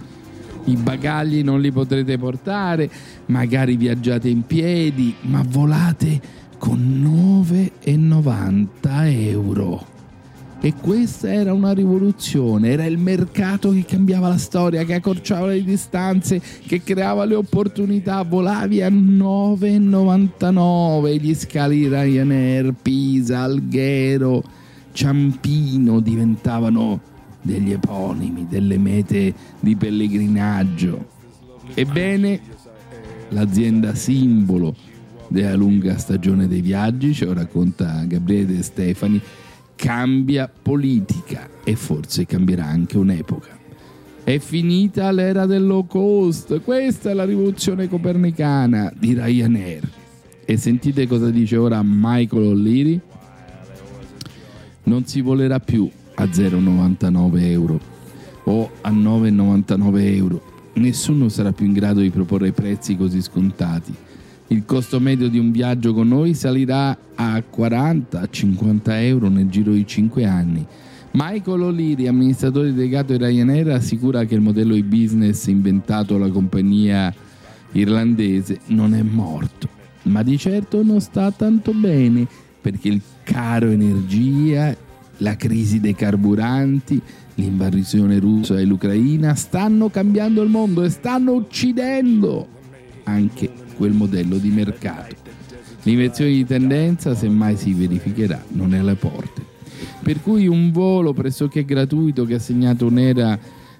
i 0.65 0.75
bagagli 0.75 1.43
non 1.43 1.61
li 1.61 1.71
potrete 1.71 2.17
portare 2.17 2.89
magari 3.27 3.77
viaggiate 3.77 4.27
in 4.29 4.45
piedi 4.45 5.15
ma 5.21 5.43
volate 5.47 6.19
con 6.57 7.01
9,90 7.85 9.29
euro 9.29 9.93
E 10.65 10.73
questa 10.81 11.31
era 11.31 11.53
una 11.53 11.73
rivoluzione, 11.73 12.69
era 12.69 12.85
il 12.85 12.97
mercato 12.97 13.71
che 13.71 13.85
cambiava 13.85 14.29
la 14.29 14.37
storia, 14.37 14.83
che 14.83 14.95
accorciava 14.95 15.45
le 15.47 15.63
distanze, 15.63 16.41
che 16.65 16.81
creava 16.81 17.25
le 17.25 17.35
opportunità. 17.35 18.23
Volavi 18.23 18.81
a 18.81 18.89
9,99 18.89 21.21
gli 21.21 21.35
scali 21.35 21.87
Ryanair, 21.87 22.73
Pisa, 22.81 23.41
Alghero, 23.41 24.41
Ciampino 24.95 25.99
diventavano 25.99 27.01
degli 27.41 27.73
eponimi, 27.73 28.47
delle 28.49 28.77
mete 28.77 29.33
di 29.59 29.75
pellegrinaggio. 29.75 31.05
Ebbene, 31.73 32.39
l'azienda 33.29 33.93
simbolo 33.93 34.73
della 35.27 35.55
lunga 35.55 35.97
stagione 35.97 36.47
dei 36.47 36.61
viaggi, 36.61 37.13
ce 37.13 37.25
lo 37.25 37.33
racconta 37.33 38.05
Gabriele 38.05 38.55
De 38.55 38.63
Stefani, 38.63 39.21
cambia 39.75 40.49
politica 40.49 41.49
e 41.65 41.75
forse 41.75 42.25
cambierà 42.25 42.65
anche 42.65 42.97
un'epoca. 42.97 43.49
È 44.23 44.39
finita 44.39 45.11
l'era 45.11 45.45
del 45.45 45.67
low 45.67 45.85
cost, 45.85 46.61
questa 46.61 47.09
è 47.09 47.13
la 47.13 47.25
rivoluzione 47.25 47.89
copernicana 47.89 48.93
di 48.97 49.13
Ryanair. 49.13 49.89
E 50.45 50.55
sentite 50.55 51.05
cosa 51.05 51.29
dice 51.29 51.57
ora 51.57 51.81
Michael 51.83 52.43
O'Leary? 52.43 53.01
Non 54.85 55.05
si 55.05 55.21
volerà 55.21 55.59
più 55.59 55.89
a 56.15 56.23
0,99 56.23 57.41
euro 57.49 57.79
o 58.45 58.71
a 58.81 58.91
9,99 58.91 60.15
euro. 60.15 60.41
Nessuno 60.73 61.29
sarà 61.29 61.51
più 61.51 61.65
in 61.65 61.73
grado 61.73 62.01
di 62.01 62.09
proporre 62.09 62.51
prezzi 62.51 62.97
così 62.97 63.21
scontati. 63.21 63.93
Il 64.47 64.63
costo 64.65 64.99
medio 64.99 65.27
di 65.27 65.39
un 65.39 65.51
viaggio 65.51 65.93
con 65.93 66.07
noi 66.07 66.33
salirà 66.33 66.95
a 67.15 67.37
40-50 67.37 68.79
euro 68.85 69.27
nel 69.29 69.49
giro 69.49 69.71
di 69.71 69.87
5 69.87 70.25
anni. 70.25 70.65
Michael 71.11 71.61
O'Leary, 71.61 72.07
amministratore 72.07 72.73
delegato 72.73 73.15
di 73.15 73.23
Ryanair, 73.23 73.69
assicura 73.69 74.25
che 74.25 74.35
il 74.35 74.41
modello 74.41 74.73
di 74.73 74.83
business 74.83 75.47
inventato 75.47 76.17
dalla 76.17 76.29
compagnia 76.29 77.13
irlandese 77.71 78.59
non 78.67 78.93
è 78.93 79.01
morto, 79.01 79.67
ma 80.03 80.21
di 80.23 80.37
certo 80.37 80.83
non 80.83 80.99
sta 80.99 81.31
tanto 81.31 81.71
bene 81.71 82.27
perché 82.65 82.87
il 82.87 83.01
caro 83.21 83.69
energia, 83.69 84.75
la 85.17 85.35
crisi 85.35 85.79
dei 85.79 85.93
carburanti, 85.93 86.99
l'invasione 87.35 88.17
russa 88.17 88.59
e 88.59 88.63
l'Ucraina 88.63 89.35
stanno 89.35 89.89
cambiando 89.91 90.41
il 90.41 90.49
mondo 90.49 90.81
e 90.81 90.89
stanno 90.89 91.33
uccidendo 91.33 92.47
anche 93.03 93.51
quel 93.77 93.91
modello 93.91 94.37
di 94.37 94.49
mercato. 94.49 95.15
L'inversione 95.83 96.31
di 96.31 96.43
tendenza, 96.43 97.13
se 97.13 97.29
mai 97.29 97.55
si 97.55 97.71
verificherà, 97.75 98.43
non 98.53 98.73
è 98.73 98.79
alle 98.79 98.95
porte. 98.95 99.43
Per 100.01 100.23
cui 100.23 100.47
un 100.47 100.71
volo 100.71 101.13
pressoché 101.13 101.65
gratuito 101.65 102.25
che 102.25 102.33
ha 102.33 102.39
segnato 102.39 102.87
un'era 102.87 103.37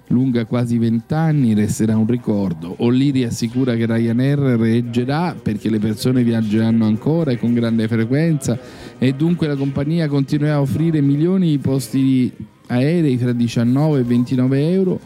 lunga 0.08 0.44
quasi 0.44 0.78
vent'anni 0.78 1.54
resterà 1.54 1.96
un 1.96 2.06
ricordo. 2.06 2.74
O'Leary 2.78 3.24
assicura 3.24 3.74
che 3.74 3.86
Ryanair 3.86 4.38
reggerà 4.38 5.34
perché 5.40 5.70
le 5.70 5.78
persone 5.78 6.22
viaggeranno 6.22 6.84
ancora 6.84 7.32
e 7.32 7.38
con 7.38 7.54
grande 7.54 7.88
frequenza 7.88 8.58
e 8.98 9.12
dunque 9.14 9.46
la 9.46 9.56
compagnia 9.56 10.08
continuerà 10.08 10.56
a 10.56 10.60
offrire 10.60 11.00
milioni 11.00 11.50
di 11.50 11.58
posti 11.58 12.32
aerei 12.68 13.16
fra 13.16 13.32
19 13.32 14.00
e 14.00 14.02
29 14.02 14.70
euro 14.70 15.00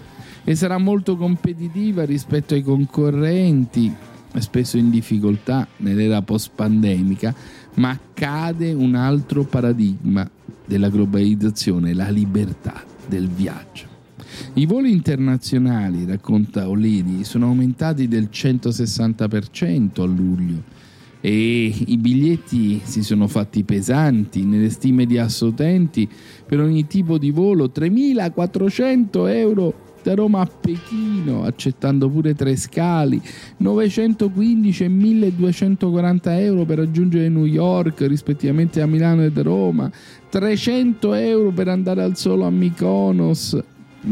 e 0.44 0.54
sarà 0.54 0.78
molto 0.78 1.16
competitiva 1.16 2.04
rispetto 2.04 2.54
ai 2.54 2.62
concorrenti 2.62 3.94
spesso 4.38 4.76
in 4.76 4.90
difficoltà 4.90 5.66
nell'era 5.78 6.22
post-pandemica, 6.22 7.34
ma 7.74 7.98
cade 8.14 8.72
un 8.72 8.94
altro 8.94 9.42
paradigma 9.44 10.28
della 10.64 10.88
globalizzazione, 10.88 11.94
la 11.94 12.10
libertà 12.10 12.84
del 13.08 13.28
viaggio. 13.28 13.89
I 14.54 14.66
voli 14.66 14.90
internazionali, 14.90 16.04
racconta 16.04 16.68
O'Leary, 16.68 17.24
sono 17.24 17.46
aumentati 17.46 18.08
del 18.08 18.28
160% 18.32 20.00
a 20.00 20.04
luglio 20.04 20.62
e 21.20 21.66
i 21.86 21.98
biglietti 21.98 22.80
si 22.82 23.02
sono 23.02 23.28
fatti 23.28 23.62
pesanti 23.62 24.44
nelle 24.44 24.70
stime 24.70 25.04
di 25.04 25.18
Assotenti 25.18 26.08
per 26.46 26.60
ogni 26.60 26.86
tipo 26.86 27.18
di 27.18 27.30
volo 27.30 27.70
3.400 27.74 29.28
euro 29.28 29.88
da 30.02 30.14
Roma 30.14 30.40
a 30.40 30.46
Pechino, 30.46 31.44
accettando 31.44 32.08
pure 32.08 32.34
tre 32.34 32.56
scali, 32.56 33.20
915 33.58 34.84
e 34.84 34.88
1240 34.88 36.40
euro 36.40 36.64
per 36.64 36.78
raggiungere 36.78 37.28
New 37.28 37.44
York, 37.44 38.00
rispettivamente 38.06 38.80
a 38.80 38.86
Milano 38.86 39.24
ed 39.24 39.38
Roma, 39.38 39.90
300 40.30 41.12
euro 41.12 41.50
per 41.50 41.68
andare 41.68 42.02
al 42.02 42.16
solo 42.16 42.46
a 42.46 42.50
Mykonos, 42.50 43.62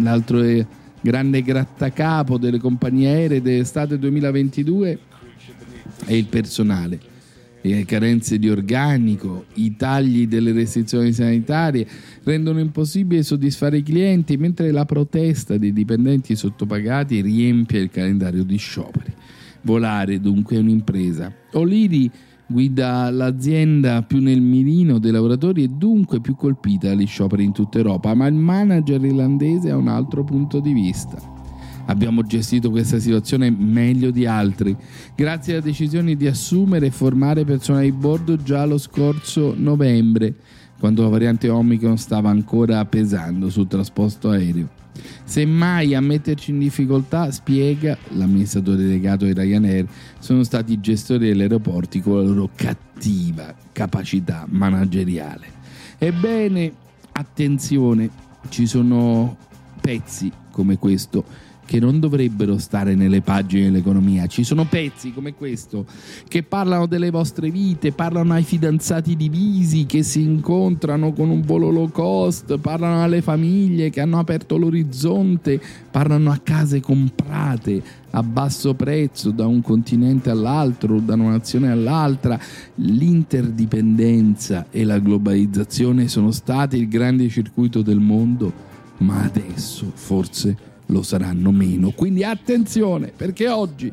l'altro 0.01 0.43
grande 1.01 1.43
grattacapo 1.43 2.39
delle 2.39 2.59
compagnie 2.59 3.09
aeree 3.09 3.43
dell'estate 3.43 3.99
2022 3.99 4.99
è 6.05 6.13
il 6.13 6.27
personale 6.27 7.17
le 7.69 7.85
carenze 7.85 8.39
di 8.39 8.49
organico, 8.49 9.47
i 9.55 9.77
tagli 9.77 10.27
delle 10.27 10.53
restrizioni 10.53 11.13
sanitarie 11.13 11.87
rendono 12.23 12.61
impossibile 12.61 13.23
soddisfare 13.23 13.79
i 13.79 13.83
clienti, 13.83 14.37
mentre 14.37 14.71
la 14.71 14.85
protesta 14.85 15.57
dei 15.59 15.73
dipendenti 15.73 16.37
sottopagati 16.37 17.21
riempie 17.21 17.81
il 17.81 17.91
calendario 17.91 18.45
di 18.45 18.57
scioperi. 18.57 19.13
Volare 19.63 20.21
dunque 20.21 20.57
è 20.57 20.61
un'impresa. 20.61 21.33
Oliri 21.53 22.11
guida 22.49 23.11
l'azienda 23.11 24.03
più 24.03 24.21
nel 24.21 24.41
mirino 24.41 24.99
dei 24.99 25.13
lavoratori 25.13 25.65
e 25.65 25.69
dunque 25.69 26.21
più 26.21 26.35
colpita 26.35 26.89
dagli 26.89 27.07
scioperi 27.07 27.45
in 27.45 27.53
tutta 27.53 27.77
Europa, 27.79 28.15
ma 28.15 28.27
il 28.27 28.35
manager 28.35 29.05
irlandese 29.05 29.71
ha 29.71 29.77
un 29.77 29.89
altro 29.89 30.25
punto 30.25 30.59
di 30.59 30.73
vista. 30.73 31.37
Abbiamo 31.87 32.23
gestito 32.23 32.71
questa 32.71 32.99
situazione 32.99 33.51
meglio 33.51 34.11
di 34.11 34.27
altri, 34.27 34.77
grazie 35.15 35.55
alla 35.55 35.63
decisione 35.63 36.17
di 36.17 36.27
assumere 36.27 36.87
e 36.87 36.91
formare 36.91 37.45
personale 37.45 37.85
di 37.85 37.93
bordo 37.93 38.37
già 38.37 38.65
lo 38.65 38.79
scorso 38.79 39.55
novembre, 39.57 40.35
quando 40.79 41.03
la 41.03 41.09
variante 41.09 41.49
Omicron 41.49 41.99
stava 41.99 42.31
ancora 42.31 42.85
pesando 42.85 43.51
sul 43.51 43.69
trasporto 43.69 44.31
aereo. 44.31 44.78
Semmai 45.29 45.95
a 45.95 46.01
metterci 46.01 46.53
in 46.53 46.59
difficoltà, 46.59 47.31
spiega 47.31 47.99
l'amministratore 48.15 48.79
delegato 48.79 49.27
di 49.27 49.35
Ryanair, 49.35 49.87
sono 50.19 50.43
stati 50.43 50.73
i 50.73 50.81
gestori 50.81 51.29
degli 51.29 51.43
aeroporti 51.43 52.01
con 52.01 52.17
la 52.17 52.23
loro 52.23 52.49
cattiva 52.55 53.55
capacità 53.73 54.47
manageriale. 54.49 55.47
Ebbene, 55.99 56.73
attenzione, 57.13 58.09
ci 58.49 58.67
sono 58.67 59.37
pezzi 59.83 60.33
come 60.51 60.79
questo 60.79 61.23
che 61.69 61.79
non 61.81 62.01
dovrebbero 62.01 62.57
stare 62.57 62.95
nelle 62.95 63.21
pagine 63.21 63.65
dell'economia. 63.65 64.27
Ci 64.27 64.43
sono 64.43 64.65
pezzi 64.65 65.13
come 65.13 65.35
questo 65.35 65.85
che 66.27 66.43
parlano 66.43 66.87
delle 66.87 67.11
vostre 67.11 67.51
vite, 67.51 67.93
parlano 67.93 68.33
ai 68.33 68.43
fidanzati 68.43 69.15
divisi 69.15 69.85
che 69.85 70.03
si 70.03 70.23
incontrano 70.23 71.13
con 71.13 71.29
un 71.29 71.43
volo 71.43 71.69
low 71.69 71.91
cost, 71.91 72.57
parlano 72.57 73.03
alle 73.03 73.21
famiglie 73.21 73.91
che 73.91 74.01
hanno 74.01 74.19
aperto 74.19 74.57
l'orizzonte, 74.57 75.61
parlano 75.91 76.31
a 76.31 76.41
case 76.43 76.81
comprate 76.81 77.83
a 78.13 78.23
basso 78.23 78.73
prezzo 78.73 79.31
da 79.31 79.47
un 79.47 79.61
continente 79.61 80.31
all'altro, 80.31 81.01
da 81.01 81.13
una 81.13 81.33
nazione 81.33 81.71
all'altra. 81.71 82.41
L'interdipendenza 82.77 84.69
e 84.71 84.85
la 84.85 84.99
globalizzazione 84.99 86.09
sono 86.09 86.31
stati 86.31 86.79
il 86.79 86.89
grande 86.89 87.29
circuito 87.29 87.83
del 87.83 88.01
mondo, 88.01 88.51
ma 89.01 89.21
adesso 89.21 89.93
forse 89.93 90.68
lo 90.89 91.03
saranno 91.03 91.51
meno. 91.51 91.91
Quindi 91.91 92.25
attenzione, 92.25 93.13
perché 93.15 93.49
oggi, 93.49 93.93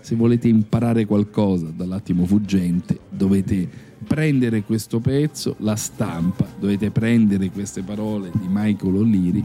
se 0.00 0.14
volete 0.14 0.48
imparare 0.48 1.04
qualcosa 1.06 1.72
dall'attimo 1.74 2.26
fuggente, 2.26 3.00
dovete 3.08 3.68
prendere 4.06 4.62
questo 4.62 5.00
pezzo, 5.00 5.56
la 5.58 5.76
stampa, 5.76 6.46
dovete 6.58 6.90
prendere 6.90 7.50
queste 7.50 7.82
parole 7.82 8.30
di 8.32 8.46
Michael 8.48 8.96
O'Leary, 8.96 9.44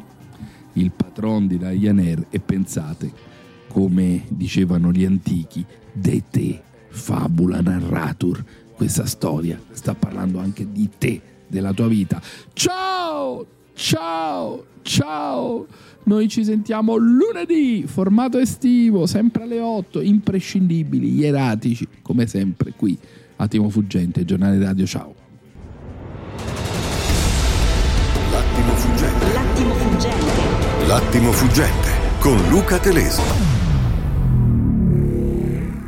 il 0.74 0.92
patron 0.92 1.48
di 1.48 1.58
Ryanair, 1.58 2.28
e 2.30 2.40
pensate, 2.40 3.12
come 3.68 4.26
dicevano 4.28 4.92
gli 4.92 5.06
antichi, 5.06 5.66
de 5.94 6.24
te 6.30 6.62
fabula 6.90 7.62
narratur. 7.62 8.44
Questa 8.74 9.06
storia 9.06 9.60
sta 9.72 9.94
parlando 9.94 10.40
anche 10.40 10.68
di 10.72 10.90
te, 10.98 11.22
della 11.48 11.74
tua 11.74 11.88
vita. 11.88 12.22
Ciao! 12.54 13.59
Ciao! 13.82 14.66
Ciao! 14.82 15.66
Noi 16.04 16.28
ci 16.28 16.44
sentiamo 16.44 16.98
lunedì, 16.98 17.86
formato 17.88 18.38
estivo, 18.38 19.06
sempre 19.06 19.44
alle 19.44 19.62
8, 19.62 20.02
imprescindibili, 20.02 21.16
ieratici, 21.16 21.88
come 22.02 22.28
sempre 22.28 22.74
qui. 22.76 22.98
Attimo 23.38 23.70
fuggente, 23.70 24.26
giornale 24.26 24.60
radio, 24.60 24.86
ciao. 24.86 25.16
L'attimo 28.32 28.74
fuggente. 28.74 29.34
L'attimo 29.34 29.74
fuggente. 29.74 30.86
L'attimo 30.86 31.32
fuggente 31.32 31.90
con 32.20 32.50
Luca 32.50 32.80
Telesi. 32.80 33.49